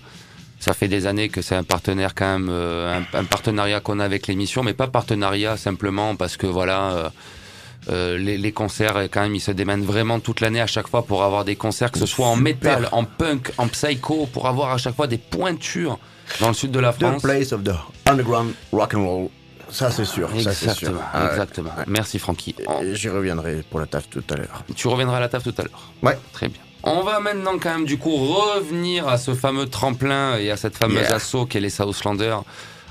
ça 0.59 0.73
fait 0.73 0.87
des 0.87 1.05
années 1.05 1.29
que 1.29 1.41
c'est 1.41 1.55
un 1.55 1.63
partenaire 1.63 2.15
quand 2.15 2.39
même, 2.39 2.49
un, 2.49 3.03
un 3.13 3.23
partenariat 3.25 3.79
qu'on 3.79 3.99
a 3.99 4.05
avec 4.05 4.27
l'émission, 4.27 4.63
mais 4.63 4.73
pas 4.73 4.87
partenariat 4.87 5.57
simplement 5.57 6.15
parce 6.15 6.37
que 6.37 6.47
voilà. 6.47 7.11
Euh, 7.89 8.15
euh, 8.15 8.17
les, 8.17 8.37
les 8.37 8.51
concerts, 8.51 9.07
quand 9.11 9.21
même, 9.21 9.35
ils 9.35 9.39
se 9.41 9.51
démènent 9.51 9.83
vraiment 9.83 10.19
toute 10.19 10.41
l'année 10.41 10.61
à 10.61 10.67
chaque 10.67 10.87
fois 10.87 11.03
pour 11.05 11.23
avoir 11.23 11.45
des 11.45 11.55
concerts, 11.55 11.91
que 11.91 11.99
ce 11.99 12.05
soit 12.05 12.27
en 12.27 12.35
Super. 12.35 12.43
métal, 12.53 12.89
en 12.91 13.03
punk, 13.03 13.51
en 13.57 13.67
psycho, 13.67 14.27
pour 14.31 14.47
avoir 14.47 14.71
à 14.71 14.77
chaque 14.77 14.95
fois 14.95 15.07
des 15.07 15.17
pointures 15.17 15.99
dans 16.39 16.49
le 16.49 16.53
sud 16.53 16.71
de 16.71 16.79
la 16.79 16.93
The 16.93 16.99
France. 16.99 17.21
place 17.21 17.51
of 17.53 17.63
the 17.63 17.71
underground 18.09 18.53
rock 18.71 18.93
and 18.93 19.05
roll. 19.05 19.29
Ça 19.69 19.91
c'est 19.91 20.05
sûr, 20.05 20.29
ça. 20.29 20.35
Exactement, 20.37 21.01
ouais. 21.13 21.27
exactement. 21.29 21.71
Merci 21.87 22.19
Francky. 22.19 22.55
J'y 22.93 23.09
reviendrai 23.09 23.63
pour 23.69 23.79
la 23.81 23.85
taf 23.85 24.09
tout 24.09 24.23
à 24.29 24.35
l'heure. 24.35 24.63
Tu 24.75 24.87
reviendras 24.87 25.17
à 25.17 25.19
la 25.19 25.27
table 25.29 25.43
tout 25.43 25.55
à 25.57 25.63
l'heure. 25.63 25.91
Ouais. 26.01 26.17
Très 26.31 26.47
bien. 26.47 26.61
On 26.83 27.01
va 27.01 27.19
maintenant 27.19 27.57
quand 27.59 27.73
même 27.73 27.85
du 27.85 27.97
coup 27.97 28.15
revenir 28.15 29.09
à 29.09 29.17
ce 29.17 29.33
fameux 29.33 29.65
tremplin 29.67 30.37
et 30.37 30.51
à 30.51 30.57
cette 30.57 30.77
fameuse 30.77 31.01
Yeah. 31.01 31.15
assaut 31.15 31.45
qu'est 31.45 31.59
les 31.59 31.69
Southlanders, 31.69 32.43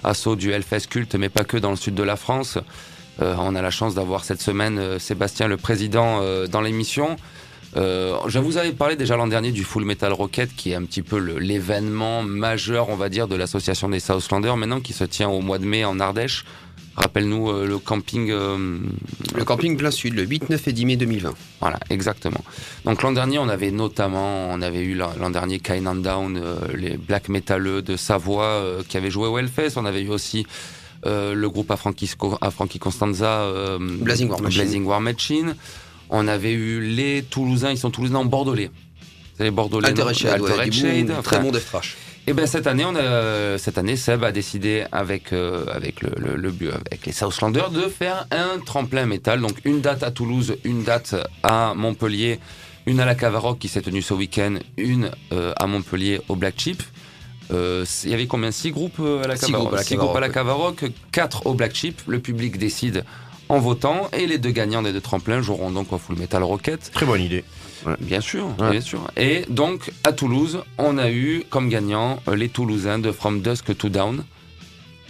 assaut 0.04 0.36
du 0.36 0.52
Hellfest 0.52 0.88
culte, 0.90 1.14
mais 1.14 1.30
pas 1.30 1.44
que 1.44 1.56
dans 1.56 1.70
le 1.70 1.76
sud 1.76 1.94
de 1.94 2.02
la 2.02 2.16
France. 2.16 2.58
Euh, 3.22 3.34
on 3.38 3.54
a 3.54 3.62
la 3.62 3.70
chance 3.70 3.94
d'avoir 3.94 4.24
cette 4.24 4.40
semaine 4.42 4.78
euh, 4.78 4.98
Sébastien 4.98 5.48
le 5.48 5.56
président 5.56 6.20
euh, 6.22 6.46
dans 6.46 6.60
l'émission. 6.60 7.16
Euh, 7.76 8.16
je 8.26 8.38
vous 8.38 8.56
avais 8.56 8.72
parlé 8.72 8.96
déjà 8.96 9.16
l'an 9.16 9.26
dernier 9.26 9.52
du 9.52 9.62
Full 9.64 9.84
Metal 9.84 10.12
Rocket, 10.12 10.54
qui 10.56 10.70
est 10.72 10.74
un 10.74 10.84
petit 10.84 11.02
peu 11.02 11.18
l'événement 11.18 12.22
majeur, 12.22 12.88
on 12.88 12.96
va 12.96 13.08
dire, 13.08 13.28
de 13.28 13.36
l'association 13.36 13.88
des 13.88 14.00
Southlanders, 14.00 14.56
maintenant 14.56 14.80
qui 14.80 14.92
se 14.94 15.04
tient 15.04 15.28
au 15.28 15.40
mois 15.40 15.58
de 15.58 15.64
mai 15.66 15.84
en 15.84 16.00
Ardèche. 16.00 16.44
Rappelle-nous 16.96 17.50
euh, 17.50 17.66
le 17.66 17.78
camping. 17.78 18.30
euh, 18.30 18.78
Le 19.34 19.44
camping 19.44 19.76
plein 19.76 19.90
sud, 19.90 20.14
le 20.14 20.22
8, 20.22 20.48
9 20.48 20.68
et 20.68 20.72
10 20.72 20.86
mai 20.86 20.96
2020. 20.96 21.34
voilà, 21.60 21.78
exactement. 21.90 22.40
Donc 22.86 23.02
l'an 23.02 23.12
dernier, 23.12 23.38
on 23.38 23.48
avait 23.50 23.70
notamment, 23.70 24.48
on 24.50 24.62
avait 24.62 24.82
eu 24.82 24.94
l'an 24.94 25.28
dernier 25.28 25.58
Kine 25.58 25.86
and 25.86 25.96
Down, 25.96 26.40
euh, 26.42 26.56
les 26.74 26.96
black 26.96 27.28
métalleux 27.28 27.82
de 27.82 27.96
Savoie 27.98 28.44
euh, 28.44 28.82
qui 28.88 28.96
avaient 28.96 29.10
joué 29.10 29.28
au 29.28 29.36
Hellfest. 29.36 29.72
On 29.76 29.84
avait 29.84 30.00
eu 30.02 30.08
aussi 30.08 30.46
euh, 31.04 31.34
le 31.34 31.48
groupe 31.50 31.70
à 31.70 31.76
Frankie, 31.76 32.06
Sco- 32.06 32.38
à 32.40 32.50
Frankie 32.50 32.78
Constanza, 32.78 33.42
euh, 33.42 33.78
Blazing 33.80 34.28
War 34.30 34.40
Machine. 34.40 34.62
Blazing 34.62 34.84
War 34.86 35.00
Machine. 35.00 35.56
On 36.08 36.28
avait 36.28 36.52
eu 36.52 36.80
les 36.80 37.22
Toulousains, 37.28 37.70
ils 37.72 37.78
sont 37.78 37.90
Toulousains 37.90 38.14
en 38.16 38.24
Bordelais. 38.24 38.70
C'est 39.36 39.44
les 39.44 39.50
Bordelais. 39.50 39.88
Alter 39.88 40.14
Shade, 40.14 40.40
ouais, 40.40 40.72
Shade, 40.72 41.06
bon- 41.08 41.22
très 41.22 41.40
bon 41.40 41.50
death 41.50 41.66
thrash. 41.66 41.96
et 42.26 42.32
ben 42.32 42.46
cette 42.46 42.66
année, 42.66 42.84
on 42.86 42.96
a, 42.96 43.58
cette 43.58 43.76
année, 43.76 43.96
Seb 43.96 44.24
a 44.24 44.32
décidé 44.32 44.84
avec 44.92 45.32
euh, 45.32 45.64
avec 45.72 46.00
le, 46.02 46.10
le, 46.16 46.36
le 46.36 46.50
bu- 46.50 46.70
avec 46.70 47.04
les 47.04 47.12
Southlanders 47.12 47.70
de 47.70 47.82
faire 47.82 48.26
un 48.30 48.58
tremplin 48.64 49.04
métal. 49.04 49.40
Donc 49.40 49.56
une 49.64 49.80
date 49.80 50.02
à 50.04 50.10
Toulouse, 50.10 50.56
une 50.64 50.84
date 50.84 51.14
à 51.42 51.74
Montpellier, 51.76 52.38
une 52.86 53.00
à 53.00 53.04
la 53.04 53.14
Cavaroc 53.14 53.58
qui 53.58 53.68
s'est 53.68 53.82
tenue 53.82 54.00
ce 54.00 54.14
week-end, 54.14 54.54
une 54.78 55.10
euh, 55.32 55.52
à 55.58 55.66
Montpellier 55.66 56.20
au 56.28 56.36
Black 56.36 56.54
Chip. 56.58 56.82
Euh, 57.52 57.84
Il 58.04 58.10
y 58.10 58.14
avait 58.14 58.26
combien? 58.26 58.50
Six 58.50 58.70
groupes 58.70 58.98
euh, 59.00 59.22
à 59.24 59.28
la 59.28 59.36
Six 59.36 59.46
Cavaroc 59.46 59.62
groupes 59.66 59.74
à 59.74 59.76
la 59.78 59.82
Six 59.84 59.96
groupes 59.96 60.16
à 60.16 60.20
la 60.20 60.28
Cavaroc, 60.28 60.84
quatre 61.12 61.46
au 61.46 61.54
Black 61.54 61.74
Chip. 61.74 62.00
Le 62.06 62.18
public 62.20 62.58
décide 62.58 63.04
en 63.48 63.58
votant 63.60 64.08
et 64.12 64.26
les 64.26 64.38
deux 64.38 64.50
gagnants 64.50 64.82
des 64.82 64.92
deux 64.92 65.00
tremplins 65.00 65.40
joueront 65.40 65.70
donc 65.70 65.92
au 65.92 65.98
Full 65.98 66.16
Metal 66.18 66.42
Rocket. 66.42 66.90
Très 66.92 67.06
bonne 67.06 67.22
idée. 67.22 67.44
Bien 68.00 68.20
sûr, 68.20 68.46
Ouais. 68.58 68.70
bien 68.72 68.80
sûr. 68.80 69.00
Et 69.16 69.44
donc, 69.48 69.92
à 70.02 70.12
Toulouse, 70.12 70.62
on 70.78 70.98
a 70.98 71.08
eu 71.10 71.44
comme 71.50 71.68
gagnant 71.68 72.18
euh, 72.26 72.34
les 72.34 72.48
Toulousains 72.48 72.98
de 72.98 73.12
From 73.12 73.42
Dusk 73.42 73.76
to 73.76 73.88
Down, 73.88 74.24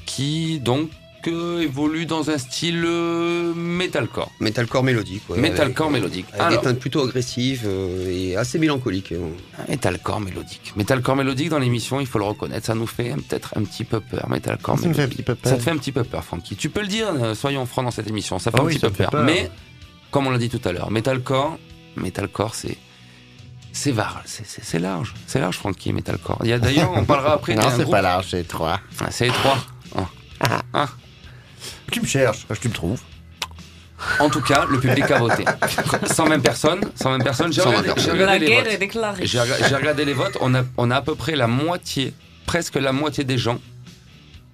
qui 0.04 0.60
donc 0.60 0.90
euh, 1.28 1.60
évoluent 1.62 2.06
dans 2.06 2.30
un 2.30 2.38
style 2.38 2.82
euh, 2.86 3.52
metalcore. 3.54 4.30
Metalcore 4.40 4.82
mélodique. 4.82 5.22
ouais, 5.28 5.38
Metalcore 5.38 5.86
avec- 5.88 6.00
mélodique. 6.00 6.26
Avec 6.32 6.40
Alors, 6.40 6.60
des 6.60 6.64
teintes 6.68 6.78
plutôt 6.78 7.02
agressives 7.02 7.62
euh, 7.66 8.08
et 8.10 8.36
assez 8.36 8.58
mélancoliques. 8.58 9.12
euh. 9.12 9.28
metalcore 9.68 10.20
mélodique. 10.20 10.72
Metalcore 10.76 11.16
mélodique 11.16 11.48
dans 11.50 11.58
l'émission, 11.58 12.00
il 12.00 12.06
faut 12.06 12.18
le 12.18 12.24
reconnaître, 12.24 12.66
ça 12.66 12.74
nous 12.74 12.86
fait 12.86 13.12
euh, 13.12 13.16
peut-être 13.16 13.54
un 13.56 13.62
petit 13.64 13.84
peu 13.84 14.00
peur. 14.00 14.28
Metalcore 14.28 14.78
Ça 14.78 14.88
me 14.88 14.94
fait 14.94 15.02
un 15.02 15.06
mélodique. 15.06 15.16
petit 15.18 15.22
peu 15.24 15.34
peur. 15.34 15.50
Ça 15.52 15.58
te 15.58 15.62
fait 15.62 15.70
un 15.70 15.76
petit 15.78 15.92
peu 15.92 16.04
peur, 16.04 16.24
Francky. 16.24 16.56
Tu 16.56 16.68
peux 16.70 16.80
le 16.80 16.88
dire, 16.88 17.08
euh, 17.20 17.34
soyons 17.34 17.66
francs 17.66 17.84
dans 17.84 17.90
cette 17.90 18.08
émission, 18.08 18.38
ça 18.38 18.50
fait 18.50 18.58
Ah 18.58 18.62
un 18.62 18.66
oui, 18.66 18.74
petit 18.74 18.80
peu 18.80 18.90
peur. 18.90 19.10
peur. 19.10 19.24
Mais, 19.24 19.50
comme 20.10 20.26
on 20.26 20.30
l'a 20.30 20.38
dit 20.38 20.48
tout 20.48 20.60
à 20.68 20.72
l'heure, 20.72 20.90
metalcore, 20.90 21.58
metalcore, 21.96 22.54
c'est. 22.54 22.76
C'est 23.72 23.92
var- 23.92 24.22
c'est- 24.24 24.78
large, 24.78 25.12
c'est 25.26 25.38
large, 25.38 25.58
Francky, 25.58 25.92
metalcore. 25.92 26.38
Il 26.44 26.48
y 26.48 26.52
a 26.54 26.58
d'ailleurs, 26.58 26.92
on 26.94 27.04
parlera 27.04 27.32
après 27.34 27.54
Non, 27.54 27.64
c'est 27.76 27.90
pas 27.90 28.00
large, 28.00 28.28
c'est 28.30 28.48
trois. 28.48 28.80
Ah, 29.00 29.10
c'est 29.10 29.26
étroit. 29.26 29.58
Tu 31.90 32.00
me 32.00 32.06
cherches, 32.06 32.46
je 32.50 32.60
te 32.60 32.68
le 32.68 32.74
trouve. 32.74 33.00
En 34.20 34.28
tout 34.28 34.42
cas, 34.42 34.66
le 34.68 34.78
public 34.78 35.10
a 35.10 35.18
voté. 35.18 35.44
120 36.06 36.40
personnes, 36.40 36.80
120 36.94 37.18
personnes. 37.20 37.52
J'ai 37.52 37.62
120 37.62 37.78
regardé, 37.78 38.46
regardé 38.46 38.76
regardé 39.76 40.04
les 40.04 40.12
votes. 40.12 40.36
On 40.40 40.54
a, 40.54 40.62
on 40.76 40.90
a 40.90 40.96
à 40.96 41.02
peu 41.02 41.14
près 41.14 41.34
la 41.34 41.46
moitié, 41.46 42.12
presque 42.44 42.74
la 42.74 42.92
moitié 42.92 43.24
des 43.24 43.38
gens 43.38 43.58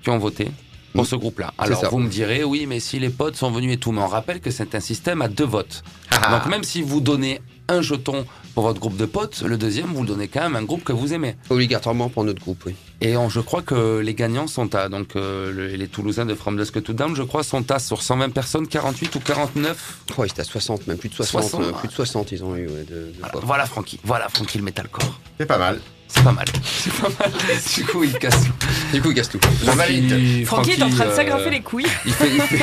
qui 0.03 0.11
ont 0.11 0.19
voté 0.19 0.51
pour 0.95 1.07
ce 1.07 1.17
groupe-là. 1.17 1.53
Alors 1.59 1.91
vous 1.91 1.99
me 1.99 2.09
direz, 2.09 2.45
oui, 2.45 2.67
mais 2.69 2.81
si 2.81 2.99
les 2.99 3.11
potes 3.11 3.37
sont 3.37 3.51
venus 3.51 3.75
et 3.75 3.79
tout, 3.79 3.93
mais 3.93 4.03
on 4.03 4.09
rappelle 4.09 4.41
que 4.41 4.51
c'est 4.51 4.75
un 4.75 4.81
système 4.81 5.23
à 5.23 5.29
deux 5.29 5.47
votes. 5.47 5.83
Ah. 6.11 6.31
Donc 6.31 6.47
même 6.47 6.63
si 6.63 6.83
vous 6.83 7.01
donnez 7.01 7.41
un 7.69 7.81
jeton 7.83 8.27
pour 8.55 8.65
votre 8.65 8.81
groupe 8.81 8.97
de 8.97 9.07
potes, 9.07 9.43
le 9.43 9.57
deuxième, 9.57 9.87
vous 9.87 10.03
le 10.03 10.09
donnez 10.09 10.29
quand 10.29 10.41
même 10.43 10.57
à 10.57 10.59
un 10.59 10.65
groupe 10.65 10.85
que 10.85 10.93
vous 10.93 11.15
aimez. 11.15 11.37
Obligatoirement 11.51 12.09
pour 12.09 12.25
notre 12.25 12.41
groupe, 12.43 12.63
oui. 12.67 12.75
Et 13.01 13.17
on- 13.17 13.29
je 13.29 13.41
crois 13.41 13.63
que 13.63 13.99
les 14.01 14.15
gagnants 14.15 14.47
sont 14.47 14.75
à, 14.75 14.89
donc 14.89 15.17
euh, 15.17 15.51
le- 15.53 15.69
les 15.69 15.89
Toulousains 15.89 16.27
de 16.27 16.35
From 16.35 16.57
Dusk 16.57 16.83
to 16.83 16.93
Down, 16.93 17.15
je 17.17 17.23
crois, 17.23 17.43
sont 17.43 17.71
à 17.71 17.79
sur 17.79 18.03
120 18.03 18.31
personnes, 18.31 18.67
48 18.69 19.15
ou 19.15 19.21
49 19.21 19.99
Oh, 20.19 20.25
ils 20.25 20.29
étaient 20.31 20.41
à 20.43 20.45
60, 20.45 20.87
même 20.87 20.99
plus 20.99 21.09
de 21.09 21.15
60. 21.15 21.43
60, 21.43 21.63
euh, 21.63 21.73
plus 21.73 21.89
de 21.89 21.93
60, 21.93 22.33
ils 22.33 22.45
ont 22.45 22.55
eu 22.57 22.67
ouais, 22.69 22.85
de, 22.85 22.95
de 22.95 23.13
Voilà, 23.21 23.41
voilà 23.47 23.67
Francky, 23.67 23.99
voilà 24.05 24.29
Francky 24.29 24.59
le 24.59 24.65
metalcore. 24.65 25.21
C'est 25.39 25.47
pas 25.47 25.59
mal. 25.59 25.81
C'est 26.15 26.23
pas 26.25 26.33
mal. 26.33 26.45
C'est 26.63 26.93
pas 26.93 27.09
mal. 27.19 27.33
Du 27.75 27.85
coup, 27.85 28.05
il 28.05 28.13
casse 28.19 28.45
tout. 28.45 28.53
Du 28.93 29.01
coup, 29.03 29.11
il 29.11 29.15
casse 29.15 29.29
tout. 29.31 29.41
Francky, 29.41 30.45
Francky 30.45 30.71
est 30.73 30.83
en 30.83 30.91
train 30.91 31.07
de 31.07 31.11
euh, 31.11 31.17
s'agrafer 31.17 31.51
les 31.51 31.61
couilles. 31.61 31.87
Il 32.05 32.13
fait, 32.13 32.29
il 32.35 32.41
fait, 32.43 32.57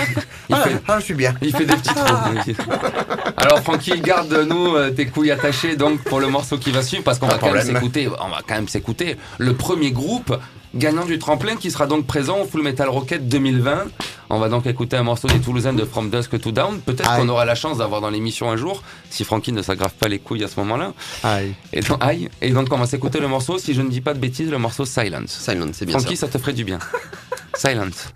il 0.50 0.56
Ah, 0.56 0.62
fait, 0.62 0.82
ah, 0.88 1.00
je 1.00 1.06
suis 1.06 1.14
bien. 1.16 1.34
il 1.42 1.56
fait 1.56 1.66
des 1.66 1.76
petits 1.76 1.94
trous. 1.94 2.06
Alors 3.38 3.62
Francky, 3.64 4.00
garde-nous 4.00 4.76
euh, 4.76 4.92
tes 4.92 5.08
couilles 5.08 5.32
attachées 5.32 5.76
donc 5.76 6.04
pour 6.04 6.20
le 6.20 6.28
morceau 6.28 6.58
qui 6.58 6.72
va 6.72 6.82
suivre 6.84 7.04
parce 7.04 7.18
qu'on 7.20 7.28
va 7.28 7.38
quand 7.40 7.52
même 7.52 7.66
s'écouter. 7.66 8.08
On 8.08 8.30
va 8.30 8.42
quand 8.48 8.56
même 8.56 8.68
s'écouter 8.68 9.18
le 9.40 9.54
premier 9.56 9.92
groupe 9.92 10.38
gagnant 10.76 11.06
du 11.06 11.20
tremplin 11.20 11.56
qui 11.56 11.72
sera 11.72 11.88
donc 11.88 12.06
présent 12.06 12.42
au 12.42 12.46
Full 12.46 12.62
Metal 12.62 12.90
Rocket 12.90 13.28
2020. 13.28 13.86
On 14.30 14.38
va 14.38 14.50
donc 14.50 14.68
écouter 14.68 14.96
un 14.98 15.04
morceau 15.04 15.28
des 15.28 15.40
Toulousains 15.40 15.74
de 15.74 15.86
From 15.86 16.10
Dusk 16.10 16.40
to 16.40 16.52
Down. 16.52 16.80
Peut-être 16.82 17.16
qu'on 17.16 17.30
aura 17.30 17.46
la 17.46 17.56
chance 17.56 17.80
d'avoir 17.80 18.02
dans 18.02 18.10
l'émission 18.10 18.50
un 18.52 18.58
jour 18.58 18.84
si 19.10 19.24
Francky 19.24 19.52
ne 19.52 19.62
s'aggrave 19.62 19.94
pas 19.94 20.08
les 20.08 20.20
couilles 20.20 20.44
à 20.44 20.48
ce 20.48 20.60
moment-là. 20.60 20.94
Aïe. 21.24 21.56
Et 21.74 21.82
donc, 21.82 21.98
aïe. 22.04 22.30
Et 22.42 22.52
donc 22.52 22.68
on 22.72 22.78
va 22.78 22.86
s'écouter 22.86 23.20
le 23.20 23.28
morceau, 23.28 23.58
si 23.58 23.74
je 23.74 23.82
ne 23.82 23.90
dis 23.90 24.02
pas 24.02 24.14
de 24.14 24.20
bêtises, 24.20 24.52
le 24.52 24.58
morceau 24.60 24.86
Silence. 24.86 25.32
Silent, 25.32 25.70
c'est 25.74 25.86
bien 25.86 25.98
Francky, 25.98 26.16
ça. 26.16 26.28
ça 26.28 26.34
te 26.34 26.38
ferait 26.38 26.54
du 26.54 26.64
bien. 26.64 26.80
Silence. 27.56 28.10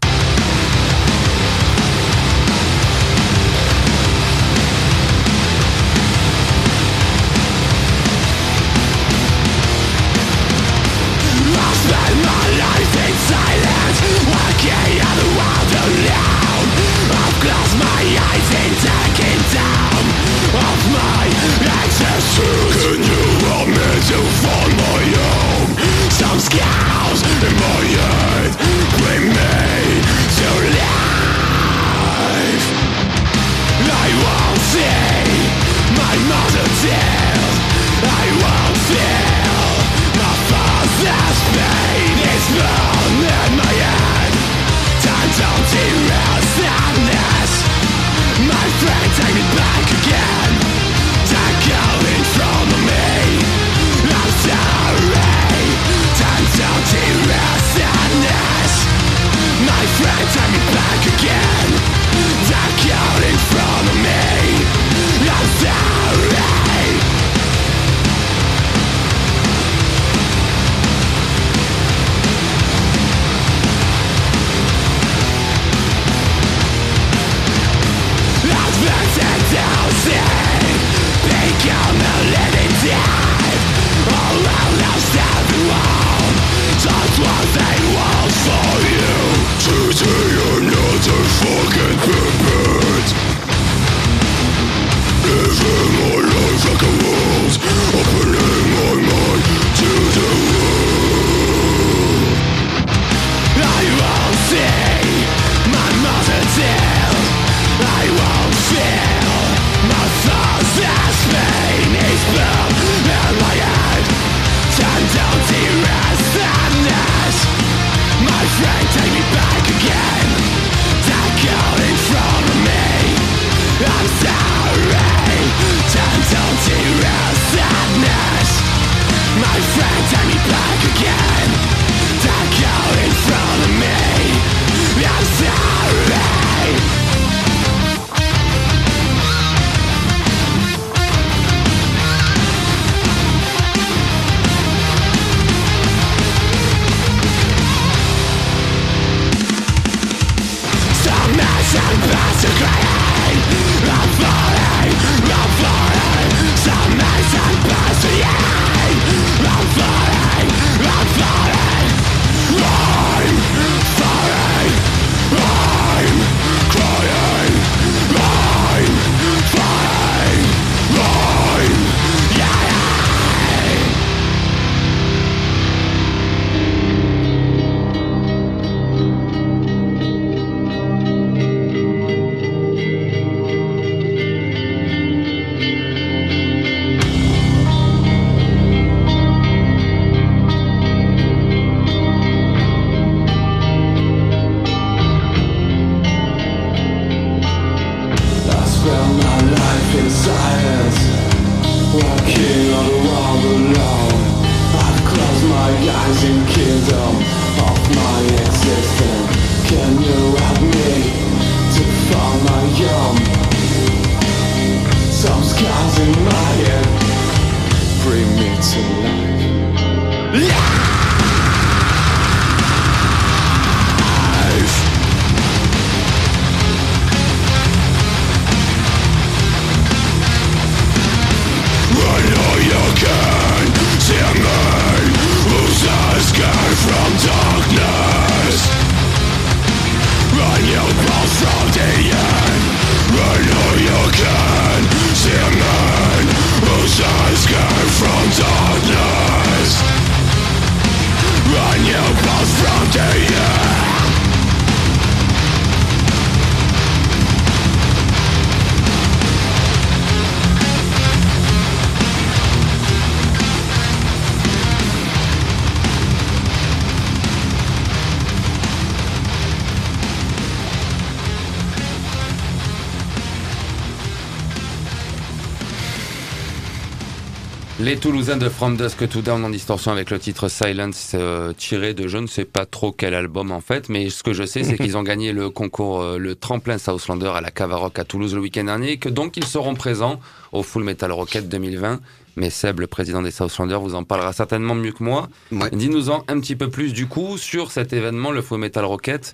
Les 278.04 278.10
Toulousains 278.10 278.36
de 278.36 278.49
From 278.49 278.76
Dusk 278.76 279.08
to 279.08 279.22
Dawn 279.22 279.45
en 279.45 279.49
distorsion 279.49 279.89
avec 279.89 280.10
le 280.10 280.20
titre 280.20 280.49
Silence 280.49 281.12
euh, 281.14 281.54
tiré 281.54 281.93
de 281.93 282.10
je 282.10 282.18
ne 282.18 282.28
sais 282.28 282.43
pas 282.43 282.66
trop 282.66 282.91
quel 282.91 283.14
album 283.14 283.49
en 283.54 283.62
fait, 283.62 283.88
mais 283.88 284.10
ce 284.10 284.24
que 284.24 284.34
je 284.34 284.43
sais 284.45 284.66
c'est 284.66 284.76
qu'ils 284.84 284.97
ont 284.97 285.04
gagné 285.04 285.32
le 285.32 285.49
concours, 285.49 286.01
euh, 286.01 286.18
le 286.18 286.36
tremplin 286.36 286.78
Southlander 286.78 287.32
à 287.34 287.39
la 287.39 287.49
Cavaroc 287.49 287.97
à 287.97 288.04
Toulouse 288.04 288.36
le 288.36 288.41
week-end 288.41 288.66
dernier, 288.66 288.91
et 288.91 288.97
que 288.97 289.08
donc 289.08 289.38
ils 289.38 289.45
seront 289.45 289.74
présents 289.74 290.20
au 290.51 290.64
Full 290.64 290.84
Metal 290.84 291.14
Rocket 291.14 291.47
2020. 291.47 292.01
Mais 292.36 292.49
Seb, 292.49 292.82
le 292.82 292.88
président 292.88 293.22
des 293.22 293.32
Southlander, 293.32 293.78
vous 293.78 293.95
en 293.95 294.04
parlera 294.04 294.34
certainement 294.34 294.76
mieux 294.76 294.91
que 294.91 295.01
moi. 295.06 295.30
Ouais. 295.54 295.70
Dis-nous-en 295.72 296.26
un 296.28 296.41
petit 296.41 296.58
peu 296.58 296.70
plus 296.70 296.91
du 296.91 297.08
coup 297.08 297.38
sur 297.38 297.72
cet 297.72 297.93
événement, 297.93 298.32
le 298.32 298.41
Full 298.41 298.60
Metal 298.60 298.84
Rocket, 298.84 299.34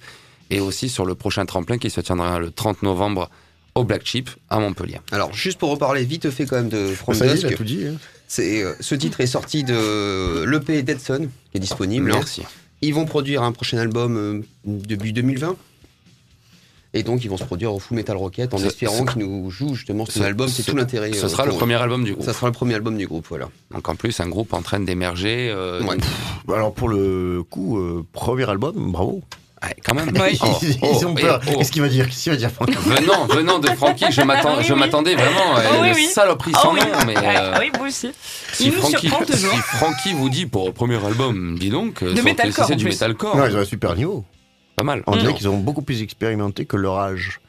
et 0.51 0.59
aussi 0.59 0.89
sur 0.89 1.07
le 1.07 1.15
prochain 1.15 1.47
tremplin 1.47 1.79
qui 1.79 1.89
se 1.89 2.01
tiendra 2.01 2.37
le 2.37 2.51
30 2.51 2.83
novembre 2.83 3.31
au 3.73 3.83
Black 3.83 4.05
Sheep 4.05 4.29
à 4.47 4.59
Montpellier. 4.59 4.99
Alors, 5.11 5.33
juste 5.33 5.57
pour 5.57 5.71
reparler 5.71 6.03
vite 6.03 6.29
fait 6.29 6.45
quand 6.45 6.57
même 6.57 6.69
de 6.69 6.89
From 6.89 7.15
Ça 7.15 7.25
y 7.25 7.29
est, 7.29 7.33
il 7.33 7.41
Dusk, 7.41 7.53
a 7.53 7.57
tout 7.57 7.63
dit. 7.63 7.87
hein. 7.87 7.95
C'est, 8.29 8.63
euh, 8.63 8.73
ce 8.79 8.95
titre 8.95 9.19
est 9.19 9.27
sorti 9.27 9.65
de 9.65 10.45
l'EP 10.45 10.81
Dead 10.83 11.01
Son, 11.01 11.27
qui 11.51 11.57
est 11.57 11.59
disponible. 11.59 12.11
Merci. 12.13 12.43
Ils 12.81 12.93
vont 12.93 13.05
produire 13.05 13.43
un 13.43 13.51
prochain 13.51 13.77
album 13.79 14.15
euh, 14.15 14.41
début 14.65 15.11
2020. 15.11 15.57
Et 16.93 17.03
donc, 17.03 17.23
ils 17.23 17.29
vont 17.29 17.37
se 17.37 17.43
produire 17.43 17.71
au 17.73 17.77
Full 17.77 17.97
Metal 17.97 18.17
Rocket 18.17 18.51
en 18.53 18.57
espérant 18.57 19.05
qu'ils 19.05 19.21
nous 19.21 19.51
jouent 19.51 19.75
justement 19.75 20.05
cet 20.05 20.15
ce- 20.15 20.21
album. 20.23 20.47
C'est 20.47 20.63
ce- 20.63 20.71
tout 20.71 20.77
l'intérêt. 20.77 21.13
Ce 21.13 21.25
euh, 21.25 21.29
sera 21.29 21.45
le 21.45 21.51
premier 21.51 21.75
album 21.75 22.03
du 22.03 22.13
groupe. 22.13 22.25
Ça 22.25 22.33
sera 22.33 22.47
le 22.47 22.51
premier 22.53 22.73
album 22.73 22.97
du 22.97 23.05
groupe, 23.05 23.27
voilà. 23.29 23.47
Donc 23.71 23.87
en 23.89 23.95
plus, 23.95 24.19
un 24.21 24.27
groupe 24.27 24.53
en 24.53 24.63
train 24.63 24.79
d'émerger. 24.79 25.51
euh, 25.53 25.83
Ouais. 25.83 25.97
Alors 26.55 26.73
pour 26.73 26.89
le 26.89 27.43
coup, 27.47 27.77
euh, 27.77 28.03
premier 28.11 28.49
album, 28.49 28.91
bravo. 28.91 29.21
Ouais, 29.63 29.75
quand 29.85 29.93
même. 29.95 30.09
Ouais. 30.17 30.37
Oh, 30.41 30.45
ils, 30.61 30.77
oh, 30.81 30.87
ils 30.99 31.05
ont 31.05 31.15
eh, 31.17 31.21
peur. 31.21 31.41
oh. 31.47 31.57
Qu'est-ce 31.57 31.71
qu'il 31.71 31.81
va 31.81 31.87
dire? 31.89 32.05
Qu'est-ce 32.07 32.23
qu'il 32.23 32.31
va 32.31 32.37
dire 32.37 32.51
Franck 32.51 32.69
Venant, 32.71 33.25
venant 33.27 33.59
de 33.59 33.67
Francky, 33.69 34.05
je 34.11 34.21
m'attends, 34.21 34.57
Oui, 34.57 34.63
je 34.63 34.73
oui. 34.73 34.79
m'attendais 34.79 35.15
vraiment 35.15 35.55
à 35.55 35.61
Oh, 35.71 35.77
oui, 35.81 35.87
une 35.89 35.95
oui. 35.95 36.05
saloperie 36.05 36.51
Ah 36.55 36.59
sans 36.61 36.73
oui. 36.73 36.79
nom, 36.79 37.05
mais 37.05 37.13
Ah, 37.17 37.21
euh, 37.21 37.51
ah 37.55 37.59
oui, 37.61 37.71
vous 37.77 37.85
aussi. 37.85 38.11
si 38.53 38.65
Il 38.67 38.73
nous 38.73 38.79
Francky, 38.79 39.07
surprend 39.09 39.25
toujours. 39.25 39.51
si 39.53 39.57
Francky 39.59 40.13
vous 40.13 40.29
dit 40.29 40.45
pour 40.45 40.73
premier 40.73 41.03
album, 41.05 41.57
dis 41.59 41.69
donc, 41.69 42.01
euh, 42.03 42.13
De 42.13 42.21
metalcore, 42.21 42.71
en 42.71 42.75
du 42.75 42.85
metalcore, 42.85 43.35
Non, 43.37 43.45
ils 43.47 43.55
ont 43.55 43.59
un 43.59 43.65
super 43.65 43.95
niveau. 43.95 44.23
pas 44.75 44.83
mal. 44.83 45.03
On 45.07 45.15
dirait 45.17 45.33
qu'ils 45.33 45.49
ont 45.49 45.57
beaucoup 45.57 45.81
plus 45.81 46.01
expérimenté 46.01 46.65
que 46.65 46.77
leur 46.77 46.97
âge. 46.97 47.39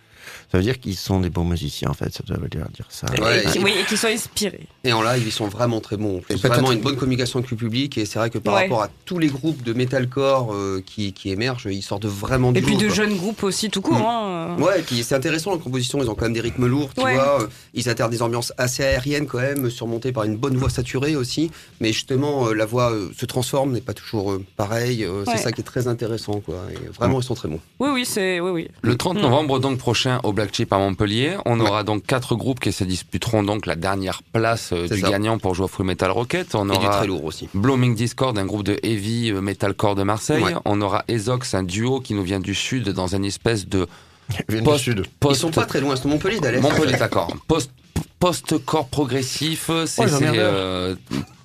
Ça 0.52 0.58
veut 0.58 0.64
dire 0.64 0.80
qu'ils 0.80 0.96
sont 0.96 1.20
des 1.20 1.30
bons 1.30 1.44
musiciens, 1.44 1.90
en 1.90 1.94
fait. 1.94 2.12
Ça 2.12 2.22
veut 2.26 2.48
dire, 2.48 2.66
dire 2.74 2.86
ça. 2.88 3.06
Ouais, 3.22 3.44
Et 3.44 3.46
qui- 3.50 3.58
oui, 3.60 3.72
et 3.80 3.84
qui 3.84 3.96
soient 3.96 4.10
inspirés. 4.10 4.66
Et 4.82 4.92
en 4.92 5.00
live, 5.02 5.22
ils 5.24 5.30
sont 5.32 5.46
vraiment 5.46 5.80
très 5.80 5.96
bons. 5.96 6.20
peut-être- 6.26 6.40
Vraiment 6.48 6.72
une 6.72 6.80
bonne 6.80 6.96
communication 6.96 7.38
avec 7.38 7.50
le 7.52 7.56
public. 7.56 7.96
Et 7.98 8.04
c'est 8.04 8.18
vrai 8.18 8.30
que 8.30 8.38
par 8.38 8.54
Ouais. 8.54 8.62
rapport 8.62 8.82
à 8.82 8.88
tous 9.04 9.18
les 9.18 9.28
groupes 9.28 9.62
de 9.62 9.72
metalcore 9.72 10.52
euh, 10.52 10.82
qui, 10.84 11.12
qui 11.12 11.30
émergent, 11.30 11.68
ils 11.70 11.82
sortent 11.82 12.06
vraiment 12.06 12.50
du 12.50 12.58
Et 12.58 12.62
puis 12.62 12.74
lot, 12.74 12.80
de 12.80 12.86
quoi. 12.86 12.94
jeunes 12.96 13.16
groupes 13.16 13.42
aussi, 13.44 13.70
tout 13.70 13.80
court. 13.80 13.98
Mm. 13.98 14.02
hein. 14.02 14.56
Ouais, 14.58 14.80
et 14.80 14.82
puis 14.82 15.02
c'est 15.04 15.14
intéressant 15.14 15.52
la 15.52 15.58
composition, 15.58 16.02
ils 16.02 16.10
ont 16.10 16.14
quand 16.14 16.24
même 16.24 16.32
des 16.32 16.40
rythmes 16.40 16.66
lourds, 16.66 16.90
tu 16.94 17.02
Ouais. 17.04 17.14
vois. 17.14 17.42
euh, 17.42 17.46
Ils 17.74 17.88
alternent 17.88 18.10
des 18.10 18.22
ambiances 18.22 18.52
assez 18.58 18.82
aériennes 18.82 19.26
quand 19.26 19.38
même, 19.38 19.70
surmontées 19.70 20.10
par 20.10 20.24
une 20.24 20.36
bonne 20.36 20.56
voix 20.56 20.68
saturée 20.70 21.14
aussi. 21.14 21.50
Mais 21.80 21.92
justement, 21.92 22.48
euh, 22.48 22.54
la 22.54 22.66
voix 22.66 22.90
euh, 22.90 23.08
se 23.16 23.24
transforme, 23.26 23.72
n'est 23.72 23.80
pas 23.80 23.94
toujours 23.94 24.32
euh, 24.32 24.44
pareil. 24.56 25.04
euh, 25.04 25.20
Ouais. 25.24 25.36
C'est 25.36 25.42
ça 25.44 25.52
qui 25.52 25.60
est 25.60 25.64
très 25.64 25.86
intéressant, 25.86 26.40
quoi. 26.40 26.56
Et 26.72 26.88
vraiment, 26.88 27.20
ils 27.20 27.24
sont 27.24 27.34
très 27.34 27.48
bons. 27.48 27.60
Oui, 27.78 27.90
oui, 27.92 28.04
c'est. 28.04 28.40
Oui, 28.40 28.50
oui. 28.50 28.68
Le 28.82 28.96
30 28.96 29.18
Mm. 29.18 29.22
novembre 29.22 29.60
donc 29.60 29.78
prochain 29.78 30.18
au 30.24 30.32
Black 30.40 30.54
Chip 30.54 30.72
à 30.72 30.78
Montpellier, 30.78 31.36
on 31.44 31.60
aura 31.60 31.84
donc 31.84 32.06
quatre 32.06 32.34
groupes 32.34 32.60
qui 32.60 32.72
se 32.72 32.82
disputeront 32.82 33.42
donc 33.42 33.66
la 33.66 33.76
dernière 33.76 34.22
place 34.32 34.72
euh, 34.72 34.88
du 34.88 34.98
ça. 35.00 35.10
gagnant 35.10 35.38
pour 35.38 35.54
jouer 35.54 35.66
au 35.66 35.68
Full 35.68 35.84
Metal 35.84 36.10
Rocket. 36.10 36.54
On 36.54 36.66
Et 36.70 36.78
du 36.78 36.78
aura 36.86 36.96
très 36.96 37.06
lourd 37.06 37.26
aussi. 37.26 37.50
Blooming 37.52 37.94
Discord, 37.94 38.38
un 38.38 38.46
groupe 38.46 38.62
de 38.62 38.78
heavy 38.82 39.30
euh, 39.32 39.42
metalcore 39.42 39.96
de 39.96 40.02
Marseille. 40.02 40.42
Ouais. 40.42 40.54
On 40.64 40.80
aura 40.80 41.04
Ezox, 41.08 41.52
un 41.52 41.62
duo 41.62 42.00
qui 42.00 42.14
nous 42.14 42.22
vient 42.22 42.40
du 42.40 42.54
sud 42.54 42.88
dans 42.88 43.14
une 43.14 43.26
espèce 43.26 43.68
de 43.68 43.86
Post- 44.64 44.78
du 44.78 44.82
sud. 44.84 45.02
Ils 45.04 45.10
post 45.20 45.40
sont 45.42 45.50
pas 45.50 45.66
très 45.66 45.82
loin, 45.82 45.94
c'est 45.94 46.06
Montpellier 46.08 46.40
d'Alès. 46.40 46.62
Montpellier, 46.62 46.96
d'accord. 46.96 47.36
Post 47.46 47.70
post-corps 48.20 48.86
progressif, 48.88 49.70
c'est 49.86 50.02
Oh, 50.02 50.04
les 50.04 50.10
c'est, 50.10 50.16
emmerdeurs. 50.28 50.52
euh, 50.54 50.94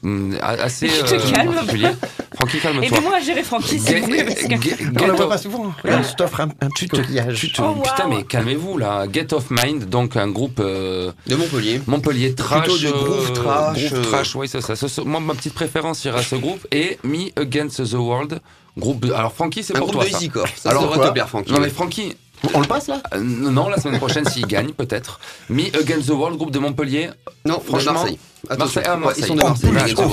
mm, 0.03 0.35
assez 0.41 0.87
Tu 0.89 0.93
te 1.03 1.13
euh, 1.15 1.31
calmes. 1.31 1.53
particulier. 1.55 1.87
Francky, 2.35 2.59
calme-toi. 2.59 2.85
Aidez-moi 2.85 3.15
à 3.15 3.19
gérer 3.21 3.43
Francky, 3.43 3.79
s'il 3.79 4.01
vous 4.01 4.07
plaît. 4.07 4.23
parce 4.25 4.41
que- 4.41 4.61
Get- 4.61 4.77
On 5.01 5.07
la 5.07 5.13
voit 5.13 5.29
pas 5.29 5.37
souvent. 5.37 5.73
Regarde, 5.83 6.05
je 6.09 6.15
t'offre 6.15 6.41
un, 6.41 6.49
un 6.61 6.67
petit 6.75 6.87
coquillage. 6.87 7.53
Oh, 7.59 7.75
putain, 7.81 8.07
mais 8.09 8.23
calmez-vous 8.23 8.77
là. 8.77 9.05
Get 9.11 9.33
Off 9.33 9.45
Mind, 9.51 9.85
donc 9.85 10.17
un 10.17 10.27
groupe 10.27 10.59
euh, 10.59 11.11
De 11.27 11.35
Montpellier. 11.35 11.81
Montpellier 11.87 12.35
trash, 12.35 12.63
Plutôt 12.63 12.77
du 12.77 12.87
groove 12.91 13.29
euh, 13.29 13.33
trash, 13.33 13.85
groove 13.89 13.99
euh. 13.99 14.03
trash, 14.11 14.35
oui 14.35 14.47
c'est 14.49 14.59
ça. 14.61 14.75
Ce- 14.75 15.01
moi, 15.01 15.21
ma 15.21 15.33
petite 15.33 15.53
préférence 15.53 16.03
ira 16.03 16.19
à 16.19 16.23
ce 16.23 16.35
groupe 16.35 16.67
et 16.73 16.99
Me 17.03 17.29
Against 17.39 17.83
the 17.89 17.93
World, 17.93 18.41
groupe. 18.77 19.05
de- 19.05 19.13
Alors 19.13 19.31
Francky, 19.33 19.63
c'est 19.63 19.75
Un 19.75 19.79
pour 19.79 19.87
groupe 19.87 20.01
toi 20.01 20.05
de 20.09 20.11
ça. 20.11 20.17
Easy 20.17 20.29
Core. 20.29 20.47
Ça, 20.57 20.71
Alors 20.71 20.93
ça 20.93 21.07
te 21.07 21.11
plaire, 21.13 21.29
Francky. 21.29 21.53
Non 21.53 21.61
mais 21.61 21.69
Francky, 21.69 22.15
On 22.53 22.61
le 22.61 22.67
passe 22.67 22.87
là 22.87 23.01
euh, 23.13 23.19
non 23.21 23.69
la 23.69 23.77
semaine 23.79 23.97
prochaine 23.97 24.25
s'il 24.25 24.45
gagne 24.47 24.71
peut-être. 24.73 25.19
Me 25.49 25.63
Against 25.77 26.07
the 26.07 26.11
World, 26.11 26.37
groupe 26.37 26.51
de 26.51 26.59
Montpellier. 26.59 27.09
Non, 27.45 27.59
Franchement, 27.59 27.93
Marseille. 27.93 28.19
Marseille, 28.57 28.83
ah, 28.85 28.95
Marseille. 28.95 29.23
Ils 29.23 29.27
sont 29.27 29.35
de 29.35 29.41
Oh, 29.41 29.47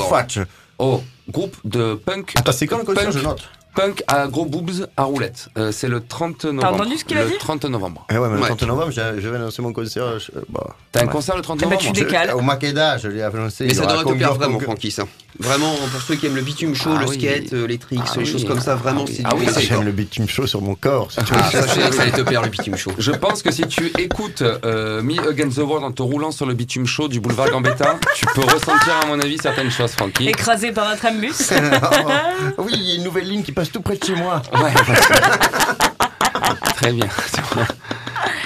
Marseille. 0.09 0.45
oh, 0.78 1.03
groupe 1.28 1.57
de 1.64 1.95
punk. 1.95 2.33
Attends, 2.37 2.53
c'est 2.53 2.66
quand 2.66 2.78
la 2.78 2.85
condition 2.85 3.11
Punk. 3.11 3.18
Je 3.18 3.24
note. 3.24 3.49
Punk 3.75 4.03
à 4.07 4.27
gros 4.27 4.45
boobs 4.45 4.87
à 4.97 5.05
roulette. 5.05 5.49
Euh, 5.57 5.73
c'est 5.73 5.89
le 5.89 6.01
30 6.05 6.45
novembre. 6.45 6.75
entendu 6.75 6.99
ce 6.99 7.05
qu'il 7.05 7.16
a 7.16 7.25
le 7.25 7.31
dit 7.31 7.39
30 7.39 7.64
novembre. 7.64 8.07
Eh 8.11 8.18
ouais, 8.18 8.29
mais 8.29 8.35
le 8.37 8.41
Ouais. 8.43 8.49
30 8.49 8.62
novembre, 8.64 8.91
je 8.93 9.01
vais 9.29 9.37
annoncer 9.37 9.62
mon 9.62 9.73
concert. 9.73 10.18
je- 10.18 10.31
bah, 10.51 10.66
T'as 10.93 11.03
un 11.05 11.07
concert 11.07 11.37
le 11.37 11.43
30 11.43 11.59
Eh 11.62 11.64
ben, 11.64 11.70
novembre 11.77 11.93
tu 11.95 12.05
décales. 12.05 12.29
Je- 12.31 12.35
Au 12.35 12.41
Makeda, 12.43 12.99
je 12.99 13.09
l'ai 13.09 13.23
annoncé. 13.23 13.64
Mais 13.66 13.73
ça 13.75 13.87
devrait 13.87 14.05
te 14.05 14.12
plaire 14.12 14.35
vraiment. 14.35 14.61
Francky, 14.61 14.91
ça. 14.91 15.05
Vraiment, 15.39 15.75
pour 15.91 16.03
ceux 16.03 16.16
qui 16.16 16.27
aiment 16.27 16.37
le 16.37 16.43
bitume 16.43 16.75
chaud, 16.75 16.91
Ah 16.95 17.01
le 17.01 17.09
oui. 17.09 17.18
skate, 17.18 17.55
euh, 17.55 17.66
les 17.66 17.79
tricks, 17.79 18.01
Ah 18.05 18.12
les 18.16 18.25
oui. 18.25 18.27
choses 18.31 18.45
comme 18.45 18.61
ça, 18.61 18.75
vraiment, 18.75 19.05
Ah 19.07 19.09
oui. 19.09 19.14
c'est 19.16 19.23
Ah 19.25 19.35
du 19.35 19.41
oui. 19.59 19.66
J'aime 19.66 19.83
le 19.85 19.93
bitume 19.93 20.29
chaud 20.29 20.47
sur 20.47 20.61
mon 20.61 20.75
corps. 20.75 21.11
si 21.11 21.25
tu. 21.25 21.33
Ah, 21.35 21.51
ça, 21.51 21.62
je 21.62 21.68
savais 21.73 21.89
que 21.89 21.95
ça 21.97 22.03
allait 22.03 22.11
te 22.12 22.20
plaire, 22.20 22.43
le 22.43 22.51
bitume 22.51 22.77
chaud. 22.77 22.93
Je 22.99 23.12
pense 23.12 23.43
que 23.43 23.51
si 23.51 23.62
tu 23.66 23.91
écoutes 23.99 24.43
euh, 24.43 25.01
Me 25.03 25.18
Against 25.31 25.57
the 25.57 25.61
World 25.62 25.85
en 25.85 25.93
te 25.93 26.03
roulant 26.03 26.31
sur 26.33 26.45
le 26.45 26.53
bitume 26.53 26.85
chaud 26.87 27.09
du 27.09 27.20
boulevard 27.20 27.51
Gambetta, 27.51 27.99
tu 28.14 28.27
peux 28.35 28.43
ressentir 28.43 28.95
à 29.03 29.07
mon 29.07 29.18
avis 29.18 29.39
certaines 29.39 29.70
choses, 29.70 29.93
Francky. 29.93 30.29
Écrasé 30.29 30.73
par 30.73 30.89
un 30.89 30.97
trambus. 30.97 31.51
oui, 32.59 32.73
il 32.75 32.83
y 32.83 32.93
a 32.93 32.95
une 32.97 33.05
nouvelle 33.05 33.27
ligne 33.29 33.43
qui 33.43 33.53
passe 33.53 33.62
tout 33.71 33.83
près 33.83 33.97
de 33.97 34.05
chez 34.05 34.15
moi. 34.15 34.43
Ouais. 34.53 34.73
Très 36.77 36.93
bien. 36.93 37.07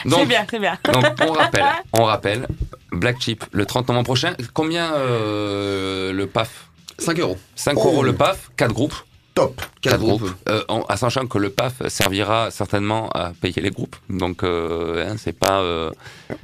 Très 0.09 0.27
bien, 0.27 0.45
très 0.45 0.59
bien. 0.59 0.79
donc, 0.93 1.05
on 1.27 1.33
rappelle, 1.33 1.65
on 1.99 2.05
rappelle, 2.05 2.47
Black 2.93 3.21
Chip 3.21 3.45
le 3.53 3.67
30 3.67 3.89
novembre 3.89 4.05
prochain. 4.07 4.35
Combien 4.55 4.93
euh, 4.95 6.13
le 6.13 6.27
PAF? 6.27 6.69
5 6.99 7.19
euros. 7.19 7.37
5 7.57 7.75
Oh. 7.77 7.89
euros 7.89 8.03
le 8.03 8.15
PAF, 8.15 8.51
4 8.57 8.73
groupes. 8.73 8.95
Top. 9.35 9.61
4 9.83 9.99
groupes. 9.99 10.31
Euh, 10.49 10.63
en- 10.69 10.85
sachant 10.97 11.27
que 11.27 11.37
le 11.39 11.51
PAF 11.51 11.87
servira 11.89 12.51
certainement 12.51 13.11
à 13.11 13.33
payer 13.41 13.61
les 13.61 13.71
groupes. 13.71 13.97
Donc, 14.09 14.43
euh, 14.45 15.09
hein, 15.11 15.17
c'est 15.19 15.39
pas. 15.39 15.61
euh, 15.61 15.91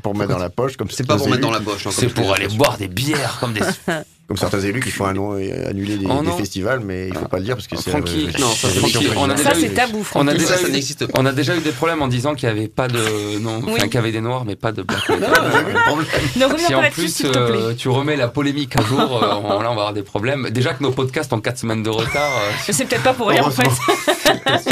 Pour 0.02 0.14
mettre 0.16 0.32
dans 0.32 0.38
la 0.38 0.50
poche, 0.50 0.76
comme 0.76 0.90
C'est 0.90 1.06
pas 1.06 1.16
pour 1.16 1.28
mettre 1.28 1.40
dans 1.40 1.50
la 1.50 1.60
poche. 1.60 1.86
hein, 1.86 1.90
c'est 1.92 2.12
pour 2.12 2.34
aller 2.34 2.48
boire 2.48 2.76
des 2.78 2.88
bières 2.88 3.38
comme 3.40 3.52
des 3.54 3.60
Comme 4.28 4.36
certains 4.36 4.60
élus 4.60 4.80
qui 4.80 4.90
font 4.90 5.04
annuler 5.04 5.98
des, 5.98 6.06
Oh 6.08 6.22
des 6.22 6.30
festivals, 6.32 6.80
mais 6.80 7.08
il 7.08 7.14
faut 7.14 7.26
pas 7.26 7.38
le 7.38 7.44
dire 7.44 7.56
parce 7.56 7.66
que 7.66 7.76
c'est. 7.76 7.90
Francky, 7.90 8.28
euh, 8.34 8.38
non, 8.40 8.46
ça, 8.48 8.68
Francky, 8.68 9.08
on 9.16 9.28
a 9.28 9.34
présidentielle. 9.34 9.36
déjà 9.36 9.50
Ça, 9.50 9.58
eu- 9.58 9.60
c'est 9.60 9.74
tabou, 9.74 10.06
On 10.14 10.28
a 10.28 10.32
déjà 10.32 10.46
Ça, 10.46 10.56
ça 10.62 10.68
eu- 10.68 10.72
n'existe 10.72 11.06
pas. 11.06 11.20
On 11.20 11.26
a 11.26 11.32
déjà 11.32 11.56
eu 11.56 11.60
des 11.60 11.72
problèmes 11.72 12.00
en 12.02 12.08
disant 12.08 12.34
qu'il 12.34 12.48
n'y 12.48 12.58
avait 12.58 12.68
pas 12.68 12.88
de. 12.88 13.38
Non, 13.40 13.60
Oui. 13.66 13.72
enfin, 13.74 13.86
qu'il 13.86 13.94
y 13.96 13.98
avait 13.98 14.12
des 14.12 14.20
noirs, 14.22 14.44
mais 14.46 14.56
pas 14.56 14.72
de. 14.72 14.84
Non. 15.10 15.98
Ne 16.36 16.44
reviens 16.46 16.66
Si 16.66 16.74
en 16.74 16.82
plus 16.90 17.22
euh, 17.24 17.74
tu 17.74 17.88
remets 17.88 18.16
la 18.16 18.28
polémique 18.28 18.76
à 18.78 18.82
jour, 18.82 19.00
euh, 19.22 19.26
là 19.26 19.38
on 19.42 19.58
va 19.58 19.68
avoir 19.70 19.92
des 19.92 20.02
problèmes. 20.02 20.48
Déjà 20.50 20.72
que 20.74 20.82
nos 20.82 20.92
podcasts 20.92 21.32
ont 21.32 21.40
4 21.40 21.58
semaines 21.58 21.82
de 21.82 21.90
retard. 21.90 22.30
euh, 22.32 22.50
Mais 22.68 22.72
c'est 22.72 22.84
peut-être 22.86 23.02
pas 23.02 23.12
pour 23.14 23.28
rien 23.28 23.42
en 23.44 23.50
fait. 23.50 23.64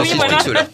Oui, 0.00 0.10
voilà. 0.16 0.66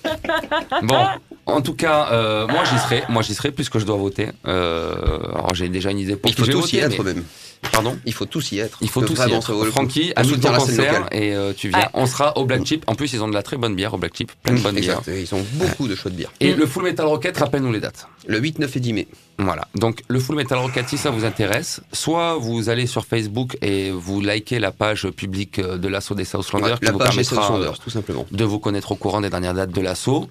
Bon, 0.82 0.98
en 1.46 1.60
tout 1.60 1.74
cas, 1.74 2.08
euh, 2.12 2.46
moi 2.46 2.62
j'y 2.70 2.78
serai, 2.78 3.02
moi 3.08 3.22
j'y 3.22 3.34
serai 3.34 3.50
puisque 3.50 3.78
je 3.78 3.84
dois 3.84 3.96
voter. 3.96 4.28
Euh, 4.46 4.94
alors 5.34 5.54
j'ai 5.54 5.68
déjà 5.68 5.90
une 5.90 5.98
idée 5.98 6.16
pour 6.16 6.30
Il 6.30 6.34
qui 6.34 6.42
je 6.42 6.46
vais 6.46 6.52
voter, 6.54 6.78
être 6.78 7.02
mais- 7.02 7.14
même. 7.14 7.24
Pardon 7.72 7.98
Il 8.04 8.12
faut 8.12 8.26
tous 8.26 8.52
y 8.52 8.58
être. 8.58 8.78
Il 8.80 8.88
faut 8.88 9.02
tous 9.02 9.18
y 9.26 9.32
être. 9.32 9.54
Francky, 9.66 10.12
soutient 10.24 10.52
ton 10.52 10.58
concert 10.58 11.08
et 11.12 11.34
euh, 11.34 11.52
tu 11.56 11.68
viens. 11.68 11.88
On 11.94 12.06
sera 12.06 12.36
au 12.38 12.44
Black 12.44 12.64
Chip. 12.64 12.84
En 12.86 12.94
plus, 12.94 13.12
ils 13.12 13.22
ont 13.22 13.28
de 13.28 13.34
la 13.34 13.42
très 13.42 13.56
bonne 13.56 13.74
bière 13.74 13.94
au 13.94 13.98
Black 13.98 14.16
Chip, 14.16 14.32
plein 14.42 14.54
de 14.54 14.60
bonnes 14.60 14.76
bières. 14.76 15.00
Ils 15.08 15.34
ont 15.34 15.44
beaucoup 15.54 15.88
de 15.88 15.94
choix 15.94 16.10
de 16.10 16.16
bière. 16.16 16.30
Et 16.40 16.54
le 16.54 16.66
Full 16.66 16.84
Metal 16.84 17.06
Rocket, 17.06 17.36
rappelle-nous 17.36 17.72
les 17.72 17.80
dates. 17.80 18.06
Le 18.26 18.38
8, 18.38 18.58
9 18.58 18.76
et 18.76 18.80
10 18.80 18.92
mai. 18.92 19.08
Voilà. 19.38 19.68
Donc 19.74 20.02
le 20.08 20.18
Full 20.18 20.36
Metal 20.36 20.58
Rocket, 20.58 20.88
si 20.88 20.96
ça 20.98 21.10
vous 21.10 21.24
intéresse, 21.24 21.80
soit 21.92 22.36
vous 22.36 22.68
allez 22.68 22.86
sur 22.86 23.04
Facebook 23.04 23.56
et 23.62 23.90
vous 23.90 24.20
likez 24.20 24.58
la 24.58 24.72
page 24.72 25.08
publique 25.10 25.60
de 25.60 25.88
l'assaut 25.88 26.14
des 26.14 26.24
Southlanders 26.24 26.72
Ouais, 26.72 26.78
qui 26.78 26.84
la 26.86 26.92
vous 26.92 26.98
permettra 26.98 27.42
Southlanders, 27.42 27.72
euh, 27.72 27.82
tout 27.84 27.90
simplement. 27.90 28.26
de 28.30 28.44
vous 28.44 28.58
connaître 28.58 28.92
au 28.92 28.96
courant 28.96 29.20
des 29.20 29.30
dernières 29.30 29.54
dates 29.54 29.70
de 29.70 29.80
l'assaut. 29.80 30.28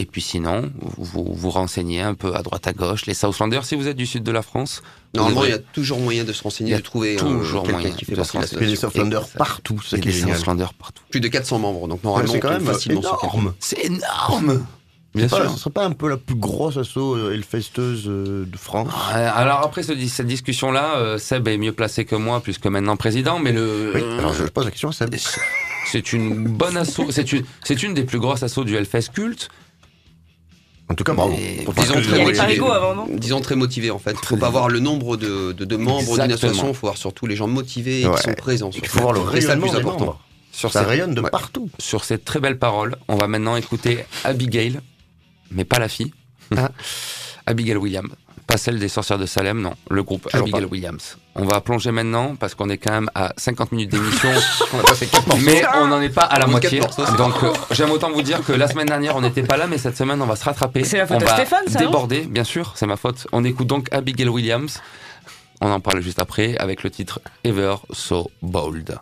Et 0.00 0.06
puis 0.06 0.22
sinon, 0.22 0.70
vous 0.96 1.26
vous 1.34 1.50
renseignez 1.50 2.00
un 2.00 2.14
peu 2.14 2.34
à 2.34 2.42
droite 2.42 2.66
à 2.66 2.72
gauche. 2.72 3.04
Les 3.04 3.12
Southlanders, 3.12 3.66
si 3.66 3.74
vous 3.76 3.86
êtes 3.86 3.98
du 3.98 4.06
sud 4.06 4.22
de 4.22 4.32
la 4.32 4.40
France, 4.40 4.82
Normalement, 5.12 5.44
il 5.44 5.50
y 5.50 5.52
a 5.52 5.58
toujours 5.58 5.98
moyen 5.98 6.24
de 6.24 6.32
se 6.32 6.42
renseigner, 6.42 6.74
de 6.74 6.80
trouver 6.80 7.16
euh, 7.16 7.18
toujours 7.18 7.64
quelqu'un 7.64 7.80
moyen 7.80 7.94
qui 7.94 8.04
fait 8.06 8.12
de 8.12 8.16
partie 8.16 8.38
de. 8.56 8.62
Et 8.62 8.66
les 8.66 8.76
Softlanders 8.76 9.26
Et- 9.34 9.38
partout, 9.38 9.78
est 9.92 9.96
des. 9.98 10.10
Southlanders 10.12 10.72
partout. 10.72 11.02
Plus 11.10 11.20
de 11.20 11.28
400 11.28 11.58
membres, 11.58 11.86
donc 11.86 12.02
normalement, 12.02 12.32
C'est 12.32 12.40
quand 12.40 12.48
même 12.50 12.64
facilement 12.64 13.00
énorme. 13.02 13.54
C'est 13.60 13.84
énorme 13.84 14.64
Bien 15.14 15.26
pas- 15.28 15.36
sûr. 15.42 15.50
Ce 15.50 15.58
serait 15.58 15.70
pas 15.70 15.84
un 15.84 15.90
peu 15.90 16.08
la 16.08 16.16
plus 16.16 16.36
grosse 16.36 16.76
asso 16.78 16.96
euh, 16.96 17.32
Hellfesteuse 17.34 18.04
euh, 18.06 18.46
de 18.46 18.56
France? 18.56 18.88
Alors 19.12 19.58
après 19.64 19.82
ce- 19.82 19.92
cette 20.06 20.28
discussion-là, 20.28 20.94
euh, 20.96 21.18
Seb 21.18 21.46
est 21.48 21.58
mieux 21.58 21.72
placé 21.72 22.06
que 22.06 22.14
moi 22.14 22.40
puisque 22.40 22.66
maintenant 22.66 22.96
président, 22.96 23.38
mais 23.40 23.52
le 23.52 23.92
Oui, 23.94 24.02
alors 24.18 24.32
je 24.32 24.44
pose 24.44 24.64
la 24.64 24.70
question 24.70 24.88
à 24.88 24.92
Seb. 24.92 25.14
c'est 25.86 26.12
une 26.12 26.44
bonne 26.46 26.76
asso, 26.76 27.00
c'est 27.10 27.32
une 27.32 27.44
une 27.82 27.94
des 27.94 28.04
plus 28.04 28.20
grosses 28.20 28.44
assos 28.44 28.62
du 28.64 28.76
Hellfest 28.76 29.08
culte. 29.12 29.48
En 30.90 30.94
tout 30.94 31.04
cas, 31.04 31.14
bravo. 31.14 31.32
Disons 31.34 32.00
très 32.02 32.24
motivé. 32.24 32.58
Avant, 32.58 32.94
non 32.96 33.06
Disons 33.10 33.40
très 33.40 33.54
motivé 33.56 33.90
en 33.92 33.98
fait. 34.00 34.16
Il 34.20 34.26
faut 34.26 34.36
pas 34.36 34.50
voir 34.50 34.68
le 34.68 34.80
nombre 34.80 35.16
de, 35.16 35.52
de, 35.52 35.64
de 35.64 35.76
membres 35.76 36.12
d'une 36.20 36.32
association, 36.32 36.68
il 36.68 36.74
faut 36.74 36.86
voir 36.88 36.96
surtout 36.96 37.26
les 37.26 37.36
gens 37.36 37.46
motivés 37.46 38.00
et 38.02 38.06
Ouais. 38.08 38.16
qui 38.16 38.22
sont 38.22 38.34
présents. 38.34 38.70
Il 38.74 38.86
faut 38.88 39.00
voir 39.00 39.12
le 39.12 39.20
rayonnement 39.20 39.66
plus 39.68 39.70
des 39.70 39.76
important. 39.78 39.98
membres. 40.06 40.20
Sur 40.52 40.72
Ça 40.72 40.80
cette, 40.80 40.88
rayonne 40.88 41.14
de 41.14 41.20
Ouais. 41.20 41.30
partout. 41.30 41.70
sur 41.78 42.02
ces 42.02 42.18
très 42.18 42.40
belles 42.40 42.58
paroles, 42.58 42.96
on 43.06 43.14
va 43.16 43.28
maintenant 43.28 43.54
écouter 43.54 44.04
Abigail, 44.24 44.80
mais 45.52 45.64
pas 45.64 45.78
la 45.78 45.88
fille. 45.88 46.12
Ah. 46.56 46.70
Abigail 47.46 47.76
Williams. 47.76 48.10
Pas 48.50 48.56
celle 48.56 48.80
des 48.80 48.88
sorcières 48.88 49.18
de 49.18 49.26
Salem, 49.26 49.60
non. 49.60 49.74
Le 49.88 50.02
groupe 50.02 50.22
Toujours 50.28 50.40
Abigail 50.42 50.62
pas. 50.62 50.68
Williams. 50.72 51.18
On 51.36 51.44
va 51.46 51.60
plonger 51.60 51.92
maintenant 51.92 52.34
parce 52.34 52.56
qu'on 52.56 52.68
est 52.68 52.78
quand 52.78 52.90
même 52.92 53.08
à 53.14 53.32
50 53.36 53.70
minutes 53.70 53.90
d'émission. 53.92 54.28
On 54.74 54.80
a 54.80 54.82
passé 54.82 55.06
quatre 55.06 55.28
morceaux. 55.28 55.42
Mais 55.46 55.62
on 55.76 55.86
n'en 55.86 56.00
est 56.00 56.08
pas 56.08 56.22
à 56.22 56.40
la 56.40 56.46
de 56.46 56.50
moitié. 56.50 56.80
morceaux, 56.80 57.04
Donc 57.16 57.34
euh, 57.44 57.52
j'aime 57.70 57.92
autant 57.92 58.10
vous 58.10 58.22
dire 58.22 58.44
que 58.44 58.52
la 58.52 58.66
semaine 58.66 58.86
dernière 58.88 59.14
on 59.14 59.20
n'était 59.20 59.44
pas 59.44 59.56
là, 59.56 59.68
mais 59.68 59.78
cette 59.78 59.96
semaine 59.96 60.20
on 60.20 60.26
va 60.26 60.34
se 60.34 60.44
rattraper. 60.44 60.82
C'est 60.82 60.98
la 60.98 61.06
faute 61.06 61.18
on 61.18 61.20
à 61.20 61.24
va 61.26 61.34
Stéphane, 61.36 61.68
ça, 61.68 61.78
non 61.78 61.86
Déborder, 61.86 62.22
bien 62.22 62.42
sûr, 62.44 62.72
c'est 62.74 62.86
ma 62.86 62.96
faute. 62.96 63.28
On 63.30 63.44
écoute 63.44 63.68
donc 63.68 63.86
Abigail 63.92 64.28
Williams. 64.28 64.80
On 65.60 65.70
en 65.70 65.78
parle 65.78 66.00
juste 66.00 66.18
après 66.20 66.56
avec 66.58 66.82
le 66.82 66.90
titre 66.90 67.20
Ever 67.44 67.76
So 67.92 68.30
Bold. 68.42 68.98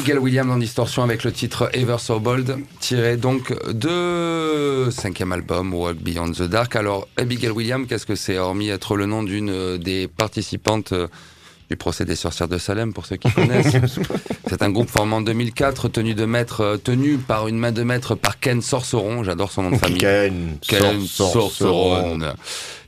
Abigail 0.00 0.18
Williams 0.18 0.50
en 0.50 0.56
distorsion 0.56 1.02
avec 1.02 1.24
le 1.24 1.30
titre 1.32 1.68
Ever 1.74 1.96
So 1.98 2.18
Bold, 2.20 2.56
tiré 2.80 3.18
donc 3.18 3.52
de 3.70 4.88
cinquième 4.90 5.30
album 5.32 5.74
Walk 5.74 5.98
Beyond 5.98 6.32
the 6.32 6.44
Dark. 6.44 6.74
Alors 6.74 7.06
Abigail 7.18 7.50
Williams, 7.50 7.86
qu'est-ce 7.86 8.06
que 8.06 8.14
c'est 8.14 8.38
Hormis 8.38 8.70
être 8.70 8.96
le 8.96 9.04
nom 9.04 9.22
d'une 9.22 9.76
des 9.76 10.08
participantes 10.08 10.94
du 11.68 11.76
procès 11.76 12.06
des 12.06 12.16
sorcières 12.16 12.48
de 12.48 12.56
Salem, 12.56 12.94
pour 12.94 13.04
ceux 13.04 13.16
qui 13.16 13.30
connaissent? 13.30 13.76
c'est 14.48 14.62
un 14.62 14.70
groupe 14.70 14.88
formé 14.88 15.16
en 15.16 15.20
2004, 15.20 15.88
tenu 15.88 16.14
de 16.14 16.24
maître, 16.24 16.80
tenu 16.82 17.18
par 17.18 17.46
une 17.48 17.58
main 17.58 17.70
de 17.72 17.82
maître 17.82 18.14
par 18.14 18.40
Ken 18.40 18.62
Sorceron. 18.62 19.22
J'adore 19.22 19.52
son 19.52 19.64
nom 19.64 19.70
de 19.72 19.76
famille. 19.76 19.98
Ken, 19.98 20.56
Ken 20.66 21.02
Sor- 21.06 21.30
Sorceron. 21.30 21.50
Sorceron, 22.20 22.32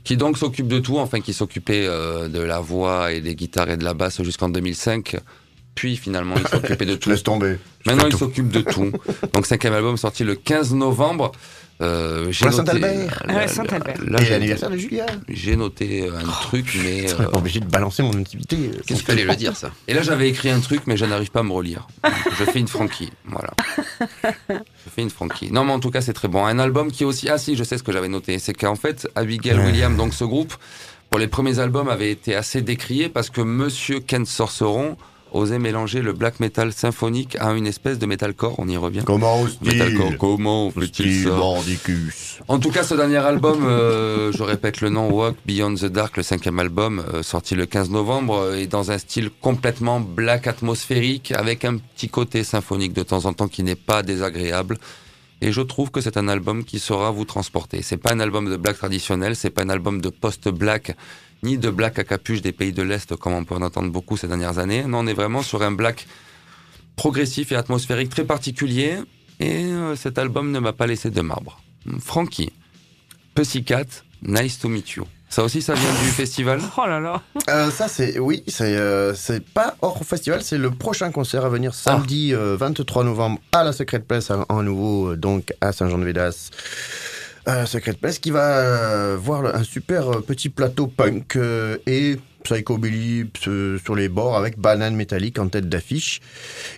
qui 0.03 0.17
donc 0.17 0.39
s'occupe 0.39 0.67
de 0.67 0.79
tout, 0.79 0.97
enfin 0.97 1.21
qui 1.21 1.33
s'occupait 1.33 1.85
euh, 1.85 2.27
de 2.27 2.39
la 2.39 2.59
voix 2.59 3.11
et 3.11 3.21
des 3.21 3.35
guitares 3.35 3.69
et 3.69 3.77
de 3.77 3.83
la 3.83 3.93
basse 3.93 4.23
jusqu'en 4.23 4.49
2005. 4.49 5.17
Puis 5.75 5.97
finalement, 5.97 6.35
il 6.37 6.47
s'occupait 6.47 6.85
de 6.85 6.95
tout. 6.97 7.09
Laisse 7.09 7.23
tomber. 7.23 7.57
Maintenant, 7.85 8.05
il 8.07 8.15
s'occupe 8.15 8.49
de 8.49 8.61
tout. 8.61 8.91
Donc, 9.33 9.45
cinquième 9.45 9.73
album 9.73 9.97
sorti 9.97 10.23
le 10.23 10.35
15 10.35 10.73
novembre. 10.73 11.31
Euh, 11.81 12.27
j'ai 12.31 12.45
noté- 12.45 12.57
Saint-Albert. 12.57 13.23
là, 13.25 13.33
Ouais, 13.33 13.39
là, 13.41 13.47
Saint-Albert. 13.47 13.95
là, 14.05 14.21
Et 14.21 14.25
j'ai- 14.25 14.29
l'anniversaire 14.31 14.69
de 14.69 14.77
Julia. 14.77 15.05
J'ai 15.27 15.55
noté 15.55 16.07
un 16.07 16.23
truc, 16.29 16.77
mais. 16.83 17.01
Tu 17.01 17.07
serais 17.09 17.25
euh, 17.25 17.29
pas 17.29 17.39
obligé 17.39 17.59
de 17.59 17.65
balancer 17.65 18.03
mon 18.03 18.13
intimité. 18.15 18.55
euh, 18.73 18.79
Il 18.87 18.95
fallait 19.01 19.25
le 19.25 19.35
dire, 19.35 19.57
ça? 19.57 19.71
Et 19.87 19.93
là, 19.95 20.03
j'avais 20.03 20.29
écrit 20.29 20.51
un 20.51 20.59
truc, 20.59 20.81
mais 20.85 20.95
je 20.95 21.05
n'arrive 21.05 21.31
pas 21.31 21.39
à 21.39 21.43
me 21.43 21.51
relire. 21.51 21.87
Je 22.37 22.45
fais 22.45 22.59
une 22.59 22.67
franquille. 22.67 23.09
Voilà. 23.25 23.49
Je 24.49 24.89
fais 24.95 25.01
une 25.01 25.09
franquille. 25.09 25.51
Non, 25.51 25.65
mais 25.65 25.73
en 25.73 25.79
tout 25.79 25.89
cas, 25.89 26.01
c'est 26.01 26.13
très 26.13 26.27
bon. 26.27 26.45
Un 26.45 26.59
album 26.59 26.91
qui 26.91 27.03
est 27.03 27.05
aussi. 27.07 27.27
Ah, 27.29 27.37
si, 27.39 27.55
je 27.55 27.63
sais 27.63 27.77
ce 27.79 27.83
que 27.83 27.91
j'avais 27.91 28.07
noté. 28.07 28.37
C'est 28.39 28.53
qu'en 28.53 28.75
fait, 28.75 29.07
Abigail 29.15 29.57
Ouais. 29.57 29.65
Williams, 29.65 29.97
donc 29.97 30.13
ce 30.13 30.23
groupe, 30.23 30.53
pour 31.09 31.19
les 31.19 31.27
premiers 31.27 31.57
albums, 31.59 31.89
avait 31.89 32.11
été 32.11 32.35
assez 32.35 32.61
décrié 32.61 33.09
parce 33.09 33.29
que 33.31 33.41
Monsieur 33.41 33.99
Ken 33.99 34.25
Sorceron 34.25 34.95
osait 35.33 35.59
mélanger 35.59 36.01
le 36.01 36.13
black 36.13 36.39
metal 36.39 36.71
symphonique 36.71 37.35
à 37.39 37.51
une 37.53 37.67
espèce 37.67 37.99
de 37.99 38.05
metalcore. 38.05 38.55
On 38.59 38.67
y 38.67 38.77
revient. 38.77 39.03
Comment 39.05 39.43
Metalcore, 39.61 40.17
comment 40.17 40.71
fait-il 40.71 41.27
Mordicus. 41.27 42.39
En 42.47 42.59
tout 42.59 42.71
cas, 42.71 42.83
ce 42.83 42.93
dernier 42.93 43.17
album, 43.17 43.65
euh, 43.65 44.31
je 44.31 44.43
répète 44.43 44.81
le 44.81 44.89
nom, 44.89 45.09
Walk 45.09 45.35
Beyond 45.45 45.75
the 45.75 45.85
Dark, 45.85 46.17
le 46.17 46.23
cinquième 46.23 46.59
album, 46.59 47.03
euh, 47.13 47.23
sorti 47.23 47.55
le 47.55 47.65
15 47.65 47.89
novembre, 47.89 48.35
euh, 48.37 48.55
est 48.55 48.67
dans 48.67 48.91
un 48.91 48.97
style 48.97 49.29
complètement 49.41 49.99
black 49.99 50.47
atmosphérique, 50.47 51.31
avec 51.31 51.65
un 51.65 51.77
petit 51.77 52.09
côté 52.09 52.43
symphonique 52.43 52.93
de 52.93 53.03
temps 53.03 53.25
en 53.25 53.33
temps 53.33 53.47
qui 53.47 53.63
n'est 53.63 53.75
pas 53.75 54.03
désagréable. 54.03 54.77
Et 55.41 55.51
je 55.51 55.59
trouve 55.59 55.91
que 55.91 55.99
c'est 55.99 56.15
un 56.15 56.29
album 56.29 56.63
qui 56.63 56.79
saura 56.79 57.11
vous 57.11 57.25
transporter. 57.25 57.81
C'est 57.81 57.97
pas 57.97 58.13
un 58.13 58.21
album 58.21 58.49
de 58.49 58.55
black 58.55 58.77
traditionnel, 58.77 59.35
c'est 59.35 59.49
pas 59.49 59.63
un 59.63 59.69
album 59.69 59.99
de 59.99 60.07
post-black, 60.07 60.95
ni 61.43 61.57
de 61.57 61.69
black 61.69 61.99
à 61.99 62.03
capuche 62.03 62.41
des 62.41 62.51
pays 62.51 62.73
de 62.73 62.81
l'Est, 62.81 63.15
comme 63.15 63.33
on 63.33 63.43
peut 63.43 63.55
en 63.55 63.61
entendre 63.61 63.91
beaucoup 63.91 64.17
ces 64.17 64.27
dernières 64.27 64.57
années. 64.59 64.83
Non, 64.83 64.99
on 64.99 65.07
est 65.07 65.13
vraiment 65.13 65.41
sur 65.43 65.61
un 65.61 65.71
black 65.71 66.07
progressif 66.95 67.51
et 67.51 67.55
atmosphérique 67.55 68.09
très 68.09 68.23
particulier. 68.23 68.97
Et 69.39 69.65
euh, 69.65 69.95
cet 69.95 70.17
album 70.17 70.51
ne 70.51 70.59
m'a 70.59 70.73
pas 70.73 70.87
laissé 70.87 71.09
de 71.09 71.21
marbre. 71.21 71.61
Frankie, 71.99 72.51
Pussycat, 73.35 73.85
Nice 74.21 74.59
to 74.59 74.69
Meet 74.69 74.91
You. 74.91 75.05
Ça 75.33 75.43
aussi, 75.43 75.63
ça 75.63 75.73
vient 75.73 75.91
du 76.03 76.09
festival? 76.09 76.61
Oh 76.77 76.85
là 76.85 76.99
là. 76.99 77.23
Euh, 77.49 77.71
ça, 77.71 77.87
c'est. 77.87 78.19
Oui, 78.19 78.43
c'est 78.47 78.77
euh, 78.77 79.15
c'est 79.15 79.43
pas 79.43 79.75
hors 79.81 80.05
festival, 80.05 80.43
c'est 80.43 80.59
le 80.59 80.69
prochain 80.69 81.09
concert 81.11 81.43
à 81.43 81.49
venir 81.49 81.73
samedi 81.73 82.35
euh, 82.35 82.55
23 82.55 83.03
novembre 83.03 83.39
à 83.51 83.63
la 83.63 83.73
Secret 83.73 84.01
Place, 84.01 84.29
à, 84.29 84.45
en 84.49 84.61
nouveau, 84.61 85.15
donc 85.15 85.51
à 85.59 85.71
Saint-Jean-de-Védas. 85.71 86.51
Secret 87.65 87.93
Place, 87.93 88.19
qui 88.19 88.31
va 88.31 88.59
euh, 88.59 89.17
voir 89.19 89.55
un 89.55 89.63
super 89.63 90.09
euh, 90.09 90.21
petit 90.21 90.49
plateau 90.49 90.87
punk 90.87 91.35
euh, 91.35 91.77
et 91.85 92.17
psychobilly 92.43 93.25
sur 93.83 93.95
les 93.95 94.09
bords 94.09 94.35
avec 94.35 94.59
banane 94.59 94.95
métallique 94.95 95.39
en 95.39 95.47
tête 95.47 95.69
d'affiche. 95.69 96.19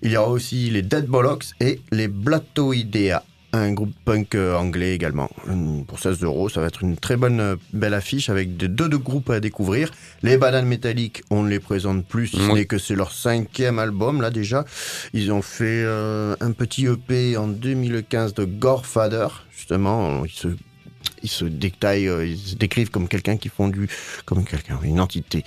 Il 0.02 0.12
y 0.12 0.18
aura 0.18 0.30
aussi 0.30 0.70
les 0.70 0.82
Dead 0.82 1.06
Bollocks 1.06 1.54
et 1.60 1.82
les 1.92 2.08
Blatoidea. 2.08 3.24
Un 3.56 3.72
groupe 3.72 3.94
punk 4.04 4.36
euh, 4.36 4.58
anglais 4.58 4.94
également. 4.94 5.30
Pour 5.88 6.00
16 6.00 6.22
euros, 6.24 6.50
ça 6.50 6.60
va 6.60 6.68
être 6.68 6.84
une 6.84 6.98
très 6.98 7.16
bonne, 7.16 7.40
euh, 7.40 7.56
belle 7.72 7.94
affiche 7.94 8.30
avec 8.30 8.58
deux, 8.58 8.68
deux 8.68 8.98
groupes 8.98 9.30
à 9.30 9.40
découvrir. 9.40 9.92
Les 10.24 10.36
Bananes 10.38 10.66
Métalliques, 10.66 11.24
on 11.30 11.44
ne 11.44 11.50
les 11.50 11.62
présente 11.62 12.06
plus, 12.06 12.28
si 12.28 12.38
ce 12.38 12.52
n'est 12.52 12.66
que 12.66 12.78
c'est 12.78 12.96
leur 12.96 13.14
cinquième 13.14 13.80
album 13.80 14.22
là 14.22 14.30
déjà. 14.30 14.66
Ils 15.14 15.32
ont 15.32 15.42
fait 15.42 15.84
euh, 15.86 16.36
un 16.42 16.52
petit 16.52 16.86
EP 16.86 17.38
en 17.38 17.48
2015 17.48 18.34
de 18.34 18.44
Gorefather, 18.44 19.28
justement. 19.56 20.26
Ils 20.26 20.32
se, 20.32 20.50
ils 21.24 21.30
se 21.30 21.46
détaillent, 21.46 22.12
ils 22.26 22.38
se 22.38 22.56
décrivent 22.56 22.92
comme 22.92 23.08
quelqu'un 23.08 23.38
qui 23.38 23.48
font 23.48 23.70
du, 23.70 23.88
comme 24.26 24.44
quelqu'un, 24.44 24.80
une 24.84 25.00
entité. 25.00 25.46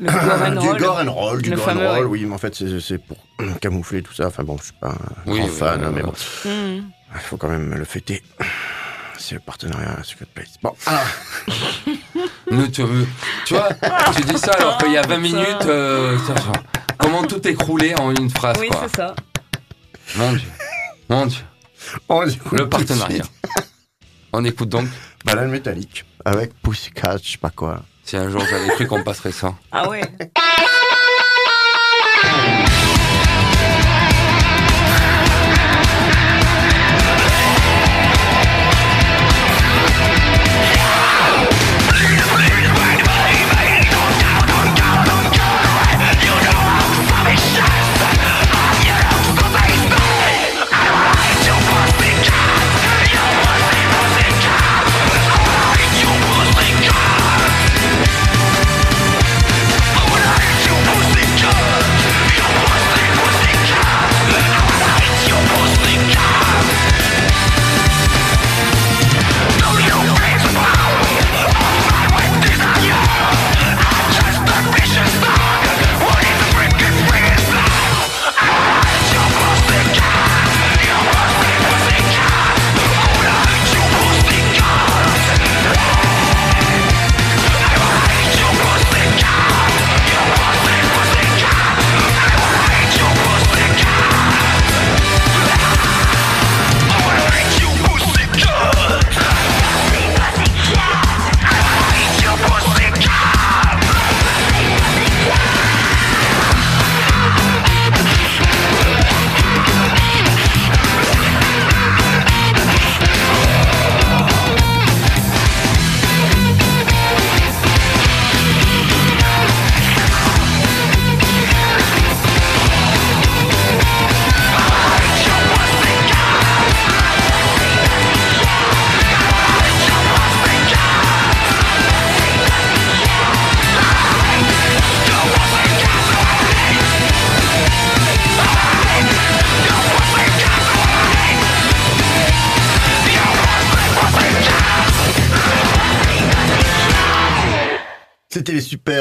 Le 0.00 0.06
gore 0.06 0.42
and 0.46 0.60
du 0.74 0.80
gore 0.80 1.00
and 1.00 1.12
roll, 1.12 1.42
du 1.42 1.50
gore 1.50 1.68
and 1.70 1.94
roll, 1.94 2.06
oui, 2.06 2.24
mais 2.24 2.34
en 2.34 2.38
fait 2.38 2.54
c'est 2.54 2.98
pour 2.98 3.16
camoufler 3.60 4.02
tout 4.02 4.14
ça. 4.14 4.28
Enfin 4.28 4.44
bon, 4.44 4.56
je 4.58 4.64
suis 4.64 4.74
pas 4.80 4.90
un 4.90 5.30
Oui, 5.32 5.38
grand 5.40 5.48
fan, 5.48 5.80
oui, 5.84 5.92
mais 5.92 6.02
bon. 6.02 6.12
Mmh. 6.44 6.82
Il 7.14 7.20
faut 7.20 7.36
quand 7.36 7.48
même 7.48 7.74
le 7.74 7.84
fêter. 7.84 8.22
C'est 9.18 9.34
le 9.34 9.40
partenariat 9.40 9.96
à 9.98 10.04
Secret 10.04 10.26
Place. 10.32 10.54
Bon, 10.62 10.74
alors, 10.86 11.02
Tu 13.44 13.54
vois, 13.54 13.68
tu 14.16 14.22
dis 14.22 14.38
ça 14.38 14.52
alors 14.52 14.78
qu'il 14.78 14.92
y 14.92 14.96
a 14.96 15.02
20 15.02 15.18
minutes, 15.18 15.66
euh, 15.66 16.16
comment 16.98 17.24
tout 17.24 17.46
écrouler 17.46 17.94
en 17.98 18.14
une 18.14 18.30
phrase, 18.30 18.56
Oui, 18.60 18.68
quoi. 18.68 18.86
c'est 18.88 18.96
ça. 18.96 19.14
Mon 20.16 20.32
Dieu. 20.32 20.48
Mon 21.08 21.26
Dieu. 21.26 21.42
on 22.08 22.24
Le 22.52 22.68
partenariat. 22.68 23.24
On 24.32 24.44
écoute 24.44 24.68
donc. 24.68 24.86
Banane 25.24 25.50
métallique 25.50 26.04
avec 26.24 26.54
Pussycat, 26.62 27.16
je 27.22 27.32
sais 27.32 27.38
pas 27.38 27.50
quoi. 27.50 27.82
Si 28.04 28.16
un 28.16 28.30
jour 28.30 28.42
j'avais 28.48 28.68
cru 28.68 28.86
qu'on 28.86 29.02
passerait 29.02 29.32
ça. 29.32 29.54
Ah 29.72 29.88
ouais. 29.88 30.02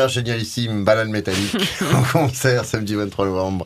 les 0.08 0.14
super 0.14 0.24
génialissimes 0.26 0.84
Banane 0.84 1.10
Métallique 1.10 1.55
en 1.93 2.03
concert 2.03 2.66
samedi 2.66 2.95
23 2.95 3.26
novembre 3.26 3.66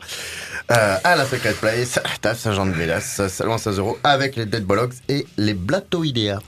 euh, 0.70 0.96
à 1.04 1.16
la 1.16 1.24
Secret 1.26 1.54
Place, 1.54 1.98
à 1.98 2.02
Taf 2.20 2.38
Saint-Jean-de-Vélas, 2.38 3.20
salon 3.28 3.54
à 3.54 3.58
16 3.58 3.78
euros 3.78 3.98
avec 4.04 4.36
les 4.36 4.46
Dead 4.46 4.64
Bollocks 4.64 4.94
et 5.08 5.26
les 5.36 5.54
Blatoidea. 5.54 6.38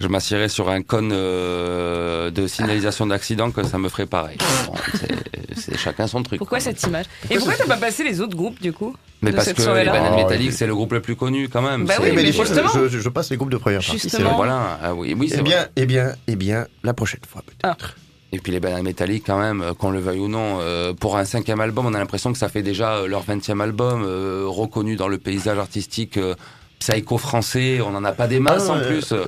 Je 0.00 0.06
m'assierais 0.08 0.48
sur 0.48 0.68
un 0.68 0.82
cône 0.82 1.10
euh, 1.12 2.30
de 2.30 2.46
signalisation 2.46 3.06
d'accident 3.06 3.50
que 3.50 3.64
ça 3.64 3.78
me 3.78 3.88
ferait 3.88 4.06
pareil. 4.06 4.38
Bon, 4.66 4.74
c'est- 4.94 5.60
c'est 5.60 5.76
chacun 5.78 6.06
son 6.06 6.22
truc. 6.22 6.38
Pourquoi 6.38 6.58
quoi. 6.58 6.64
cette 6.64 6.80
image? 6.84 7.06
Et 7.30 7.36
pourquoi 7.36 7.54
t'as 7.56 7.66
pas 7.66 7.76
passé 7.78 8.04
les 8.04 8.20
autres 8.20 8.36
groupes 8.36 8.60
du 8.60 8.72
coup 8.72 8.94
Mais 9.22 9.30
de 9.30 9.36
parce 9.36 9.48
cette 9.48 9.56
que 9.56 9.62
les 9.62 9.84
bananes 9.86 10.12
Oh, 10.14 10.16
métalliques, 10.16 10.50
oui. 10.50 10.56
c'est 10.56 10.66
le 10.68 10.74
groupe 10.74 10.92
le 10.92 11.00
plus 11.02 11.16
connu 11.16 11.48
quand 11.48 11.62
même. 11.62 11.84
Bah 11.84 11.94
C'est- 11.96 12.02
oui, 12.04 12.12
mais 12.14 12.32
fois, 12.32 12.44
justement. 12.44 12.68
je, 12.74 12.88
je- 12.88 12.98
je 13.00 13.08
passe 13.08 13.30
les 13.30 13.36
groupes 13.36 13.50
de 13.50 13.56
première 13.56 13.80
partie. 13.80 13.98
c'est 13.98 14.08
Justement. 14.08 14.28
vrai. 14.30 14.36
Voilà, 14.36 14.78
ah 14.82 14.94
oui, 14.94 15.14
oui, 15.18 15.28
c'est 15.28 15.36
Eh 15.36 15.40
vrai. 15.40 15.44
bien, 15.48 15.66
eh 15.76 15.86
bien, 15.86 16.12
eh 16.28 16.36
bien, 16.36 16.66
la 16.84 16.94
prochaine 16.94 17.20
fois 17.28 17.42
peut-être. 17.44 17.96
Et 18.32 18.38
puis 18.40 18.52
les 18.52 18.60
bananes 18.60 18.82
métalliques, 18.82 19.24
quand 19.26 19.38
même, 19.38 19.62
euh, 19.62 19.72
qu'on 19.74 19.90
le 19.90 20.00
veuille 20.00 20.18
ou 20.20 20.28
non, 20.28 20.58
euh, 20.60 20.92
pour 20.92 21.16
un 21.16 21.24
cinquième 21.24 21.60
album, 21.60 21.86
on 21.86 21.94
a 21.94 21.98
l'impression 21.98 22.30
que 22.32 22.38
ça 22.38 22.48
fait 22.50 22.62
déjà 22.62 22.96
euh, 22.96 23.06
leur 23.06 23.22
vingtième 23.22 23.60
album, 23.62 24.02
euh, 24.04 24.44
reconnu 24.46 24.96
dans 24.96 25.08
le 25.08 25.16
paysage 25.16 25.56
artistique 25.58 26.18
euh, 26.18 26.34
psycho 26.78 27.16
français. 27.16 27.80
On 27.80 27.90
n'en 27.90 28.04
a 28.04 28.12
pas 28.12 28.26
des 28.26 28.38
masses 28.38 28.68
Ah, 28.68 28.74
en 28.74 28.80
plus. 28.80 29.12
euh. 29.12 29.24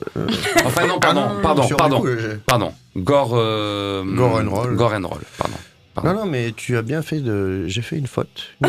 Enfin 0.67 0.87
non, 0.87 0.99
pardon, 1.01 1.23
Ah 1.25 1.35
non, 1.37 1.41
pardon, 1.43 1.69
pardon, 1.79 2.01
coup, 2.03 2.09
pardon. 2.47 2.75
Gore, 2.97 3.31
euh, 3.35 4.05
Gore 4.05 4.37
and 4.41 4.51
roll. 4.51 4.77
Gore 4.77 4.93
and 4.93 5.07
roll, 5.09 5.21
pardon. 5.39 5.57
pardon. 5.95 6.13
Non, 6.13 6.19
non, 6.21 6.27
mais 6.27 6.53
tu 6.55 6.77
as 6.77 6.83
bien 6.83 7.01
fait 7.01 7.21
de. 7.21 7.67
J'ai 7.69 7.83
fait 7.83 7.97
une 7.97 8.07
faute. 8.07 8.49
une. 8.63 8.69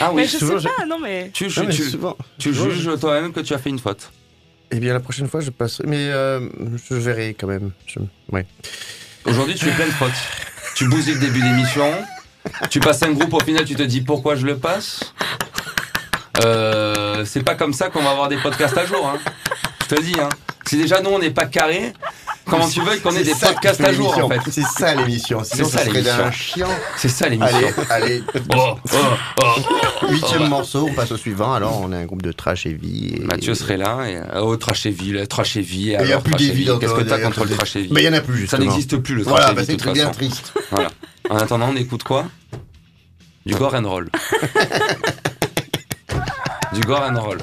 Ah 0.00 0.10
Mais 0.14 0.22
oui, 0.22 0.28
je 0.28 0.38
souvent, 0.38 0.58
sais 0.58 0.68
pas, 0.76 0.86
non 0.86 0.98
mais. 1.00 1.30
tu, 1.32 1.44
Non, 1.46 1.64
mais 1.66 1.74
tu, 1.74 1.82
souvent. 1.82 2.16
tu 2.38 2.54
souvent, 2.54 2.70
juges 2.70 3.00
toi-même 3.00 3.32
que 3.32 3.40
tu 3.40 3.52
as 3.54 3.58
fait 3.58 3.70
une 3.70 3.78
faute. 3.78 4.10
Eh 4.74 4.80
bien, 4.80 4.94
la 4.94 5.00
prochaine 5.00 5.28
fois, 5.28 5.40
je 5.40 5.50
passerai. 5.50 5.86
Mais 5.86 6.08
euh, 6.08 6.48
je 6.90 6.94
verrai 6.94 7.36
quand 7.38 7.46
même. 7.46 7.70
Ouais. 8.30 8.46
Aujourd'hui, 9.26 9.54
tu 9.54 9.66
plein 9.66 9.86
de 9.86 9.90
fautes. 9.90 10.10
Tu 10.74 10.88
bousilles 10.88 11.14
le 11.14 11.20
début 11.20 11.42
d'émission. 11.42 11.92
Tu 12.70 12.80
passes 12.80 13.02
un 13.02 13.12
groupe, 13.12 13.34
au 13.34 13.40
final, 13.40 13.64
tu 13.66 13.74
te 13.74 13.82
dis 13.82 14.00
pourquoi 14.00 14.34
je 14.34 14.46
le 14.46 14.56
passe? 14.56 15.14
Euh, 16.42 17.24
c'est 17.26 17.44
pas 17.44 17.54
comme 17.54 17.74
ça 17.74 17.90
qu'on 17.90 18.02
va 18.02 18.10
avoir 18.10 18.28
des 18.28 18.38
podcasts 18.38 18.76
à 18.78 18.86
jour. 18.86 19.06
Hein. 19.06 19.18
Je 19.82 19.94
te 19.94 20.00
dis. 20.00 20.14
Hein. 20.18 20.30
Si 20.66 20.78
déjà 20.78 21.02
nous 21.02 21.10
on 21.10 21.18
n'est 21.18 21.30
pas 21.30 21.44
carré, 21.44 21.92
comment 22.46 22.68
tu 22.68 22.80
veux 22.80 22.96
qu'on 22.98 23.10
ait 23.12 23.24
C'est 23.24 23.34
des 23.34 23.46
podcasts 23.46 23.80
à 23.80 23.92
jour 23.92 24.16
en 24.18 24.28
fait 24.28 24.40
C'est 24.50 24.62
ça 24.62 24.94
l'émission. 24.94 25.42
Sinon, 25.44 25.68
ça, 25.68 25.84
l'émission. 25.84 26.66
C'est 26.96 27.08
ça 27.08 27.28
l'émission. 27.28 27.56
Allez, 27.90 28.22
allez. 28.24 28.24
Oh, 28.56 28.74
oh, 28.92 28.96
oh. 29.42 30.06
Huitième 30.08 30.48
morceau, 30.48 30.88
on 30.90 30.94
passe 30.94 31.12
au 31.12 31.16
suivant. 31.16 31.52
Alors, 31.54 31.80
on 31.80 31.92
est 31.92 31.96
un 31.96 32.04
groupe 32.04 32.22
de 32.22 32.32
trash 32.32 32.66
heavy. 32.66 33.14
Et... 33.16 33.20
Mathieu 33.20 33.54
serait 33.54 33.76
là. 33.76 34.08
Et, 34.08 34.20
oh, 34.40 34.56
trash 34.56 34.86
heavy, 34.86 35.10
le 35.10 35.26
trash 35.26 35.56
heavy. 35.56 35.78
Il 35.78 35.88
n'y 35.88 35.94
a 35.96 36.00
alors, 36.00 36.22
plus 36.22 36.64
dans 36.64 36.78
Qu'est-ce 36.78 36.94
que 36.94 37.02
t'as 37.02 37.18
contre 37.18 37.44
le 37.44 37.56
trash 37.56 37.76
heavy 37.76 37.88
Mais 37.92 38.02
il 38.02 38.10
n'y 38.10 38.14
en 38.14 38.18
a 38.18 38.22
plus, 38.22 38.46
Ça 38.46 38.58
n'existe 38.58 38.96
plus 38.98 39.14
le 39.14 39.24
trash 39.24 39.32
Voilà, 39.32 39.46
heavy. 39.52 39.56
bah, 39.56 39.74
de 39.74 39.82
c'est 39.82 39.92
bien 39.92 40.10
triste. 40.10 40.52
Voilà. 40.70 40.88
En 41.30 41.36
attendant, 41.36 41.68
on 41.72 41.76
écoute 41.76 42.02
quoi? 42.02 42.26
Du 43.44 43.54
gore 43.56 43.74
and 43.74 43.88
roll. 43.88 44.08
du 46.72 46.80
gore 46.82 47.02
and 47.02 47.20
roll. 47.20 47.38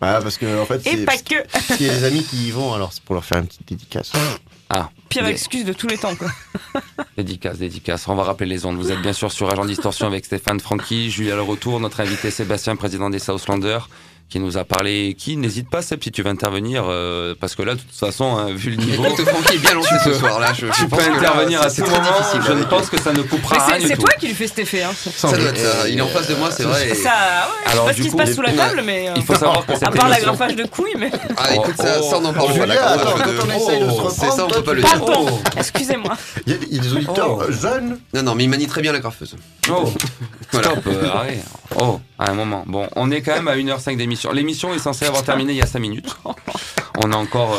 Voilà, 0.00 0.20
parce 0.22 0.38
que, 0.38 0.60
en 0.60 0.64
fait, 0.66 0.86
Et 0.86 0.96
c'est. 0.96 1.04
pas 1.04 1.18
que 1.18 1.34
Il 1.78 1.86
y 1.86 1.90
a 1.90 1.94
des 1.94 2.04
amis 2.04 2.22
qui 2.24 2.48
y 2.48 2.50
vont, 2.50 2.72
alors 2.72 2.92
c'est 2.92 3.02
pour 3.02 3.14
leur 3.14 3.24
faire 3.24 3.38
une 3.38 3.46
petite 3.46 3.68
dédicace. 3.68 4.12
Ah, 4.70 4.88
Pire 5.08 5.24
des- 5.24 5.30
excuse 5.30 5.64
de 5.64 5.72
tous 5.72 5.88
les 5.88 5.98
temps 5.98 6.14
quoi. 6.14 6.30
Dédicace, 7.16 7.58
dédicace. 7.58 8.06
On 8.08 8.14
va 8.14 8.22
rappeler 8.22 8.46
les 8.46 8.64
ondes. 8.64 8.76
Vous 8.76 8.92
êtes 8.92 9.02
bien 9.02 9.12
sûr 9.12 9.30
sur 9.32 9.50
Agent 9.52 9.64
Distorsion 9.64 10.06
avec 10.06 10.24
Stéphane 10.24 10.60
Francky, 10.60 11.10
Julia 11.10 11.34
Le 11.34 11.42
Retour, 11.42 11.80
notre 11.80 12.00
invité 12.00 12.30
Sébastien, 12.30 12.76
président 12.76 13.10
des 13.10 13.18
Southlanders, 13.18 13.88
qui 14.30 14.40
nous 14.40 14.56
a 14.56 14.64
parlé. 14.64 15.14
Qui 15.18 15.36
n'hésite 15.36 15.68
pas, 15.68 15.82
Seb, 15.82 16.02
si 16.02 16.10
tu 16.12 16.22
veux 16.22 16.30
intervenir, 16.30 16.84
euh, 16.88 17.34
parce 17.38 17.54
que 17.54 17.62
là, 17.62 17.74
de 17.74 17.80
toute 17.80 17.90
façon, 17.90 18.36
hein, 18.36 18.46
vu 18.54 18.70
le 18.70 18.76
niveau, 18.76 19.04
Écoute, 19.04 19.26
Francky 19.28 19.56
est 19.56 19.58
bien 19.58 19.74
lancé 19.74 19.94
ce 20.04 20.14
soir 20.14 20.38
là. 20.40 20.52
Je, 20.54 20.66
je 20.66 20.72
tu 20.72 20.88
peux 20.88 20.96
que 20.96 21.02
là, 21.02 21.16
intervenir 21.16 21.60
à 21.60 21.68
très 21.70 21.82
moment. 21.82 21.96
difficile. 22.18 22.40
Je 22.46 22.52
ne 22.52 22.56
avec- 22.58 22.68
pense 22.68 22.88
que 22.88 23.00
ça 23.00 23.12
ne 23.12 23.22
coupera 23.22 23.66
rien 23.66 23.86
c'est 23.86 23.96
toi 23.96 24.10
qui 24.18 24.28
lui 24.28 24.34
fais 24.34 24.46
cet 24.46 24.60
effet. 24.60 24.82
Hein. 24.84 24.92
Ça 24.94 25.28
doit 25.36 25.48
être 25.50 25.58
ça. 25.58 25.88
Il 25.88 25.98
est 25.98 26.00
en 26.00 26.06
face 26.08 26.28
de 26.28 26.34
moi, 26.36 26.50
c'est 26.50 26.62
vrai. 26.62 26.90
et- 26.90 26.94
Ça, 26.94 27.10
ouais, 27.10 27.64
je 27.66 27.72
sais 27.72 27.76
pas 27.84 27.92
ce 27.92 28.02
qui 28.02 28.10
se 28.10 28.16
passe 28.16 28.34
sous 28.34 28.42
la 28.42 28.52
table, 28.52 28.82
mais. 28.84 29.08
euh, 29.08 29.12
Il 29.16 29.22
faut 29.24 29.34
savoir 29.34 29.66
que 29.66 29.72
À 29.84 29.90
part 29.90 30.08
l'agrafage 30.08 30.54
de 30.56 30.64
couilles, 30.66 30.94
mais. 30.98 31.10
Ah, 31.36 31.54
écoute, 31.56 31.74
ça, 31.76 32.00
ça 32.02 32.16
on 32.18 32.24
en 32.24 32.32
parle. 32.32 32.48
Quand 32.48 32.54
quand 32.54 33.24
je- 33.26 33.40
on 33.40 33.56
essaye 33.56 33.80
de 33.80 33.84
se 33.86 33.90
Oh, 33.90 33.94
reprendre, 33.94 34.10
c'est 34.12 34.30
ça, 34.30 34.44
on 34.44 34.48
toi, 34.48 34.56
peut 34.58 34.62
pas 34.62 34.74
le 34.74 34.82
dire. 34.82 34.90
Pardon, 34.90 35.40
excusez-moi. 35.56 36.16
Il 36.46 36.52
y, 36.52 36.78
a, 36.78 36.80
des 36.80 36.92
auditeurs 36.92 37.38
Oh. 37.38 37.42
euh, 37.42 37.52
jeunes. 37.52 37.98
Non, 38.14 38.22
non, 38.22 38.34
mais 38.34 38.44
il 38.44 38.48
manie 38.50 38.66
très 38.68 38.80
bien 38.82 38.92
la 38.92 39.00
graffeuse. 39.00 39.34
Oh, 39.70 39.92
stop, 40.52 40.78
euh, 40.86 41.08
arrête. 41.12 41.42
Oh, 41.80 42.00
à 42.18 42.30
un 42.30 42.34
moment. 42.34 42.64
Bon, 42.66 42.88
on 42.96 43.10
est 43.10 43.22
quand 43.22 43.34
même 43.34 43.48
à 43.48 43.56
1h05 43.56 43.96
d'émission. 43.96 44.19
L'émission 44.32 44.72
est 44.74 44.78
censée 44.78 45.06
avoir 45.06 45.22
terminé 45.24 45.52
il 45.52 45.58
y 45.58 45.62
a 45.62 45.66
5 45.66 45.78
minutes. 45.78 46.14
On 47.02 47.12
a 47.12 47.16
encore 47.16 47.56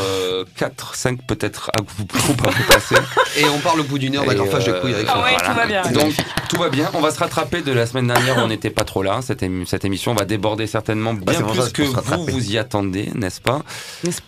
4, 0.58 0.96
5 0.96 1.26
peut-être 1.26 1.72
à 1.78 1.82
vous, 1.82 2.06
groupes 2.06 2.42
à 2.48 2.50
vous 2.52 2.64
passer. 2.72 2.96
Et 3.38 3.46
on 3.46 3.60
parle 3.60 3.80
au 3.80 3.84
bout 3.84 3.98
d'une 3.98 4.16
heure 4.16 4.24
Et, 4.24 4.28
d'agrafage 4.28 4.66
de 4.66 4.72
euh, 4.72 4.82
couilles 4.82 4.94
avec 4.94 5.08
Ah 5.10 5.22
ouais, 5.24 5.36
tout 5.44 5.54
va 5.54 5.66
bien. 5.66 5.82
Donc 5.92 6.14
tout 6.50 6.58
va 6.58 6.70
bien. 6.70 6.90
On 6.94 7.00
va 7.02 7.12
se 7.12 7.20
rattraper 7.20 7.62
de 7.62 7.72
la 7.72 7.86
semaine 7.86 8.08
dernière 8.08 8.38
où 8.38 8.42
on 8.42 8.48
n'était 8.48 8.70
pas 8.70 8.84
trop 8.84 9.02
là. 9.04 9.20
Cette, 9.22 9.42
émi- 9.42 9.66
cette 9.66 9.86
émission 9.86 10.14
va 10.14 10.26
déborder 10.26 10.68
certainement 10.68 11.14
bien 11.14 11.34
c'est 11.34 11.44
pour 11.44 11.54
plus 11.54 11.72
que 11.72 11.82
vous 11.84 12.26
vous 12.28 12.52
y 12.52 12.58
attendez, 12.58 13.10
n'est-ce 13.16 13.42
pas? 13.42 13.62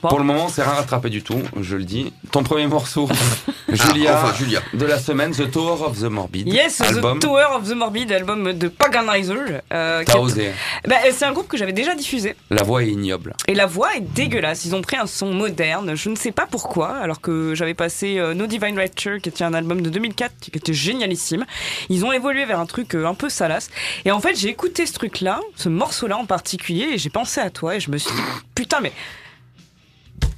Pour 0.01 0.17
le 0.19 0.25
moment, 0.25 0.47
c'est 0.49 0.63
rien 0.63 0.71
rattrapé 0.73 1.09
du 1.09 1.21
tout, 1.21 1.41
je 1.61 1.75
le 1.75 1.83
dis. 1.83 2.13
Ton 2.31 2.43
premier 2.43 2.67
morceau, 2.67 3.07
Ah, 3.11 3.13
Julia, 3.73 4.15
enfin, 4.23 4.33
Julia. 4.37 4.61
de 4.73 4.85
la 4.85 4.99
semaine, 4.99 5.31
The 5.31 5.49
Tower 5.51 5.83
of 5.85 5.99
the 5.99 6.03
Morbid. 6.05 6.47
Yes, 6.47 6.79
album. 6.81 7.19
The 7.19 7.23
Tower 7.23 7.45
of 7.55 7.67
the 7.69 7.73
Morbid, 7.75 8.11
album 8.11 8.53
de 8.53 8.67
Paganizer. 8.67 9.61
euh, 9.73 10.03
T'as 10.05 10.17
osé. 10.17 10.51
Bah, 10.87 10.95
c'est 11.11 11.25
un 11.25 11.31
groupe 11.33 11.47
que 11.47 11.57
j'avais 11.57 11.73
déjà 11.73 11.93
diffusé. 11.95 12.22
La 12.49 12.63
voix 12.63 12.83
est 12.83 12.89
ignoble. 12.89 13.35
Et 13.47 13.53
la 13.55 13.65
voix 13.65 13.95
est 13.95 14.01
dégueulasse. 14.01 14.65
Ils 14.65 14.75
ont 14.75 14.81
pris 14.81 14.97
un 14.97 15.07
son 15.07 15.33
moderne. 15.33 15.95
Je 15.95 16.09
ne 16.09 16.15
sais 16.15 16.31
pas 16.31 16.45
pourquoi, 16.49 16.89
alors 16.97 17.21
que 17.21 17.53
j'avais 17.55 17.73
passé 17.73 18.17
euh, 18.17 18.33
No 18.33 18.47
Divine 18.47 18.77
Rapture, 18.77 19.19
qui 19.21 19.29
était 19.29 19.43
un 19.43 19.53
album 19.53 19.81
de 19.81 19.89
2004, 19.89 20.33
qui 20.41 20.51
était 20.53 20.73
génialissime. 20.73 21.45
Ils 21.89 22.05
ont 22.05 22.11
évolué 22.11 22.45
vers 22.45 22.59
un 22.59 22.65
truc 22.65 22.95
euh, 22.95 23.05
un 23.05 23.13
peu 23.13 23.29
salace. 23.29 23.69
Et 24.05 24.11
en 24.11 24.19
fait, 24.19 24.35
j'ai 24.35 24.49
écouté 24.49 24.85
ce 24.85 24.93
truc-là, 24.93 25.39
ce 25.55 25.69
morceau-là 25.69 26.17
en 26.17 26.25
particulier, 26.25 26.89
et 26.93 26.97
j'ai 26.97 27.09
pensé 27.09 27.41
à 27.41 27.49
toi, 27.49 27.75
et 27.75 27.79
je 27.79 27.91
me 27.91 27.97
suis 27.97 28.13
dit, 28.13 28.21
putain, 28.55 28.79
mais 28.81 28.91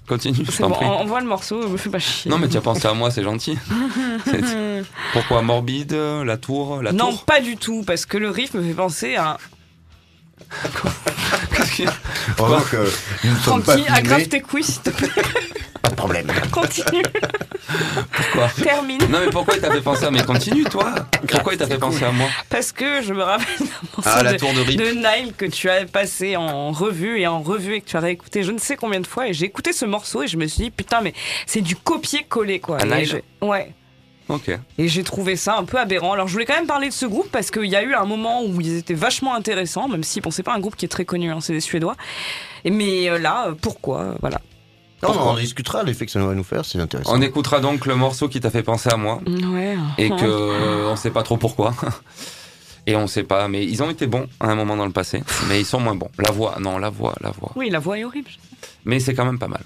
Continue, 0.07 0.45
je 0.45 0.51
c'est 0.51 0.61
bon, 0.61 0.69
prie. 0.69 0.85
envoie 0.85 1.19
le 1.19 1.25
morceau, 1.25 1.67
me 1.67 1.77
fais 1.77 1.89
pas 1.89 1.97
chier. 1.97 2.29
Non 2.29 2.37
mais 2.37 2.47
tu 2.47 2.55
as 2.57 2.61
pensé 2.61 2.87
à 2.87 2.93
moi, 2.93 3.09
c'est 3.09 3.23
gentil. 3.23 3.57
Pourquoi 5.13 5.41
Morbide, 5.41 5.93
la 5.93 6.37
tour, 6.37 6.83
la 6.83 6.91
non, 6.91 7.09
tour? 7.09 7.25
pas 7.25 7.41
du 7.41 7.57
tout, 7.57 7.81
parce 7.81 8.05
que 8.05 8.17
le 8.19 8.29
riff 8.29 8.53
me 8.53 8.61
fait 8.61 8.75
penser 8.75 9.15
à 9.15 9.37
Heureusement 12.39 12.61
que 12.61 12.89
nous 13.23 13.33
ne 13.33 13.39
sommes 13.39 13.63
pas 13.63 13.77
Francky, 13.77 13.91
aggrave 13.91 14.27
tes 14.27 14.41
couilles, 14.41 14.63
s'il 14.63 14.81
te 14.81 14.89
plaît. 14.89 15.09
Pas 15.81 15.89
de 15.91 15.95
problème. 15.95 16.31
Continue. 16.51 17.03
Pourquoi 18.11 18.49
Termine. 18.63 19.01
Non 19.09 19.19
mais 19.19 19.29
pourquoi 19.29 19.55
il 19.55 19.61
t'a 19.61 19.71
fait 19.71 19.81
penser 19.81 20.05
à 20.05 20.11
Mais 20.11 20.23
continue 20.23 20.63
toi 20.63 20.95
Pourquoi 21.27 21.53
il 21.53 21.59
t'a 21.59 21.67
fait 21.67 21.77
penser 21.77 22.03
à 22.03 22.11
moi? 22.11 22.27
Parce 22.49 22.71
que 22.71 23.03
je 23.03 23.13
me 23.13 23.21
rappelle 23.21 23.59
d'un 23.59 23.65
morceau 23.95 24.09
Ah, 24.11 24.23
la 24.23 24.33
de, 24.33 24.37
tour 24.37 24.51
de 24.53 24.93
Nile 24.93 25.33
que 25.37 25.45
tu 25.45 25.69
as 25.69 25.85
passé 25.85 26.35
en 26.37 26.71
revue 26.71 27.19
et 27.19 27.27
en 27.27 27.41
revue 27.41 27.75
et 27.75 27.81
que 27.81 27.87
tu 27.87 27.97
as 27.97 27.99
réécouté 27.99 28.41
je 28.41 28.51
ne 28.51 28.57
sais 28.57 28.75
combien 28.75 28.99
de 28.99 29.07
fois. 29.07 29.27
Et 29.27 29.33
j'ai 29.33 29.45
écouté 29.45 29.73
ce 29.73 29.85
morceau 29.85 30.23
et 30.23 30.27
je 30.27 30.37
me 30.37 30.47
suis 30.47 30.63
dit, 30.65 30.71
putain, 30.71 31.01
mais 31.01 31.13
c'est 31.45 31.61
du 31.61 31.75
copier-coller, 31.75 32.59
quoi. 32.59 32.77
À 32.81 32.85
Nile 32.85 33.21
Ouais. 33.41 33.73
Et 34.77 34.87
j'ai 34.87 35.03
trouvé 35.03 35.35
ça 35.35 35.57
un 35.57 35.63
peu 35.65 35.77
aberrant. 35.77 36.13
Alors 36.13 36.27
je 36.27 36.33
voulais 36.33 36.45
quand 36.45 36.55
même 36.55 36.67
parler 36.67 36.87
de 36.89 36.93
ce 36.93 37.05
groupe 37.05 37.29
parce 37.31 37.51
qu'il 37.51 37.65
y 37.65 37.75
a 37.75 37.83
eu 37.83 37.93
un 37.93 38.05
moment 38.05 38.43
où 38.43 38.59
ils 38.61 38.77
étaient 38.77 38.93
vachement 38.93 39.35
intéressants, 39.35 39.87
même 39.87 40.03
si 40.03 40.21
bon, 40.21 40.31
c'est 40.31 40.43
pas 40.43 40.53
un 40.55 40.59
groupe 40.59 40.75
qui 40.75 40.85
est 40.85 40.89
très 40.89 41.05
connu, 41.05 41.31
hein, 41.31 41.39
c'est 41.41 41.53
des 41.53 41.59
Suédois. 41.59 41.95
Mais 42.65 43.09
euh, 43.09 43.19
là, 43.19 43.47
euh, 43.49 43.53
pourquoi 43.59 44.15
Voilà. 44.21 44.41
Non, 45.03 45.09
on 45.09 45.19
en 45.19 45.35
discutera, 45.35 45.83
l'effet 45.83 46.05
que 46.05 46.11
ça 46.11 46.25
va 46.25 46.33
nous 46.33 46.43
faire, 46.43 46.65
c'est 46.65 46.79
intéressant. 46.79 47.11
On 47.13 47.21
écoutera 47.21 47.59
donc 47.59 47.85
le 47.85 47.95
morceau 47.95 48.27
qui 48.27 48.39
t'a 48.39 48.49
fait 48.49 48.63
penser 48.63 48.89
à 48.91 48.97
moi 48.97 49.21
Ouais. 49.27 49.77
et 49.97 50.09
que 50.09 50.15
euh, 50.23 50.87
on 50.91 50.95
sait 50.95 51.11
pas 51.11 51.21
trop 51.23 51.37
pourquoi. 51.37 51.73
Et 52.87 52.95
on 52.95 53.07
sait 53.07 53.23
pas, 53.23 53.47
mais 53.47 53.65
ils 53.65 53.81
ont 53.81 53.89
été 53.89 54.05
bons 54.05 54.27
à 54.39 54.47
un 54.47 54.53
moment 54.55 54.75
dans 54.77 54.85
le 54.85 54.91
passé, 54.91 55.23
mais 55.49 55.59
ils 55.59 55.65
sont 55.65 55.79
moins 55.79 55.95
bons. 55.95 56.11
La 56.19 56.31
voix, 56.31 56.57
non, 56.59 56.77
la 56.77 56.91
voix, 56.91 57.15
la 57.19 57.31
voix. 57.31 57.51
Oui, 57.55 57.71
la 57.71 57.79
voix 57.79 57.97
est 57.97 58.03
horrible. 58.03 58.29
Mais 58.85 58.99
c'est 58.99 59.15
quand 59.15 59.25
même 59.25 59.39
pas 59.39 59.47
mal. 59.47 59.63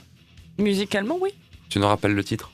Musicalement, 0.57 1.17
oui. 1.19 1.31
Tu 1.67 1.79
nous 1.79 1.87
rappelles 1.87 2.13
le 2.13 2.23
titre? 2.23 2.49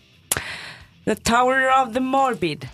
The 1.06 1.14
Tower 1.14 1.70
of 1.70 1.94
the 1.94 2.00
Morbid. 2.00 2.68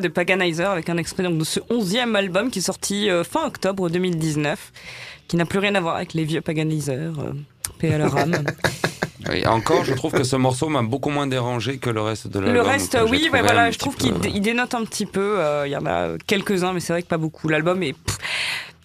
De 0.00 0.08
Paganizer 0.08 0.68
avec 0.70 0.88
un 0.88 0.96
extrait 0.96 1.22
donc, 1.22 1.38
de 1.38 1.44
ce 1.44 1.60
11e 1.60 2.14
album 2.14 2.50
qui 2.50 2.58
est 2.60 2.62
sorti 2.62 3.10
euh, 3.10 3.24
fin 3.24 3.46
octobre 3.46 3.88
2019, 3.90 4.72
qui 5.28 5.36
n'a 5.36 5.44
plus 5.44 5.58
rien 5.58 5.74
à 5.74 5.80
voir 5.80 5.96
avec 5.96 6.14
les 6.14 6.24
vieux 6.24 6.40
Paganizer. 6.40 6.92
Euh, 7.18 7.32
paix 7.78 7.94
à 7.94 7.98
leur 7.98 8.16
âme. 8.16 8.34
Et 9.32 9.46
encore, 9.46 9.84
je 9.84 9.92
trouve 9.94 10.12
que 10.12 10.22
ce 10.24 10.36
morceau 10.36 10.68
m'a 10.68 10.82
beaucoup 10.82 11.10
moins 11.10 11.26
dérangé 11.26 11.78
que 11.78 11.90
le 11.90 12.00
reste 12.00 12.28
de 12.28 12.38
l'album. 12.38 12.54
Le 12.54 12.62
reste, 12.62 12.96
oui, 13.10 13.28
bah 13.30 13.42
voilà, 13.42 13.70
je 13.70 13.78
trouve 13.78 13.94
qu'il 13.96 14.14
il 14.32 14.40
dénote 14.40 14.74
un 14.74 14.84
petit 14.84 15.06
peu. 15.06 15.38
euh, 15.38 15.66
Il 15.66 15.70
y 15.70 15.76
en 15.76 15.84
a 15.86 16.16
quelques-uns, 16.26 16.72
mais 16.72 16.80
c'est 16.80 16.92
vrai 16.92 17.02
que 17.02 17.08
pas 17.08 17.18
beaucoup. 17.18 17.48
L'album 17.48 17.82
est. 17.82 17.92
pff, 17.94 18.18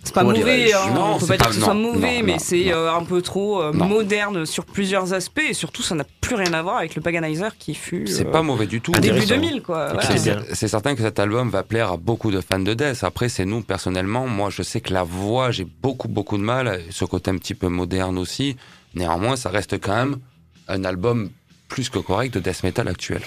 c'est 0.04 0.14
pas 0.14 0.24
mauvais, 0.24 0.74
hein, 0.74 0.80
Non, 0.94 1.14
on 1.16 1.18
peut 1.18 1.22
c'est 1.22 1.28
pas 1.28 1.38
dire 1.38 1.44
pas- 1.46 1.50
que 1.50 1.56
ce 1.56 1.62
soit 1.62 1.74
mauvais, 1.74 2.20
non, 2.20 2.26
mais 2.26 2.40
c'est 2.40 2.74
euh, 2.74 2.94
un 2.94 3.04
peu 3.04 3.22
trop 3.22 3.62
euh, 3.62 3.72
moderne 3.72 4.46
sur 4.46 4.66
plusieurs 4.66 5.14
aspects 5.14 5.42
et 5.50 5.54
surtout 5.54 5.82
ça 5.82 5.96
n'a 5.96 6.04
plus 6.22 6.36
rien 6.36 6.54
à 6.54 6.62
voir 6.62 6.78
avec 6.78 6.96
le 6.96 7.02
Paganizer 7.02 7.58
qui 7.58 7.74
fut 7.74 8.06
C'est 8.08 8.28
euh, 8.28 8.32
pas 8.32 8.42
mauvais 8.42 8.66
du 8.68 8.82
tout. 8.82 8.92
début 8.92 9.08
Intéressant. 9.20 9.36
2000 9.42 9.62
quoi. 9.64 9.94
Voilà. 9.94 10.02
c'est 10.02 10.18
C'est 10.18 10.56
c'est 10.56 10.68
certain 10.68 10.96
que 10.96 11.02
cet 11.02 11.20
album 11.20 11.50
va 11.50 11.64
plaire 11.64 11.92
à 11.94 11.98
beaucoup 11.98 12.32
de 12.32 12.42
fans 12.42 12.60
de 12.60 12.74
Death. 12.74 13.04
Après, 13.04 13.30
c'est 13.30 13.46
nous, 13.46 13.62
personnellement, 13.62 14.28
moi, 14.28 14.50
je 14.50 14.62
sais 14.64 14.82
que 14.82 14.94
la 14.94 15.04
voix, 15.04 15.52
j'ai 15.52 15.66
beaucoup, 15.82 16.08
beaucoup 16.08 16.38
de 16.38 16.44
mal, 16.44 16.82
ce 16.90 17.06
côté 17.06 17.32
un 17.32 17.38
petit 17.38 17.54
peu 17.56 17.68
moderne 17.68 18.18
aussi. 18.18 18.56
Néanmoins, 18.96 19.36
ça 19.36 19.50
reste 19.50 19.80
quand 19.82 19.96
même 19.96 20.18
un 20.68 20.84
album 20.84 21.30
plus 21.70 21.90
que 21.90 21.98
correct 22.00 22.34
de 22.36 22.40
death 22.40 22.62
metal 22.64 22.88
actuel. 22.88 23.22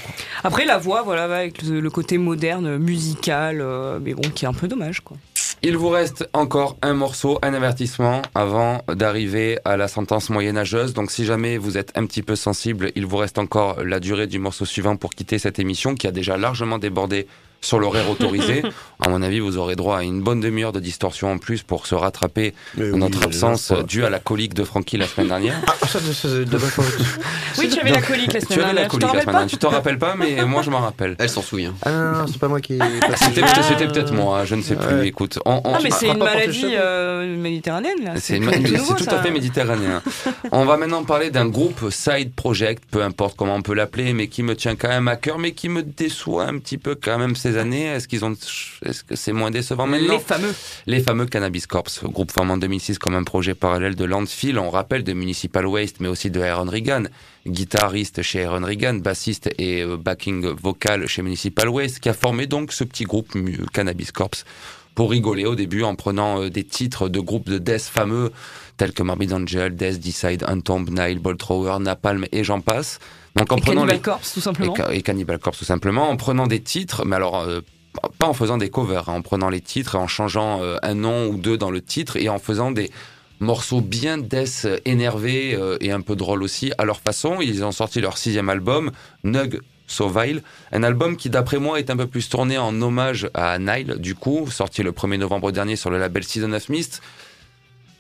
Après 0.44 0.64
la 0.64 0.78
voix, 0.78 1.02
voilà, 1.02 1.24
avec 1.24 1.62
le, 1.62 1.80
le 1.80 1.90
côté 1.90 2.16
moderne, 2.16 2.76
musical, 2.78 3.60
euh, 3.60 3.98
mais 4.00 4.14
bon, 4.14 4.22
qui 4.30 4.44
est 4.44 4.48
un 4.48 4.52
peu 4.52 4.68
dommage 4.68 5.00
quoi. 5.00 5.16
Il 5.62 5.76
vous 5.76 5.88
reste 5.88 6.28
encore 6.32 6.76
un 6.82 6.92
morceau, 6.92 7.38
un 7.42 7.54
avertissement 7.54 8.22
avant 8.34 8.82
d'arriver 8.88 9.58
à 9.64 9.76
la 9.76 9.88
sentence 9.88 10.30
moyenâgeuse. 10.30 10.92
Donc 10.92 11.10
si 11.10 11.24
jamais 11.24 11.56
vous 11.56 11.78
êtes 11.78 11.96
un 11.96 12.06
petit 12.06 12.22
peu 12.22 12.36
sensible, 12.36 12.92
il 12.94 13.06
vous 13.06 13.16
reste 13.16 13.38
encore 13.38 13.82
la 13.82 13.98
durée 13.98 14.26
du 14.26 14.38
morceau 14.38 14.64
suivant 14.64 14.96
pour 14.96 15.10
quitter 15.10 15.38
cette 15.38 15.58
émission 15.58 15.94
qui 15.94 16.06
a 16.06 16.12
déjà 16.12 16.36
largement 16.36 16.78
débordé 16.78 17.26
sur 17.60 17.78
l'horaire 17.78 18.10
autorisé. 18.10 18.62
À 18.98 19.10
mon 19.10 19.20
avis, 19.20 19.40
vous 19.40 19.58
aurez 19.58 19.76
droit 19.76 19.98
à 19.98 20.02
une 20.02 20.22
bonne 20.22 20.40
demi-heure 20.40 20.72
de 20.72 20.80
distorsion 20.80 21.30
en 21.30 21.36
plus 21.36 21.62
pour 21.62 21.86
se 21.86 21.94
rattraper 21.94 22.54
Mais 22.78 22.88
oui, 22.90 22.98
notre 22.98 23.24
absence 23.24 23.70
due 23.86 24.06
à 24.06 24.08
la 24.08 24.18
colique 24.20 24.54
de 24.54 24.64
Francky 24.64 24.96
la 24.96 25.06
semaine 25.06 25.28
dernière. 25.28 25.60
Ah, 25.66 25.86
ça, 25.86 25.98
de 26.00 26.44
ma 26.50 26.58
faute. 26.58 26.86
Oui, 27.58 27.68
tu 27.68 27.78
avais 27.78 27.90
la 27.90 28.00
colique 28.00 28.32
la 28.32 28.40
tu 28.40 28.46
semaine 28.46 28.60
avais 28.60 28.72
la 28.72 28.88
dernière. 28.88 28.88
Tu 28.88 28.88
colique 28.88 29.00
t'en 29.06 29.06
la 29.06 29.12
rappelles 29.12 29.22
semaine 29.22 29.24
pas 29.26 29.32
dernière. 29.32 29.48
Tu 29.50 29.56
t'en 29.58 29.68
rappelles 29.68 29.98
pas, 29.98 30.14
mais 30.16 30.42
moi 30.46 30.62
je 30.62 30.70
m'en 30.70 30.80
rappelle. 30.80 31.14
Elle 31.18 31.28
s'en 31.28 31.42
souvient. 31.42 31.74
Ah 31.82 31.90
non, 31.90 32.12
non, 32.20 32.26
c'est 32.26 32.38
pas 32.38 32.48
moi 32.48 32.62
qui 32.62 32.78
C'était 33.68 33.86
peut-être 33.86 34.14
moi, 34.14 34.46
je 34.46 34.54
ne 34.54 34.62
sais 34.62 34.76
plus. 34.76 34.94
Ouais. 34.94 35.08
Écoute, 35.08 35.38
on, 35.44 35.60
on- 35.62 35.74
Ah 35.74 35.78
mais 35.82 35.90
tu 35.90 35.96
c'est 35.98 36.08
une 36.08 36.18
maladie 36.18 36.64
euh, 36.74 37.36
méditerranéenne 37.36 38.02
là. 38.02 38.12
C'est 38.16 38.40
tout 38.40 39.04
ça. 39.04 39.18
à 39.18 39.22
fait 39.22 39.30
méditerranéen. 39.30 40.00
On 40.52 40.64
va 40.64 40.78
maintenant 40.78 41.04
parler 41.04 41.30
d'un 41.30 41.48
groupe 41.48 41.90
side 41.90 42.32
project, 42.34 42.82
peu 42.90 43.02
importe 43.02 43.36
comment 43.36 43.56
on 43.56 43.62
peut 43.62 43.74
l'appeler, 43.74 44.14
mais 44.14 44.28
qui 44.28 44.42
me 44.42 44.56
tient 44.56 44.74
quand 44.74 44.88
même 44.88 45.08
à 45.08 45.16
cœur, 45.16 45.38
mais 45.38 45.52
qui 45.52 45.68
me 45.68 45.82
déçoit 45.82 46.44
un 46.46 46.56
petit 46.58 46.78
peu 46.78 46.94
quand 46.94 47.18
même 47.18 47.36
ces 47.46 47.58
années. 47.58 47.84
Est-ce 47.84 48.08
qu'ils 48.08 48.24
ont, 48.24 48.32
est-ce 48.84 49.04
que 49.04 49.14
c'est 49.14 49.32
moins 49.32 49.50
décevant 49.50 49.86
maintenant 49.86 50.14
Les 50.14 50.20
fameux. 50.20 50.54
Les 50.86 51.00
fameux 51.00 51.26
Cannabis 51.26 51.66
Corps, 51.66 51.86
groupe 52.04 52.32
formé 52.32 52.52
en 52.52 52.58
2006 52.58 52.98
comme 52.98 53.14
un 53.14 53.24
projet 53.24 53.54
parallèle 53.54 53.94
de 53.94 54.04
Landfill, 54.04 54.58
on 54.58 54.70
rappelle 54.70 55.04
de 55.04 55.12
Municipal 55.12 55.66
Waste, 55.66 56.00
mais 56.00 56.08
aussi 56.08 56.30
de 56.30 56.40
Aaron 56.40 56.70
Regan, 56.70 57.08
guitariste 57.46 58.22
chez 58.22 58.44
Aaron 58.44 58.64
Regan, 58.64 59.00
bassiste 59.00 59.50
et 59.58 59.82
euh, 59.82 59.96
backing 59.96 60.46
vocal 60.46 61.06
chez 61.06 61.22
Municipal 61.22 61.68
Waste, 61.68 62.00
qui 62.00 62.08
a 62.08 62.14
formé 62.14 62.46
donc 62.46 62.72
ce 62.72 62.84
petit 62.84 63.04
groupe 63.04 63.32
Cannabis 63.72 64.10
Corps 64.12 64.30
pour 64.96 65.10
rigoler 65.10 65.44
au 65.44 65.54
début 65.54 65.82
en 65.82 65.94
prenant 65.94 66.42
euh, 66.42 66.50
des 66.50 66.64
titres 66.64 67.08
de 67.08 67.20
groupes 67.20 67.48
de 67.48 67.58
death 67.58 67.82
fameux 67.82 68.32
tels 68.76 68.92
que 68.92 69.02
Morbid 69.02 69.32
Angel, 69.32 69.74
Death, 69.74 70.00
Decide, 70.00 70.44
Untomb, 70.48 70.88
Nile, 70.90 71.18
Bolt 71.18 71.38
Thrower, 71.38 71.78
Napalm 71.80 72.26
et 72.32 72.44
j'en 72.44 72.60
passe. 72.60 72.98
Donc 73.36 73.52
en 73.52 73.56
Et 73.56 73.60
prenant 73.60 73.80
Cannibal 73.82 73.96
les- 73.96 74.02
Corpse 74.02 74.32
tout 74.34 74.40
simplement. 74.40 74.74
Et 74.90 75.02
Cannibal 75.02 75.38
Corpse 75.38 75.58
tout 75.58 75.64
simplement, 75.64 76.08
en 76.08 76.16
prenant 76.16 76.46
des 76.46 76.60
titres, 76.60 77.04
mais 77.04 77.16
alors 77.16 77.40
euh, 77.40 77.60
pas 78.18 78.26
en 78.26 78.32
faisant 78.34 78.58
des 78.58 78.70
covers, 78.70 79.08
hein, 79.08 79.14
en 79.14 79.22
prenant 79.22 79.48
les 79.48 79.60
titres 79.60 79.96
en 79.96 80.06
changeant 80.06 80.62
euh, 80.62 80.76
un 80.82 80.94
nom 80.94 81.26
ou 81.28 81.36
deux 81.36 81.56
dans 81.58 81.70
le 81.70 81.80
titre 81.80 82.16
et 82.16 82.28
en 82.28 82.38
faisant 82.38 82.70
des 82.70 82.90
morceaux 83.40 83.80
bien 83.82 84.16
death 84.18 84.66
énervés 84.86 85.54
euh, 85.54 85.76
et 85.80 85.92
un 85.92 86.00
peu 86.00 86.16
drôles 86.16 86.42
aussi 86.42 86.72
à 86.78 86.84
leur 86.84 87.00
façon. 87.00 87.38
Ils 87.40 87.64
ont 87.64 87.72
sorti 87.72 88.00
leur 88.00 88.16
sixième 88.18 88.48
album, 88.48 88.90
Nug 89.24 89.60
So 89.86 90.08
Vile, 90.08 90.42
un 90.72 90.82
album 90.82 91.16
qui 91.16 91.30
d'après 91.30 91.58
moi 91.58 91.78
est 91.78 91.90
un 91.90 91.96
peu 91.96 92.06
plus 92.06 92.28
tourné 92.28 92.58
en 92.58 92.80
hommage 92.82 93.28
à 93.34 93.58
Nile, 93.58 93.96
du 93.98 94.14
coup, 94.16 94.50
sorti 94.50 94.82
le 94.82 94.90
1er 94.92 95.18
novembre 95.18 95.52
dernier 95.52 95.76
sur 95.76 95.90
le 95.90 95.98
label 95.98 96.24
Season 96.24 96.52
of 96.52 96.68
Mist. 96.70 97.02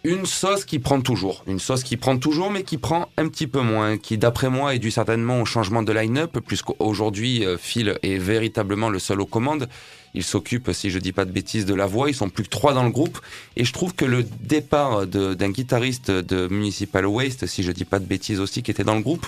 Une 0.06 0.24
sauce 0.24 0.64
qui 0.64 0.78
prend 0.78 1.00
toujours, 1.00 1.42
une 1.48 1.58
sauce 1.58 1.82
qui 1.82 1.96
prend 1.96 2.16
toujours, 2.16 2.48
mais 2.52 2.62
qui 2.62 2.78
prend 2.78 3.08
un 3.16 3.26
petit 3.26 3.48
peu 3.48 3.60
moins, 3.60 3.98
qui 3.98 4.16
d'après 4.16 4.48
moi 4.48 4.72
est 4.72 4.78
due 4.78 4.92
certainement 4.92 5.40
au 5.40 5.44
changement 5.44 5.82
de 5.82 5.92
line-up, 5.92 6.38
puisqu'aujourd'hui 6.46 7.44
euh, 7.44 7.58
Phil 7.58 7.98
est 8.04 8.16
véritablement 8.16 8.88
le 8.88 9.00
seul 9.00 9.20
aux 9.20 9.26
commandes. 9.26 9.68
Il 10.14 10.22
s'occupe, 10.22 10.70
si 10.72 10.90
je 10.90 11.00
dis 11.00 11.10
pas 11.10 11.24
de 11.24 11.32
bêtises, 11.32 11.66
de 11.66 11.74
la 11.74 11.86
voix. 11.86 12.08
Ils 12.08 12.14
sont 12.14 12.28
plus 12.28 12.44
que 12.44 12.50
trois 12.50 12.72
dans 12.72 12.84
le 12.84 12.90
groupe, 12.90 13.18
et 13.56 13.64
je 13.64 13.72
trouve 13.72 13.96
que 13.96 14.04
le 14.04 14.22
départ 14.22 15.08
d'un 15.08 15.50
guitariste 15.50 16.12
de 16.12 16.46
Municipal 16.46 17.04
Waste, 17.04 17.46
si 17.46 17.64
je 17.64 17.72
dis 17.72 17.84
pas 17.84 17.98
de 17.98 18.06
bêtises 18.06 18.38
aussi, 18.38 18.62
qui 18.62 18.70
était 18.70 18.84
dans 18.84 18.94
le 18.94 19.02
groupe, 19.02 19.26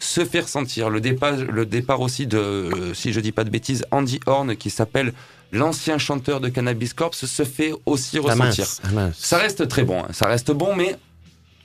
se 0.00 0.24
fait 0.24 0.40
ressentir. 0.40 0.90
Le 0.90 1.00
départ, 1.00 1.36
le 1.36 1.64
départ 1.64 2.00
aussi 2.00 2.26
de, 2.26 2.38
euh, 2.38 2.92
si 2.92 3.12
je 3.12 3.20
dis 3.20 3.30
pas 3.30 3.44
de 3.44 3.50
bêtises, 3.50 3.84
Andy 3.92 4.18
Horn, 4.26 4.56
qui 4.56 4.70
s'appelle 4.70 5.12
l'ancien 5.52 5.98
chanteur 5.98 6.40
de 6.40 6.48
Cannabis 6.48 6.92
Corps, 6.94 7.14
se 7.14 7.44
fait 7.44 7.72
aussi 7.86 8.18
Ah 8.18 8.22
ressentir. 8.22 8.64
mince, 8.64 8.80
ah 8.84 8.88
mince. 8.92 9.16
Ça 9.18 9.38
reste 9.38 9.66
très 9.68 9.84
bon, 9.84 10.00
hein. 10.02 10.08
ça 10.12 10.26
reste 10.26 10.50
bon, 10.52 10.74
mais 10.76 10.96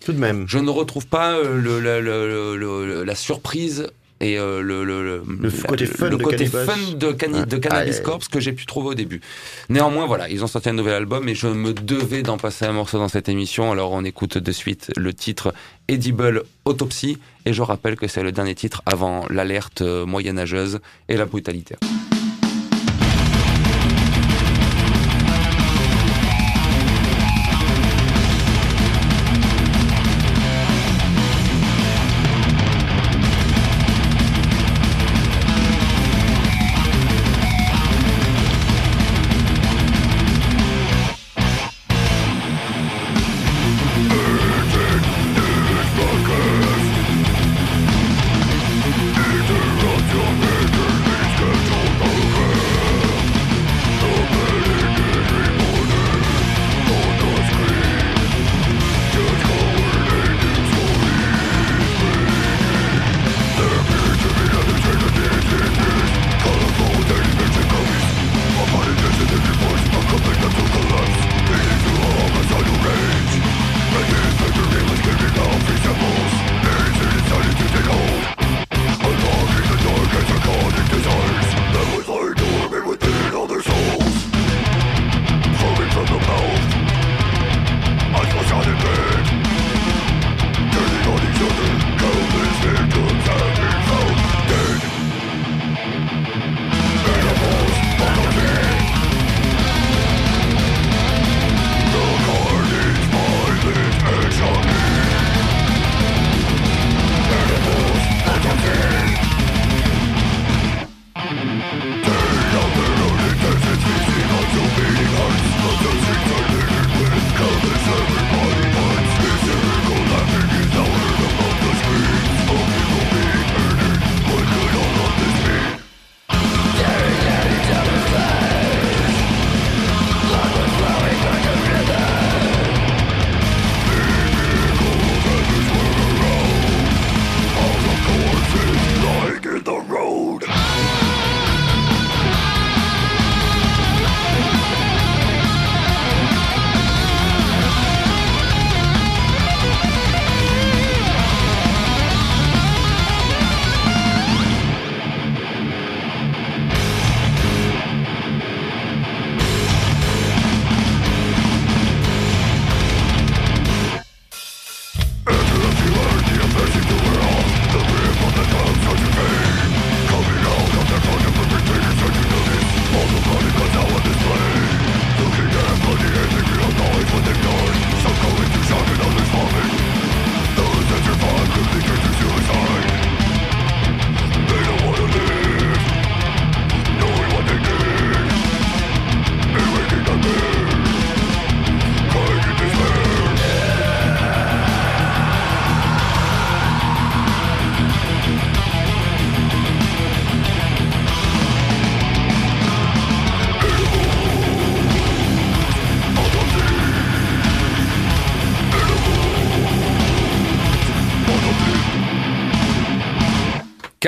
Tout 0.05 0.13
de 0.13 0.19
même. 0.19 0.45
je 0.47 0.57
ne 0.59 0.69
retrouve 0.69 1.07
pas 1.07 1.33
euh, 1.33 1.55
le, 1.59 1.79
le- 1.79 2.01
le- 2.01 2.55
le- 2.57 2.85
le- 2.87 3.03
la 3.03 3.15
surprise 3.15 3.87
et 4.21 4.37
euh, 4.39 4.61
le, 4.61 4.85
le, 4.85 5.03
le- 5.03 5.23
Le 5.41 5.49
f- 5.49 5.65
côté 5.65 5.85
fun 5.85 6.09
le 6.09 6.15
de 6.17 6.23
côté 6.23 6.37
Cannibal. 6.49 6.65
fun 6.65 6.91
de, 6.95 7.11
Cani- 7.11 7.39
Ouais. 7.39 7.45
de 7.45 7.57
Cannabis 7.57 7.95
Ah, 7.97 7.99
euh, 7.99 8.03
Corps 8.03 8.19
que 8.31 8.39
j'ai 8.39 8.53
pu 8.53 8.65
trouver 8.65 8.89
au 8.89 8.93
début. 8.93 9.19
Néanmoins, 9.67 10.05
voilà, 10.05 10.29
ils 10.29 10.41
ont 10.45 10.47
sorti 10.47 10.69
un 10.69 10.73
nouvel 10.73 10.93
album 10.93 11.27
et 11.27 11.35
je 11.35 11.47
me 11.47 11.73
devais 11.73 12.21
d'en 12.23 12.37
passer 12.37 12.63
un 12.63 12.71
morceau 12.71 12.99
dans 12.99 13.09
cette 13.09 13.27
émission. 13.27 13.69
Alors 13.73 13.91
on 13.91 14.05
écoute 14.05 14.37
de 14.37 14.51
suite 14.53 14.91
le 14.95 15.13
titre 15.13 15.53
Edible 15.89 16.43
Autopsy 16.63 17.17
et 17.45 17.51
je 17.51 17.61
rappelle 17.61 17.97
que 17.97 18.07
c'est 18.07 18.23
le 18.23 18.31
dernier 18.31 18.55
titre 18.55 18.81
avant 18.85 19.25
l'alerte 19.29 19.81
euh, 19.81 20.05
moyenâgeuse 20.05 20.79
et 21.09 21.17
la 21.17 21.25
brutalité. 21.25 21.75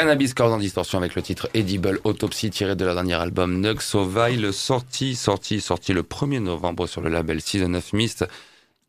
Cannabis 0.06 0.36
Corps 0.36 0.54
en 0.54 0.60
distorsion 0.60 1.00
avec 1.00 1.16
le 1.16 1.24
titre 1.24 1.50
Edible 1.56 2.00
Autopsy 2.04 2.52
tiré 2.52 2.76
de 2.76 2.86
leur 2.86 2.94
dernier 2.94 3.16
album 3.16 3.60
Nux 3.60 3.96
Ovile, 3.96 4.54
sorti, 4.54 5.16
sorti, 5.16 5.60
sorti 5.60 5.94
le 5.94 6.04
1er 6.04 6.38
novembre 6.44 6.86
sur 6.86 7.02
le 7.02 7.10
label 7.10 7.42
Season 7.42 7.74
of 7.74 7.92
Mist. 7.92 8.24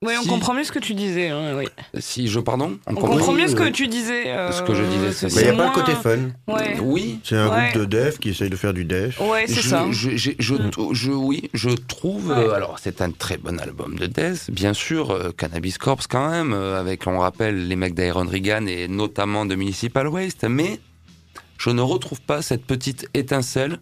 Oui, 0.02 0.12
on 0.18 0.24
Si- 0.24 0.28
comprend 0.28 0.52
mieux 0.52 0.64
ce 0.64 0.72
que 0.72 0.78
tu 0.78 0.92
disais. 0.92 1.30
hein, 1.30 1.56
oui. 1.56 1.68
Si 1.98 2.28
je, 2.28 2.38
pardon 2.38 2.78
On 2.86 2.92
comprend 2.92 3.12
comprend 3.16 3.32
mieux 3.32 3.48
ce 3.48 3.56
que 3.56 3.62
oui. 3.62 3.72
tu 3.72 3.88
disais. 3.88 4.24
euh, 4.28 4.52
Ce 4.52 4.60
que 4.60 4.74
je 4.74 4.82
disais, 4.82 5.26
il 5.26 5.42
n'y 5.42 5.48
a 5.48 5.54
pas 5.54 5.68
le 5.68 5.74
côté 5.74 5.92
fun. 5.94 6.18
Ouais, 6.54 6.76
Oui, 6.82 7.18
C'est 7.24 7.36
un 7.36 7.48
Ouais. 7.48 7.70
groupe 7.70 7.80
de 7.80 7.84
dev 7.86 8.18
qui 8.18 8.28
essaye 8.28 8.50
de 8.50 8.56
faire 8.56 8.74
du 8.74 8.84
dev. 8.84 9.14
ouais 9.22 9.46
c'est 9.46 9.62
je, 9.62 9.68
ça. 9.70 9.86
Je, 9.90 10.10
je, 10.18 10.32
je, 10.38 10.54
je- 10.92 11.10
oui, 11.12 11.48
je 11.54 11.70
trouve. 11.70 12.28
Ouais. 12.28 12.36
euh, 12.36 12.52
alors, 12.52 12.78
c'est 12.78 13.00
un 13.00 13.10
très 13.10 13.38
bon 13.38 13.58
album 13.58 13.96
de 13.98 14.04
Death, 14.04 14.50
bien 14.50 14.74
sûr. 14.74 15.12
euh, 15.12 15.32
Cannabis 15.34 15.78
Corpse, 15.78 16.06
quand 16.06 16.28
même, 16.30 16.52
euh, 16.52 16.78
avec, 16.78 17.06
on 17.06 17.18
rappelle, 17.18 17.66
les 17.66 17.76
mecs 17.76 17.94
d'Iron 17.94 18.26
Regan 18.30 18.68
et 18.68 18.88
notamment 18.88 19.46
de 19.46 19.54
Municipal 19.54 20.08
Waste. 20.08 20.44
Mais 20.44 20.78
je 21.58 21.70
ne 21.70 21.80
retrouve 21.82 22.20
pas 22.20 22.42
cette 22.42 22.64
petite 22.64 23.08
étincelle 23.14 23.78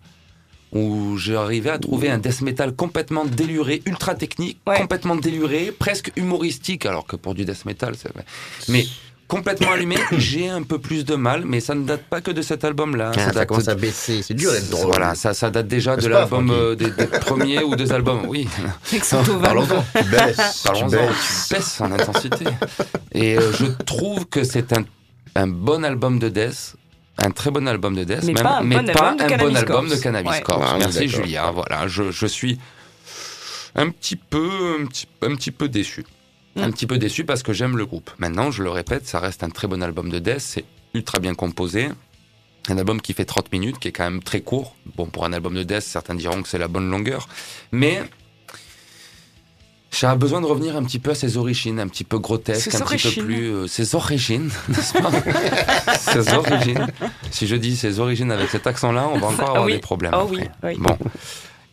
où 0.72 1.16
j'arrivais 1.16 1.70
à 1.70 1.78
trouver 1.78 2.10
un 2.10 2.18
death 2.18 2.40
metal 2.40 2.72
complètement 2.74 3.24
déluré, 3.24 3.80
ultra 3.86 4.14
technique, 4.16 4.58
Ouais. 4.66 4.78
complètement 4.80 5.14
déluré, 5.14 5.72
presque 5.78 6.10
humoristique, 6.16 6.84
alors 6.84 7.06
que 7.06 7.14
pour 7.16 7.34
du 7.34 7.44
death 7.44 7.64
metal, 7.64 7.94
c'est 7.96 8.12
vrai. 8.12 8.24
Mais 8.68 8.84
complètement 9.28 9.70
allumé, 9.70 9.94
j'ai 10.18 10.48
un 10.48 10.64
peu 10.64 10.80
plus 10.80 11.04
de 11.04 11.14
mal, 11.14 11.44
mais 11.46 11.60
ça 11.60 11.76
ne 11.76 11.84
date 11.84 12.02
pas 12.10 12.20
que 12.20 12.32
de 12.32 12.42
cet 12.42 12.64
album-là. 12.64 13.12
Ah, 13.14 13.18
ça 13.26 13.30
date 13.30 13.48
commence 13.48 13.68
à 13.68 13.76
baisser. 13.76 14.22
C'est 14.22 14.34
dur 14.34 14.50
d'être 14.50 14.68
drôle. 14.68 14.86
voilà, 14.86 15.14
ça, 15.14 15.32
ça 15.32 15.48
date 15.50 15.68
déjà 15.68 15.96
de 15.96 16.08
l'album, 16.08 16.50
euh, 16.50 16.74
des, 16.74 16.90
des 16.90 17.06
premiers 17.20 17.62
ou 17.62 17.76
deux 17.76 17.92
albums, 17.92 18.26
oui. 18.26 18.48
Parlons-en. 19.42 19.84
Tu 19.96 20.04
baisses. 20.10 20.36
tu 20.56 20.62
Parlons-en, 20.64 20.88
baisses. 20.88 21.46
tu 21.48 21.54
baisses 21.54 21.80
en 21.80 21.92
intensité. 21.92 22.44
Et 23.12 23.38
euh, 23.38 23.52
je 23.52 23.66
trouve 23.84 24.26
que 24.26 24.42
c'est 24.42 24.72
un, 24.72 24.84
un 25.36 25.46
bon 25.46 25.84
album 25.84 26.18
de 26.18 26.28
Death, 26.28 26.74
un 27.18 27.30
très 27.30 27.50
bon 27.50 27.66
album 27.68 27.94
de 27.94 28.04
Death, 28.04 28.24
Mais 28.24 28.32
même, 28.32 28.42
pas 28.42 28.58
un 28.58 28.62
mais 28.62 28.76
bon 28.76 28.92
pas 28.92 29.08
album 29.10 29.16
de 29.16 29.22
un 29.22 29.26
bon 29.26 29.28
Cannabis 29.36 29.56
album 29.58 29.84
de 29.84 29.88
Corpse. 29.90 30.00
Cannabis 30.02 30.30
Ouais. 30.32 30.42
Corpse. 30.42 30.68
Ah, 30.72 30.76
Merci. 30.78 31.08
Julia, 31.08 31.50
voilà, 31.50 31.86
je, 31.88 32.10
je 32.10 32.26
suis 32.26 32.58
un 33.74 33.90
petit 33.90 34.16
peu, 34.16 34.76
un 34.80 34.86
petit, 34.86 35.06
un 35.22 35.34
petit 35.34 35.50
peu 35.50 35.68
déçu. 35.68 36.04
Un 36.56 36.68
Mm. 36.68 36.72
petit 36.72 36.86
peu 36.86 36.98
déçu 36.98 37.24
parce 37.24 37.42
que 37.42 37.52
j'aime 37.52 37.76
le 37.76 37.84
groupe. 37.86 38.10
Maintenant, 38.18 38.50
je 38.52 38.62
le 38.62 38.70
répète, 38.70 39.06
ça 39.06 39.18
reste 39.18 39.42
un 39.42 39.50
très 39.50 39.66
bon 39.66 39.82
album 39.82 40.08
de 40.10 40.18
Death, 40.20 40.38
c'est 40.40 40.64
ultra 40.94 41.18
bien 41.18 41.34
composé. 41.34 41.88
Un 42.68 42.78
album 42.78 43.00
qui 43.00 43.12
fait 43.12 43.24
30 43.24 43.50
minutes, 43.52 43.78
qui 43.78 43.88
est 43.88 43.92
quand 43.92 44.04
même 44.04 44.22
très 44.22 44.40
court. 44.40 44.74
Bon, 44.96 45.06
pour 45.06 45.24
un 45.24 45.32
album 45.32 45.54
de 45.54 45.64
Death, 45.64 45.82
certains 45.82 46.14
diront 46.14 46.42
que 46.42 46.48
c'est 46.48 46.58
la 46.58 46.68
bonne 46.68 46.88
longueur. 46.88 47.28
Mais 47.72 48.02
j'ai 49.94 50.14
besoin 50.16 50.40
de 50.40 50.46
revenir 50.46 50.76
un 50.76 50.82
petit 50.82 50.98
peu 50.98 51.12
à 51.12 51.14
ses 51.14 51.36
origines, 51.36 51.78
un 51.80 51.88
petit 51.88 52.04
peu 52.04 52.18
grotesques, 52.18 52.70
Ses 52.70 52.82
un 52.82 52.84
petit 52.84 53.16
peu 53.16 53.24
plus... 53.24 53.48
euh, 53.48 53.66
ses 53.66 53.94
origines, 53.94 54.50
n'est-ce 54.68 54.92
pas 54.92 55.10
Ses 55.98 56.34
origines. 56.34 56.86
Si 57.30 57.46
je 57.46 57.56
dis 57.56 57.76
ses 57.76 58.00
origines 58.00 58.30
avec 58.32 58.50
cet 58.50 58.66
accent-là, 58.66 59.08
on 59.12 59.18
va 59.18 59.28
encore 59.28 59.50
avoir 59.50 59.64
oui. 59.64 59.74
des 59.74 59.78
problèmes. 59.78 60.14
Après. 60.14 60.28
oui, 60.30 60.48
oui. 60.62 60.76
Bon. 60.78 60.96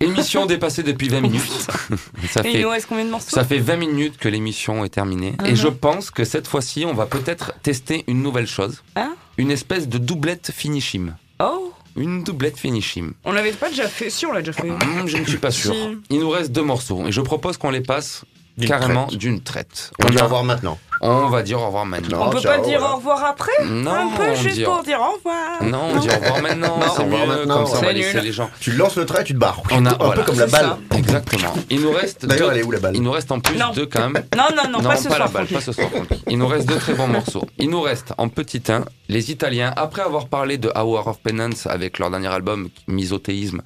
Émission 0.02 0.46
dépassée 0.46 0.84
depuis 0.84 1.10
20 1.10 1.22
minutes. 1.22 1.42
ça 2.30 2.42
fait 2.42 2.66
combien 2.88 3.06
de 3.06 3.12
morceaux 3.12 3.30
ça 3.30 3.44
fait 3.44 3.60
20 3.60 3.76
minutes 3.76 4.18
que 4.18 4.28
l'émission 4.30 4.84
est 4.84 4.90
terminée. 4.90 5.36
Et 5.46 5.56
je 5.56 5.68
pense 5.68 6.10
que 6.10 6.24
cette 6.24 6.48
fois-ci, 6.48 6.86
on 6.86 6.94
va 6.94 7.06
peut-être 7.06 7.54
tester 7.62 8.04
une 8.08 8.24
nouvelle 8.24 8.48
chose. 8.48 8.84
Ah. 8.96 9.10
Une 9.38 9.52
espèce 9.52 9.88
de 9.88 9.98
doublette 9.98 10.52
finishim. 10.52 11.16
Oh 11.40 11.71
Une 11.96 12.24
doublette 12.24 12.58
finishim. 12.58 13.14
On 13.26 13.32
l'avait 13.32 13.52
pas 13.52 13.70
déjà 13.70 13.88
fait 13.88 14.10
Si, 14.10 14.26
on 14.26 14.32
l'a 14.32 14.42
déjà 14.42 14.54
fait. 14.54 14.70
Hum, 14.70 15.08
je 15.08 15.18
ne 15.18 15.26
suis 15.26 15.38
pas 15.38 15.52
sûr. 15.52 15.74
Si. 15.74 15.98
Il 16.10 16.20
nous 16.20 16.30
reste 16.30 16.52
deux 16.52 16.64
morceaux. 16.64 17.06
Et 17.08 17.12
je 17.12 17.22
propose 17.22 17.58
qu'on 17.58 17.72
les 17.72 17.82
passe 17.82 18.24
carrément 18.68 19.08
traite. 19.08 19.20
d'une 19.20 19.42
traite. 19.42 19.92
On 20.02 20.08
On, 20.08 20.10
dit 20.10 20.18
a- 20.18 20.22
au 20.22 20.24
revoir 20.26 20.44
maintenant. 20.44 20.78
on 21.02 21.28
va 21.30 21.42
dire 21.42 21.60
au 21.62 21.66
revoir 21.66 21.86
maintenant. 21.86 22.22
On 22.22 22.26
Non, 22.26 22.30
peut 22.32 22.40
ciao, 22.42 22.52
pas 22.62 22.68
dire 22.68 22.80
voilà. 22.80 22.94
au 22.94 22.98
revoir 22.98 23.24
après? 23.26 23.52
Non, 23.66 23.92
Un 23.92 24.10
peu 24.18 24.36
juste 24.36 24.56
dit- 24.58 24.64
pour 24.64 24.84
dire 24.84 25.00
au 25.00 25.16
revoir. 25.16 25.64
Non, 25.64 25.90
on 25.96 26.00
dit 26.00 26.10
au 26.10 26.14
revoir 26.16 26.42
maintenant. 26.42 26.78
Non, 26.78 26.86
c'est 26.96 27.02
au 27.02 27.06
revoir 27.06 27.22
mieux. 27.22 27.28
maintenant. 27.36 27.56
Comme 27.58 27.66
ça, 27.68 27.72
on 27.78 27.82
va 27.82 27.88
C'est 27.88 27.94
laisser 27.94 28.14
nul. 28.16 28.24
les 28.26 28.32
gens. 28.32 28.50
Tu 28.60 28.72
lances 28.74 28.96
le 28.98 29.06
trait, 29.06 29.24
tu 29.24 29.34
te 29.34 29.40
barres. 29.40 29.62
On 29.72 29.86
a- 29.86 29.92
un 29.94 29.98
voilà. 29.98 30.14
peu 30.16 30.24
comme 30.24 30.40
la 30.40 30.48
balle. 30.48 30.76
ça. 30.92 30.98
Exactement. 30.98 31.54
Il 31.70 31.82
nous 31.82 31.92
reste 31.92 32.26
D'ailleurs, 32.26 32.50
deux- 32.50 32.54
elle 32.56 32.60
est 32.62 32.64
où 32.64 32.72
la 32.72 32.80
balle? 32.80 32.96
Il 32.96 33.02
nous 33.02 33.12
reste 33.12 33.32
en 33.32 33.40
plus 33.40 33.58
Non. 33.58 33.72
deux 33.74 33.86
quand 33.88 34.10
même. 34.10 34.24
Non, 34.36 34.44
non, 34.56 34.70
non, 34.80 34.82
pas 34.88 34.96
ce 34.96 35.10
la 35.10 35.16
soir. 35.16 35.30
balle, 35.32 35.46
Francky. 35.48 35.54
pas 35.56 35.62
ce 35.62 35.72
soir. 35.72 35.90
Il 36.28 36.38
nous 36.38 36.48
reste 36.48 36.68
deux 36.68 36.78
très 36.78 36.94
bons 36.94 37.08
morceaux. 37.08 37.46
Il 37.58 37.70
nous 37.70 37.82
reste 37.82 38.14
en 38.18 38.28
petit 38.30 38.62
1 38.72 38.86
les 39.10 39.32
Italiens. 39.32 39.74
Après 39.76 40.02
avoir 40.04 40.28
parlé 40.28 40.58
de 40.58 40.72
Hour 40.76 41.08
of 41.08 41.20
Penance 41.22 41.66
avec 41.68 41.98
leur 42.00 42.12
dernier 42.12 42.28
album 42.28 42.70
Misothéisme, 42.88 43.62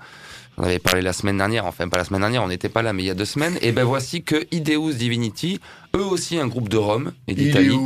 on 0.58 0.64
avait 0.64 0.80
parlé 0.80 1.02
la 1.02 1.14
semaine 1.14 1.38
dernière, 1.38 1.66
enfin 1.66 1.90
pas 1.90 1.98
la 1.98 2.06
semaine 2.06 2.22
dernière, 2.22 2.44
on 2.44 2.48
n'était 2.48 2.70
pas 2.70 2.82
là, 2.82 2.94
mais 2.94 3.04
il 3.04 3.06
y 3.06 3.10
a 3.10 3.14
deux 3.14 3.26
semaines. 3.26 3.58
Et 3.62 3.72
ben 3.72 3.84
voici 3.84 4.24
que 4.24 4.48
Ideus 4.52 4.94
Divinity, 4.94 5.60
eux 5.96 6.04
aussi 6.04 6.40
un 6.40 6.48
groupe 6.48 6.70
de 6.70 6.78
Rome 6.78 7.12
et 7.28 7.34
d'Italie. 7.34 7.78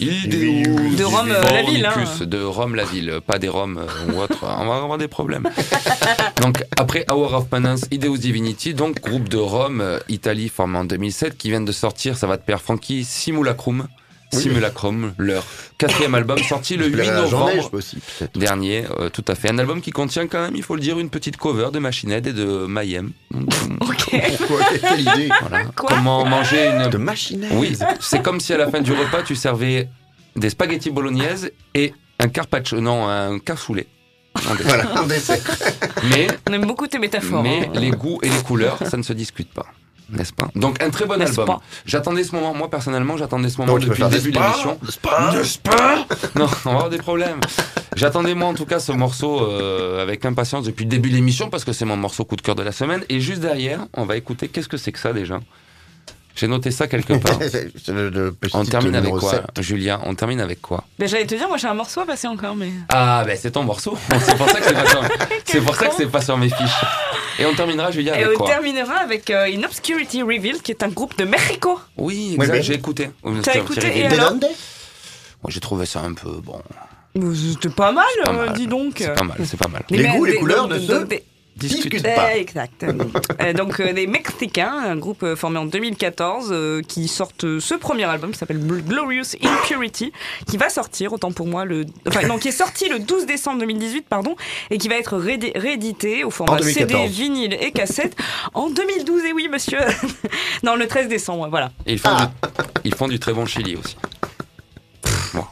Ideus 0.00 0.96
De 0.96 1.04
Rome, 1.04 1.30
euh, 1.30 1.42
la 1.42 1.62
ville, 1.62 1.86
hein. 1.86 2.24
De 2.24 2.42
Rome 2.42 2.74
la 2.74 2.84
ville, 2.84 3.20
pas 3.24 3.38
des 3.38 3.48
Roms 3.48 3.78
euh, 3.78 4.12
ou 4.12 4.20
autre. 4.20 4.38
On 4.42 4.66
va 4.66 4.76
avoir 4.76 4.98
des 4.98 5.08
problèmes. 5.08 5.48
donc 6.42 6.64
après 6.78 7.04
Hour 7.10 7.34
of 7.34 7.48
Penance, 7.48 7.82
Ideus 7.92 8.18
Divinity, 8.18 8.74
donc 8.74 9.00
groupe 9.00 9.28
de 9.28 9.38
Rome, 9.38 9.80
euh, 9.80 9.98
Italie 10.08 10.48
formé 10.48 10.78
en 10.78 10.84
2007, 10.84 11.36
qui 11.36 11.50
viennent 11.50 11.64
de 11.64 11.72
sortir, 11.72 12.16
ça 12.16 12.26
va 12.26 12.38
te 12.38 12.56
Francky, 12.56 13.04
Simulacrum. 13.04 13.86
Simulacrum, 14.40 15.14
leur 15.18 15.44
quatrième 15.78 16.14
album 16.14 16.38
sorti 16.38 16.76
le 16.76 16.86
8 16.88 17.04
J'en 17.04 17.12
novembre 17.14 17.70
aussi, 17.72 17.98
dernier, 18.34 18.84
euh, 18.98 19.08
tout 19.08 19.24
à 19.28 19.34
fait. 19.34 19.50
Un 19.50 19.58
album 19.58 19.80
qui 19.80 19.90
contient 19.90 20.26
quand 20.26 20.40
même, 20.42 20.56
il 20.56 20.62
faut 20.62 20.74
le 20.74 20.80
dire, 20.80 20.98
une 20.98 21.10
petite 21.10 21.36
cover 21.36 21.68
de 21.72 21.78
Machine 21.78 22.10
Head 22.12 22.26
et 22.26 22.32
de 22.32 22.66
Mayhem. 22.66 23.10
Euh, 23.34 23.38
Ok. 23.80 24.20
Pourquoi 24.38 24.60
Quelle 24.80 25.00
idée 25.00 25.28
voilà. 25.40 25.64
Quoi 25.76 25.88
Comment 25.90 26.24
manger 26.24 26.68
une 26.68 26.88
De 26.90 26.98
machine 26.98 27.46
oui, 27.52 27.76
c'est 28.00 28.22
comme 28.22 28.40
si 28.40 28.52
à 28.52 28.58
la 28.58 28.70
fin 28.70 28.80
du 28.80 28.92
repas, 28.92 29.22
tu 29.22 29.34
servais 29.36 29.88
des 30.34 30.50
spaghettis 30.50 30.90
bolognaise 30.90 31.50
et 31.74 31.92
un 32.18 32.28
carpaccio, 32.28 32.80
non, 32.80 33.08
un 33.08 33.38
cassoulet. 33.38 33.86
Voilà, 34.64 34.98
un 34.98 35.06
dessert. 35.06 35.38
Mais, 36.10 36.26
On 36.48 36.52
aime 36.52 36.66
beaucoup 36.66 36.86
tes 36.86 36.98
métaphores. 36.98 37.42
mais 37.42 37.66
hein. 37.74 37.80
les 37.80 37.90
goûts 37.90 38.18
et 38.22 38.28
les 38.28 38.42
couleurs, 38.42 38.78
ça 38.86 38.96
ne 38.96 39.02
se 39.02 39.12
discute 39.12 39.52
pas. 39.52 39.66
N'est-ce 40.08 40.32
pas? 40.32 40.48
Donc 40.54 40.80
un 40.82 40.90
très 40.90 41.04
bon 41.04 41.16
N'est-ce 41.16 41.30
album. 41.40 41.46
pas? 41.56 41.62
J'attendais 41.84 42.22
ce 42.22 42.32
moment, 42.34 42.54
moi 42.54 42.70
personnellement, 42.70 43.16
j'attendais 43.16 43.48
ce 43.48 43.58
moment 43.58 43.72
Donc, 43.72 43.84
depuis 43.84 44.02
le 44.02 44.08
début 44.08 44.30
de 44.30 44.38
l'émission. 44.38 44.78
N'est-ce 44.82 44.98
pas 44.98 45.32
N'est-ce 45.34 45.58
pas? 45.58 46.06
Non, 46.36 46.46
on 46.64 46.68
va 46.68 46.74
avoir 46.74 46.90
des 46.90 46.98
problèmes. 46.98 47.40
J'attendais 47.96 48.34
moi 48.34 48.48
en 48.48 48.54
tout 48.54 48.66
cas 48.66 48.78
ce 48.78 48.92
morceau 48.92 49.42
euh, 49.42 50.02
avec 50.02 50.24
impatience 50.24 50.64
depuis 50.66 50.84
le 50.84 50.90
début 50.90 51.10
de 51.10 51.14
l'émission 51.16 51.50
parce 51.50 51.64
que 51.64 51.72
c'est 51.72 51.84
mon 51.86 51.96
morceau 51.96 52.24
coup 52.24 52.36
de 52.36 52.42
cœur 52.42 52.54
de 52.54 52.62
la 52.62 52.72
semaine. 52.72 53.04
Et 53.08 53.20
juste 53.20 53.40
derrière, 53.40 53.86
on 53.94 54.04
va 54.04 54.16
écouter 54.16 54.48
qu'est-ce 54.48 54.68
que 54.68 54.76
c'est 54.76 54.92
que 54.92 54.98
ça 54.98 55.12
déjà? 55.12 55.40
J'ai 56.36 56.46
noté 56.48 56.70
ça 56.70 56.86
quelque 56.86 57.14
part. 57.14 57.38
Le, 57.88 58.10
le 58.10 58.36
On 58.52 58.64
termine 58.64 58.94
avec 58.94 59.10
quoi, 59.14 59.30
7. 59.54 59.62
Julia 59.62 60.00
On 60.04 60.14
termine 60.14 60.40
avec 60.40 60.60
quoi? 60.60 60.84
Ben, 60.98 61.08
J'allais 61.08 61.26
te 61.26 61.34
dire, 61.34 61.48
moi 61.48 61.56
j'ai 61.56 61.66
un 61.66 61.74
morceau 61.74 62.00
à 62.02 62.06
passer 62.06 62.28
encore, 62.28 62.54
mais. 62.54 62.70
Ah, 62.90 63.24
ben 63.26 63.36
c'est 63.40 63.50
ton 63.52 63.62
morceau. 63.64 63.96
C'est 64.20 64.36
pour 64.36 64.48
ça 64.50 64.60
que 64.60 64.66
c'est 64.66 64.74
pas 64.74 64.86
sur, 64.86 65.02
c'est 65.46 65.60
pour 65.62 65.74
ça 65.74 65.86
que 65.88 65.94
c'est 65.96 66.06
pas 66.06 66.20
sur 66.20 66.36
mes 66.36 66.48
fiches. 66.50 66.84
Et 67.38 67.46
on 67.46 67.54
terminera, 67.54 67.90
Julia, 67.90 68.18
Et 68.18 68.24
avec 68.24 68.36
on 68.38 68.44
quoi? 68.44 68.48
terminera 68.52 68.96
avec 68.96 69.30
euh, 69.30 69.46
In 69.46 69.62
Obscurity 69.64 70.22
Reveal, 70.22 70.60
qui 70.62 70.72
est 70.72 70.82
un 70.82 70.88
groupe 70.88 71.16
de 71.18 71.24
Mexico. 71.24 71.80
Oui, 71.96 72.34
Oui, 72.38 72.44
exact, 72.44 72.52
mais- 72.52 72.62
j'ai 72.62 72.74
écouté. 72.74 73.10
T'as 73.42 73.54
écouté 73.58 73.98
et 73.98 74.06
alors 74.06 74.32
Moi, 74.34 74.40
j'ai 75.48 75.60
trouvé 75.60 75.86
ça 75.86 76.00
un 76.00 76.12
peu 76.14 76.30
bon. 76.42 76.60
C'était 77.34 77.70
pas 77.74 77.92
mal, 77.92 78.04
pas 78.24 78.30
euh, 78.30 78.46
mal. 78.46 78.52
dis 78.52 78.66
donc. 78.66 78.94
C'est 78.98 79.14
pas 79.14 79.22
mal, 79.24 79.38
c'est 79.44 79.56
pas 79.58 79.68
mal. 79.68 79.82
Les 79.90 80.06
goûts, 80.06 80.24
les 80.26 80.34
couleurs 80.36 80.68
de 80.68 80.78
ceux 80.78 81.06
Discute 81.56 82.02
pas. 82.02 82.36
Exact. 82.36 82.84
Euh, 83.42 83.52
donc 83.52 83.80
euh, 83.80 83.92
des 83.92 84.06
Mexicains, 84.06 84.72
un 84.72 84.96
groupe 84.96 85.22
euh, 85.22 85.36
formé 85.36 85.58
en 85.58 85.66
2014 85.66 86.48
euh, 86.50 86.80
qui 86.82 87.06
sortent 87.06 87.58
ce 87.60 87.74
premier 87.74 88.04
album 88.04 88.30
qui 88.30 88.38
s'appelle 88.38 88.58
Glorious 88.66 89.36
Impurity, 89.42 90.12
qui 90.48 90.56
va 90.56 90.68
sortir 90.70 91.12
autant 91.12 91.32
pour 91.32 91.46
moi 91.46 91.64
le, 91.64 91.84
enfin 92.08 92.26
non, 92.26 92.38
qui 92.38 92.48
est 92.48 92.52
sorti 92.52 92.88
le 92.88 92.98
12 92.98 93.26
décembre 93.26 93.60
2018 93.60 94.06
pardon, 94.08 94.34
et 94.70 94.78
qui 94.78 94.88
va 94.88 94.96
être 94.96 95.18
réédi- 95.18 95.56
réédité 95.56 96.24
au 96.24 96.30
format 96.30 96.58
CD, 96.62 96.86
2014. 96.94 97.10
vinyle 97.10 97.56
et 97.60 97.72
cassette 97.72 98.16
en 98.54 98.70
2012. 98.70 99.24
Et 99.24 99.32
oui, 99.32 99.48
monsieur, 99.52 99.78
non 100.62 100.76
le 100.76 100.86
13 100.88 101.08
décembre, 101.08 101.48
voilà. 101.50 101.70
Et 101.86 101.92
ils 101.92 101.98
font, 101.98 102.08
Ah. 102.12 102.30
du, 102.52 102.62
ils 102.84 102.94
font 102.94 103.08
du 103.08 103.18
très 103.18 103.32
bon 103.34 103.44
chili 103.46 103.76
aussi. 103.76 103.96
Bon, 105.34 105.44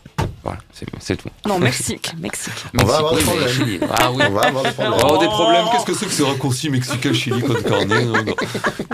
voilà, 0.43 0.59
c'est, 0.75 0.87
c'est 1.01 1.17
tout. 1.17 1.29
Non, 1.47 1.59
Mexique, 1.59 2.13
Mexique. 2.21 2.53
On 2.81 2.85
va 2.85 2.97
avoir 2.97 3.15
des 3.15 3.23
problèmes. 3.23 3.49
Chili. 3.49 3.81
Ah 3.91 4.11
oui. 4.13 4.23
On 4.29 4.33
va 4.33 4.41
avoir 4.43 4.65
des 4.65 4.71
problèmes. 4.73 5.01
Oh, 5.05 5.19
des 5.19 5.27
problèmes, 5.27 5.65
qu'est-ce 5.73 5.85
que 5.87 5.95
c'est 5.95 6.07
que 6.07 6.13
ce 6.13 6.23
raccourci 6.23 6.71
mexicain 6.71 7.13
chili 7.13 7.41
côte 7.41 7.63
carnet 7.65 8.05
non, 8.05 8.25
non. 8.25 8.35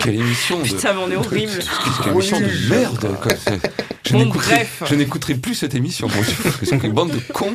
Quelle 0.01 0.15
émission 0.15 0.59
de... 0.59 0.63
Putain, 0.63 0.93
mais 0.93 1.01
on 1.07 1.11
est 1.11 1.15
horrible. 1.15 1.51
Qu'une 2.03 2.13
émission 2.13 2.39
de 2.39 2.69
merde 2.69 3.17
quoi. 3.21 3.31
C'est- 3.37 3.59
Je 4.07 4.13
Bon, 4.13 4.25
bref. 4.25 4.83
je 4.89 4.95
n'écouterai 4.95 5.35
plus 5.35 5.55
cette 5.55 5.75
émission, 5.75 6.07
sont 6.63 6.79
une 6.79 6.91
bande 6.91 7.11
de 7.11 7.19
cons. 7.33 7.53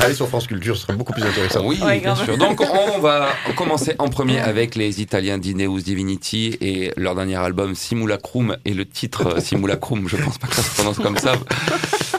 Allez 0.00 0.14
sur 0.14 0.26
France 0.28 0.46
Culture, 0.46 0.76
ce 0.76 0.82
serait 0.82 0.94
beaucoup 0.94 1.12
plus 1.12 1.22
intéressant. 1.22 1.60
Oui, 1.64 1.78
Ouais, 1.82 2.00
bien 2.00 2.16
sûr. 2.16 2.36
Donc, 2.38 2.60
on 2.60 2.98
va 2.98 3.28
commencer 3.56 3.94
en 3.98 4.08
premier 4.08 4.40
avec 4.40 4.74
les 4.74 5.00
Italiens 5.02 5.38
d'Ineus 5.38 5.82
Divinity 5.82 6.56
et 6.60 6.92
leur 6.96 7.14
dernier 7.14 7.36
album 7.36 7.74
Simulacrum 7.74 8.56
et 8.64 8.72
le 8.74 8.86
titre 8.86 9.36
euh, 9.36 9.40
Simulacrum. 9.40 10.08
Je 10.08 10.16
pense 10.16 10.38
pas 10.38 10.46
que 10.48 10.54
ça 10.56 10.62
se 10.62 10.70
prononce 10.74 10.98
comme 10.98 11.18
ça. 11.18 11.34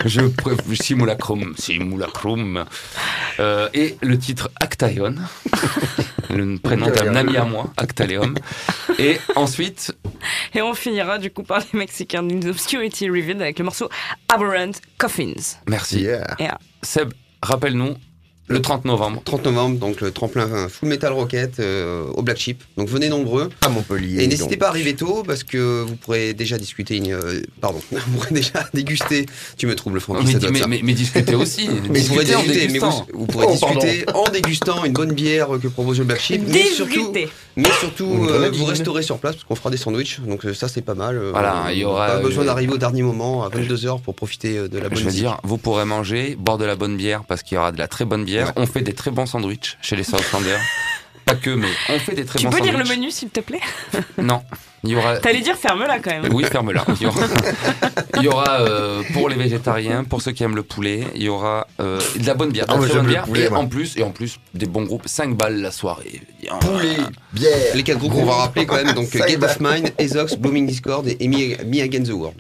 Je 0.06 0.22
préf- 0.22 0.60
Simulacrum, 1.04 1.54
Simulacrum. 1.58 2.66
Euh, 3.40 3.68
et 3.74 3.98
le 4.02 4.18
titre 4.18 4.50
Actaion, 4.60 5.16
le 6.30 6.58
prénom 6.58 6.88
d'un 6.88 7.16
ami 7.16 7.36
à 7.36 7.44
moi, 7.44 7.72
Actaleum. 7.78 8.36
Et 9.00 9.18
ensuite, 9.36 9.94
Et 10.54 10.62
on 10.62 10.74
finira 10.74 11.18
du 11.18 11.30
coup 11.32 11.44
par 11.44 11.60
les 11.60 11.80
Mexicains 11.80 12.24
d'une 12.24 12.48
Obscurity 12.48 13.10
Reveal 13.10 13.42
avec 13.42 13.60
le 13.60 13.66
morceau 13.66 13.90
Aberrant 14.34 14.72
Coffins. 14.98 15.34
merci. 15.68 16.02
Yeah. 16.02 16.36
Et, 16.40 16.48
ah, 16.48 16.58
Seb, 16.82 17.14
rappelle-nous 17.42 17.96
Le 18.48 18.62
30 18.62 18.84
novembre. 18.84 19.22
30 19.24 19.46
novembre, 19.46 19.80
donc 19.80 20.02
le 20.02 20.12
tremplin 20.12 20.48
euh, 20.52 20.68
Full 20.68 20.90
Metal 20.90 21.14
Rocket 21.14 21.60
euh, 21.62 22.06
au 22.14 22.22
Black 22.24 22.38
Sheep. 22.38 22.62
Donc 22.76 22.90
venez 22.90 23.08
nombreux. 23.08 23.50
À 23.62 23.70
Montpellier. 23.70 24.22
Et 24.22 24.28
n'hésitez 24.28 24.58
pas 24.58 24.66
à 24.66 24.70
arriver 24.70 24.96
tôt 24.96 25.24
parce 25.26 25.44
que 25.46 25.82
vous 25.84 25.96
pourrez 25.96 26.34
déjà 26.34 26.58
discuter. 26.58 26.98
une- 26.98 27.14
euh, 27.14 27.42
pardon, 27.62 27.82
vous 27.92 28.18
pourrez 28.20 28.34
déjà 28.36 28.66
déguster. 28.74 29.26
Tu 29.58 29.66
me 29.66 29.76
troubles, 29.76 30.02
Francky, 30.02 30.26
mais, 30.26 30.40
ça 30.42 30.52
mais, 30.52 30.60
ça. 30.60 30.68
mais- 30.68 30.82
mais 30.84 30.94
discutez 30.94 31.36
aussi. 31.36 31.68
Vous 31.94 32.04
pourrez 32.10 32.36
en 32.36 32.42
discuter, 32.44 32.68
mais 32.70 32.80
vous, 32.80 32.92
vous 33.14 33.26
pourrez 33.28 33.46
Oh, 33.50 33.56
pardon. 33.60 33.80
discuter 33.80 34.06
en 34.14 34.24
dégustant 34.30 34.84
une 34.84 34.94
bonne 34.94 35.14
bière 35.14 35.48
que 35.62 35.68
propose 35.70 36.00
le 36.00 36.06
Black 36.06 36.20
Sheep, 36.20 36.42
mais 36.48 36.64
surtout, 36.66 36.94
Discuter. 37.14 37.30
mais 37.56 37.70
surtout 37.80 38.28
euh, 38.30 38.52
vous 38.54 38.66
resterez 38.66 39.04
sur 39.04 39.20
place 39.20 39.36
parce 39.36 39.46
qu'on 39.46 39.56
fera 39.56 39.70
des 39.70 39.78
sandwichs, 39.78 40.20
donc 40.20 40.46
euh, 40.46 40.54
ça 40.54 40.68
c'est 40.68 40.82
pas 40.82 40.96
mal. 40.96 41.16
euh, 41.18 41.32
Voilà, 41.32 41.68
il 41.72 41.78
y 41.80 41.86
aura, 41.86 42.08
Pas 42.08 42.18
besoin 42.20 42.44
euh, 42.44 42.48
d'arriver 42.48 42.74
au 42.74 42.78
dernier 42.78 43.04
moment 43.04 43.44
à 43.44 43.50
22 43.50 43.76
h 43.76 44.02
pour 44.02 44.16
profiter 44.16 44.58
euh, 44.58 44.68
de 44.68 44.78
la 44.80 44.90
bonne 44.90 44.98
Je 44.98 45.06
veux 45.06 45.12
dire, 45.12 45.38
vous 45.44 45.58
pourrez 45.58 45.86
manger, 45.86 46.36
boire 46.38 46.58
de 46.58 46.66
la 46.66 46.76
bonne 46.76 46.98
bière 46.98 47.24
parce 47.28 47.42
qu'il 47.44 47.56
y 47.56 47.58
aura 47.58 47.72
de 47.72 47.78
la 47.78 47.88
très 47.88 48.04
bonne 48.06 48.26
bière. 48.26 48.33
Ouais. 48.42 48.52
On 48.56 48.66
fait 48.66 48.82
des 48.82 48.94
très 48.94 49.12
bons 49.12 49.26
sandwichs 49.26 49.78
chez 49.82 49.96
les 49.96 50.04
Southlanders. 50.04 50.60
Pas 51.26 51.36
que, 51.36 51.52
mais 51.52 51.70
on 51.88 52.00
fait 52.00 52.16
des 52.16 52.26
très 52.26 52.38
Tu 52.40 52.46
bons 52.46 52.52
peux 52.52 52.58
lire 52.62 52.74
sandwichs. 52.74 52.90
le 52.90 52.96
menu 52.98 53.10
s'il 53.12 53.30
te 53.30 53.40
plaît? 53.40 53.62
Non, 54.18 54.42
il 54.84 54.90
y 54.90 54.96
aura. 54.98 55.18
T'allais 55.20 55.40
dire 55.40 55.56
ferme-la 55.56 56.00
quand 56.00 56.12
même. 56.12 56.34
Oui, 56.34 56.44
ferme-la. 56.44 56.84
Il 57.00 57.04
y 57.04 57.06
aura, 57.06 57.26
il 58.18 58.24
y 58.24 58.28
aura, 58.28 58.60
euh, 58.60 59.04
pour 59.14 59.30
les 59.30 59.38
végétariens, 59.38 60.04
pour 60.04 60.22
ceux 60.22 60.34
qui 60.34 60.44
aiment 60.44 60.58
le 60.58 60.64
poulet, 60.64 61.06
il 61.16 61.24
y 61.24 61.30
aura 61.30 61.66
euh, 61.80 61.98
de 62.18 62.28
la 62.28 62.34
bonne 62.34 62.52
bière, 62.52 62.66
de 62.66 62.72
Ah, 62.72 62.74
la 62.74 62.80
moi, 62.80 62.88
très 62.90 62.96
bonne 62.98 63.04
j'aime 63.04 63.08
le 63.08 63.14
bière, 63.14 63.24
poulet, 63.24 63.44
et 63.46 63.50
en 63.54 63.68
plus, 63.68 63.98
et 63.98 64.04
en 64.04 64.12
plus 64.12 64.38
des 64.54 64.66
bons 64.66 64.84
groupes, 64.84 65.04
5 65.08 65.38
balles 65.38 65.62
la 65.62 65.72
soirée. 65.72 66.22
Bien. 66.42 66.58
Poulet, 66.58 66.98
bière. 67.32 67.58
Les 67.74 67.84
quatre 67.84 68.00
groupes 68.00 68.12
qu'on 68.12 68.26
va 68.26 68.36
rappeler 68.36 68.66
quand 68.66 68.76
même, 68.84 68.94
donc 68.94 69.08
va. 69.16 69.26
of 69.46 69.60
Mine, 69.62 69.92
Ezox, 70.00 70.36
Blooming 70.36 70.68
Discord 70.68 71.08
et 71.08 71.28
Me, 71.30 71.64
Me 71.64 71.82
Against 71.82 72.12
the 72.12 72.14
World. 72.16 72.36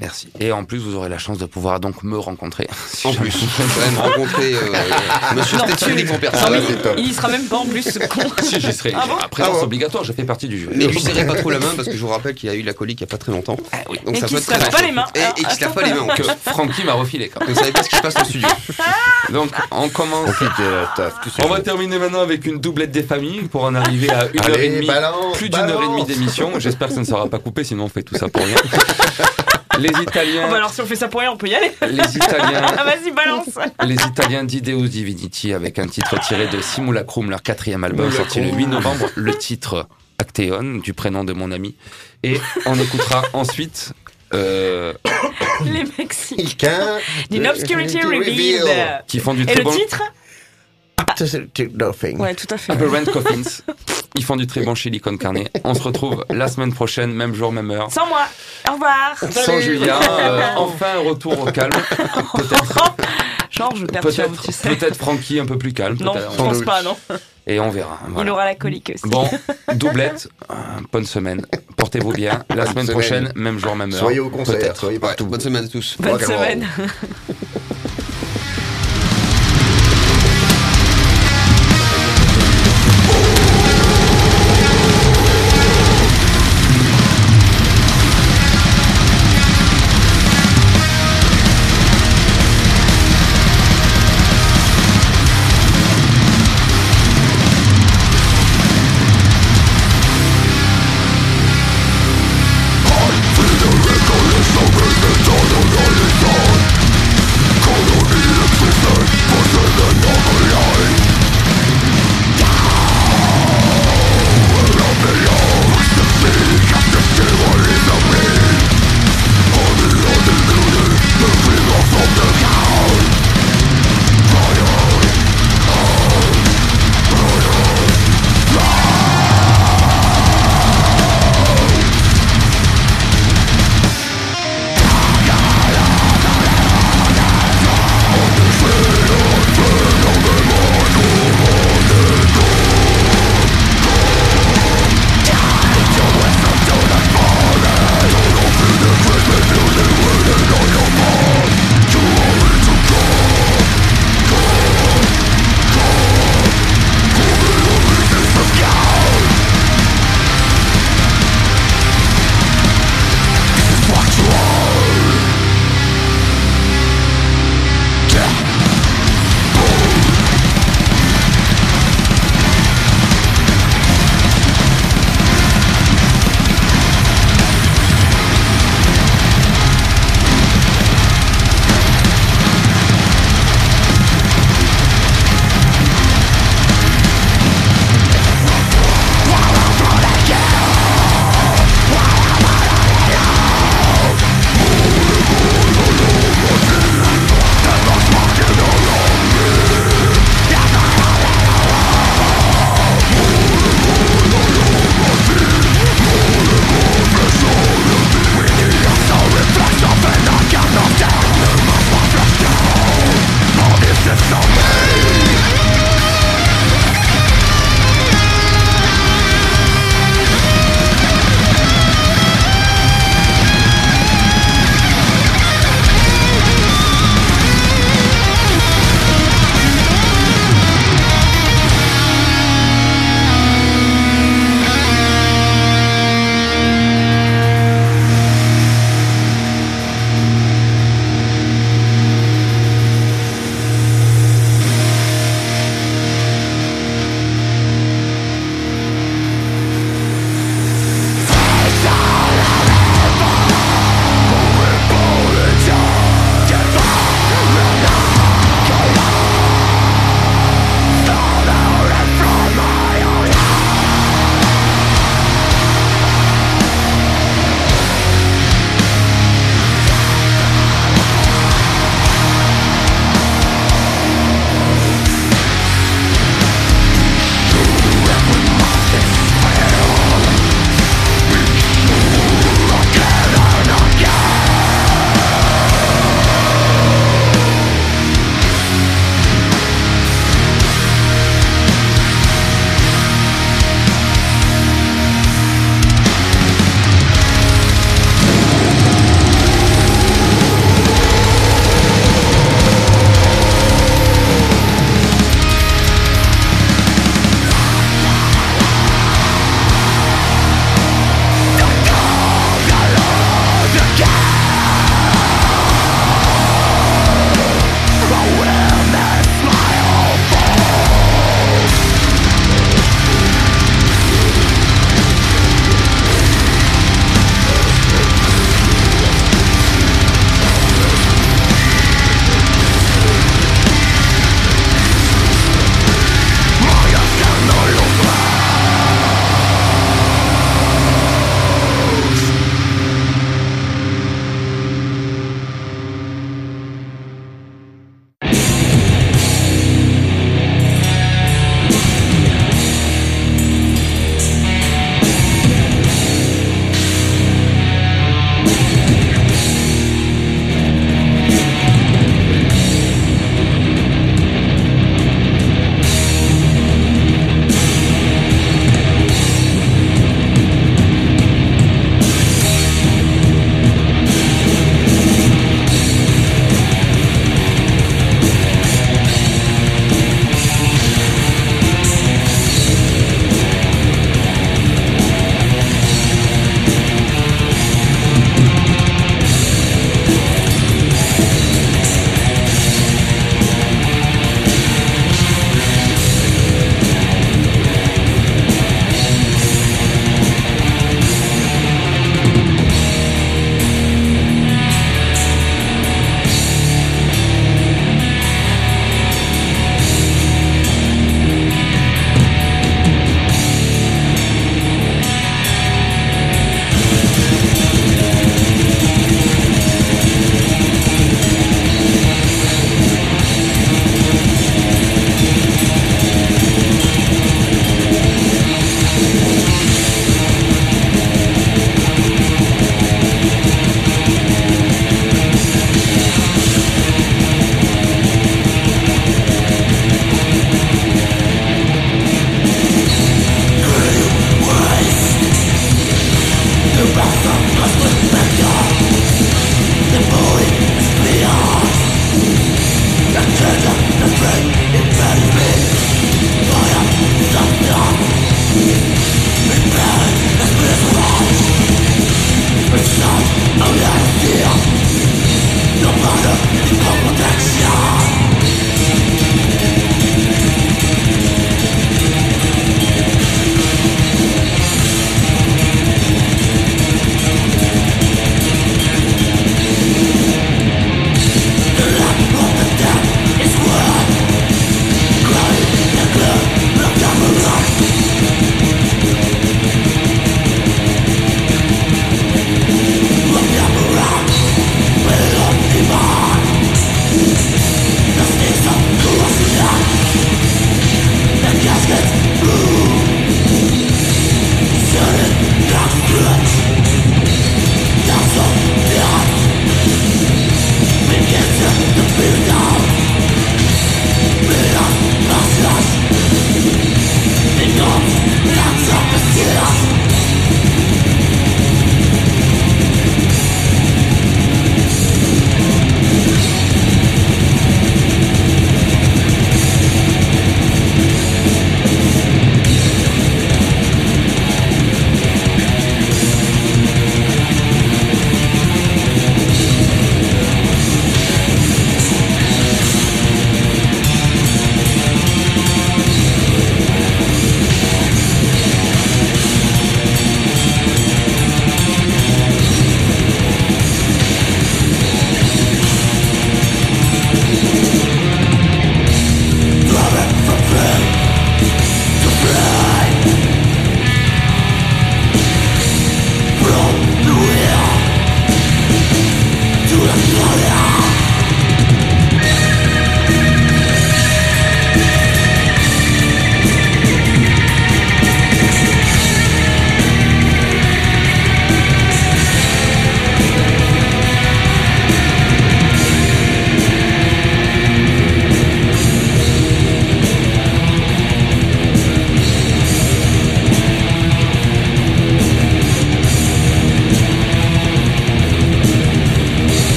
Merci. 0.00 0.28
Et 0.40 0.52
en 0.52 0.64
plus, 0.64 0.78
vous 0.78 0.94
aurez 0.96 1.08
la 1.10 1.18
chance 1.18 1.38
de 1.38 1.44
pouvoir 1.44 1.78
donc 1.78 2.02
me 2.02 2.18
rencontrer. 2.18 2.66
Si 2.88 3.06
En 3.06 3.12
plus, 3.14 3.32
quand 3.56 3.80
même 3.80 3.98
rencontrer 3.98 4.54
euh, 4.54 4.60
Monsieur 5.36 5.58
tu- 5.58 6.10
en 6.12 6.18
personne. 6.18 6.62
Il 6.96 7.10
y 7.10 7.14
sera 7.14 7.28
même 7.28 7.44
pas 7.44 7.58
en 7.58 7.66
plus 7.66 7.82
ce 7.82 7.98
con. 7.98 8.22
Si 8.42 8.58
j'y 8.60 8.72
serai. 8.72 8.94
Ah 8.96 9.06
bon 9.06 9.16
À 9.16 9.28
présence 9.28 9.52
Ah 9.54 9.58
bon 9.58 9.64
obligatoire, 9.64 10.02
je 10.04 10.12
fais 10.12 10.24
partie 10.24 10.48
du 10.48 10.58
jeu. 10.58 10.70
Mais 10.74 10.86
lui 10.86 10.98
serrez 11.00 11.26
pas 11.26 11.34
trop 11.34 11.50
la 11.50 11.58
main 11.58 11.72
parce 11.76 11.88
que 11.88 11.94
je 11.94 12.00
vous 12.00 12.08
rappelle 12.08 12.34
qu'il 12.34 12.48
a 12.48 12.54
eu 12.54 12.62
la 12.62 12.72
colique 12.72 13.00
il 13.00 13.04
y 13.04 13.04
a 13.04 13.06
pas 13.08 13.18
très 13.18 13.32
longtemps. 13.32 13.56
Ah 13.72 13.78
oui. 13.90 13.98
Donc 14.04 14.16
Et 14.16 14.20
ça 14.20 14.28
peut 14.28 14.40
se 14.40 14.50
lave 14.50 14.70
pas 14.70 14.82
les 14.82 14.92
mains. 14.92 15.04
Et, 15.14 15.20
et 15.40 15.44
qu'il 15.44 15.50
se 15.50 15.60
lave 15.60 15.74
pas 15.74 15.82
les 15.82 15.92
mains. 15.92 16.06
Que 16.14 16.22
plus. 16.22 16.32
Francky 16.50 16.84
m'a 16.84 16.94
refilé 16.94 17.28
quand 17.28 17.40
même. 17.40 17.50
Vous 17.50 17.58
savez 17.60 17.72
pas 17.72 17.82
ce 17.82 17.88
qui 17.90 17.96
se 17.96 18.02
passe 18.02 18.16
en 18.16 18.24
studio. 18.24 18.48
Donc, 19.30 19.50
on 19.70 19.88
commence. 19.90 20.30
On 20.40 20.62
euh, 20.62 21.48
va 21.48 21.60
terminer 21.60 21.98
maintenant 21.98 22.22
avec 22.22 22.46
une 22.46 22.58
doublette 22.58 22.90
des 22.90 23.02
familles 23.02 23.42
pour 23.42 23.64
en 23.64 23.74
arriver 23.74 24.10
à 24.10 24.26
une 24.32 24.40
heure 24.40 24.58
et 24.58 24.68
demie. 24.70 24.86
balance, 24.86 25.36
plus 25.36 25.48
d'une 25.50 25.60
heure 25.60 25.82
et 25.82 25.86
demie 25.88 26.04
d'émission. 26.04 26.52
J'espère 26.58 26.88
que 26.88 26.94
ça 26.94 27.00
ne 27.00 27.06
sera 27.06 27.26
pas 27.28 27.38
coupé, 27.38 27.62
sinon 27.64 27.84
on 27.84 27.88
fait 27.88 28.02
tout 28.02 28.16
ça 28.16 28.28
pour 28.28 28.42
rien. 28.44 28.56
Les 29.78 29.88
Oh, 29.88 29.92
bah 29.96 30.02
Italiens, 30.02 30.52
alors 30.52 30.70
si 30.70 30.80
on 30.80 30.86
fait 30.86 30.96
ça 30.96 31.08
pour 31.08 31.20
rien, 31.20 31.30
on 31.32 31.36
peut 31.36 31.48
y 31.48 31.54
aller. 31.54 31.72
les 31.88 32.16
Italiens, 32.16 32.62
Ah 32.76 32.84
vas-y 32.84 33.10
balance. 33.10 33.48
les 33.84 33.94
Italiens 33.94 34.44
d'Ideus 34.44 34.88
Divinity 34.88 35.52
avec 35.52 35.78
un 35.78 35.86
titre 35.86 36.18
tiré 36.20 36.46
de 36.48 36.60
Simulacrum, 36.60 37.30
leur 37.30 37.42
quatrième 37.42 37.82
album 37.84 38.10
sorti 38.12 38.40
le 38.40 38.50
8 38.50 38.66
novembre. 38.66 39.08
Le 39.14 39.34
titre 39.34 39.88
Actéon, 40.18 40.80
du 40.82 40.92
prénom 40.94 41.24
de 41.24 41.32
mon 41.32 41.50
ami. 41.52 41.74
Et 42.22 42.38
on 42.66 42.78
écoutera 42.78 43.22
ensuite. 43.32 43.92
euh, 44.34 44.92
Les. 45.64 45.84
Quelqu'un 46.36 46.98
D'une 47.30 47.46
obscurity 47.46 48.00
revealed. 48.02 48.68
qui 49.06 49.18
font 49.18 49.34
du 49.34 49.42
Et 49.42 49.46
très 49.46 49.56
le 49.56 49.64
bon. 49.64 49.70
titre 49.72 50.02
To- 51.16 51.26
to 51.54 51.62
Nothing. 51.74 52.18
Ouais, 52.18 52.34
tout 52.34 52.46
à 52.50 52.56
fait. 52.58 52.72
Aberrant 52.72 53.04
Coffins. 53.04 53.62
Ils 54.14 54.24
font 54.24 54.36
du 54.36 54.46
très 54.46 54.62
bon 54.62 54.74
chili 54.74 55.00
con 55.00 55.16
carne. 55.16 55.44
On 55.64 55.74
se 55.74 55.82
retrouve 55.82 56.24
la 56.30 56.48
semaine 56.48 56.72
prochaine, 56.72 57.12
même 57.12 57.34
jour, 57.34 57.50
même 57.52 57.70
heure. 57.70 57.90
Sans 57.90 58.06
moi. 58.06 58.22
Au 58.68 58.72
revoir. 58.74 59.16
Sans 59.30 59.60
Julien, 59.60 59.98
euh, 60.20 60.42
enfin 60.56 60.86
un 60.96 61.08
retour 61.08 61.38
au 61.40 61.44
calme. 61.46 61.70
Peut-être, 61.72 62.94
Genre 63.50 63.74
je 63.76 63.84
perturbe, 63.84 64.30
peut-être, 64.30 64.42
tu 64.42 64.52
sais. 64.52 64.68
peut-être 64.70 64.96
Francky 64.96 65.38
un 65.38 65.44
peu 65.46 65.58
plus 65.58 65.72
calme. 65.74 65.96
Non, 66.00 66.14
peut-être. 66.14 66.32
je 66.32 66.36
pense 66.36 66.56
doute. 66.58 66.64
pas, 66.66 66.82
non. 66.82 66.96
Et 67.46 67.60
on 67.60 67.70
verra. 67.70 67.98
Il 68.06 68.14
voilà. 68.14 68.32
aura 68.32 68.44
la 68.46 68.54
colique 68.54 68.92
aussi. 68.94 69.06
Bon, 69.08 69.28
doublette, 69.74 70.28
euh, 70.50 70.54
bonne 70.92 71.04
semaine. 71.04 71.44
Portez-vous 71.76 72.12
bien. 72.12 72.44
La 72.54 72.64
semaine 72.66 72.84
semaine. 72.86 72.86
prochaine, 72.98 73.32
même 73.34 73.58
jour, 73.58 73.76
même 73.76 73.92
heure. 73.92 73.98
Soyez 73.98 74.20
au 74.20 74.30
concert, 74.30 74.58
Peut-être. 74.58 74.76
soyez 74.80 74.96
Ouais, 74.96 75.00
partout. 75.00 75.26
bonne 75.26 75.40
semaine 75.40 75.64
à 75.64 75.68
tous. 75.68 75.96
Bonne 75.98 76.20
semaine. 76.20 76.66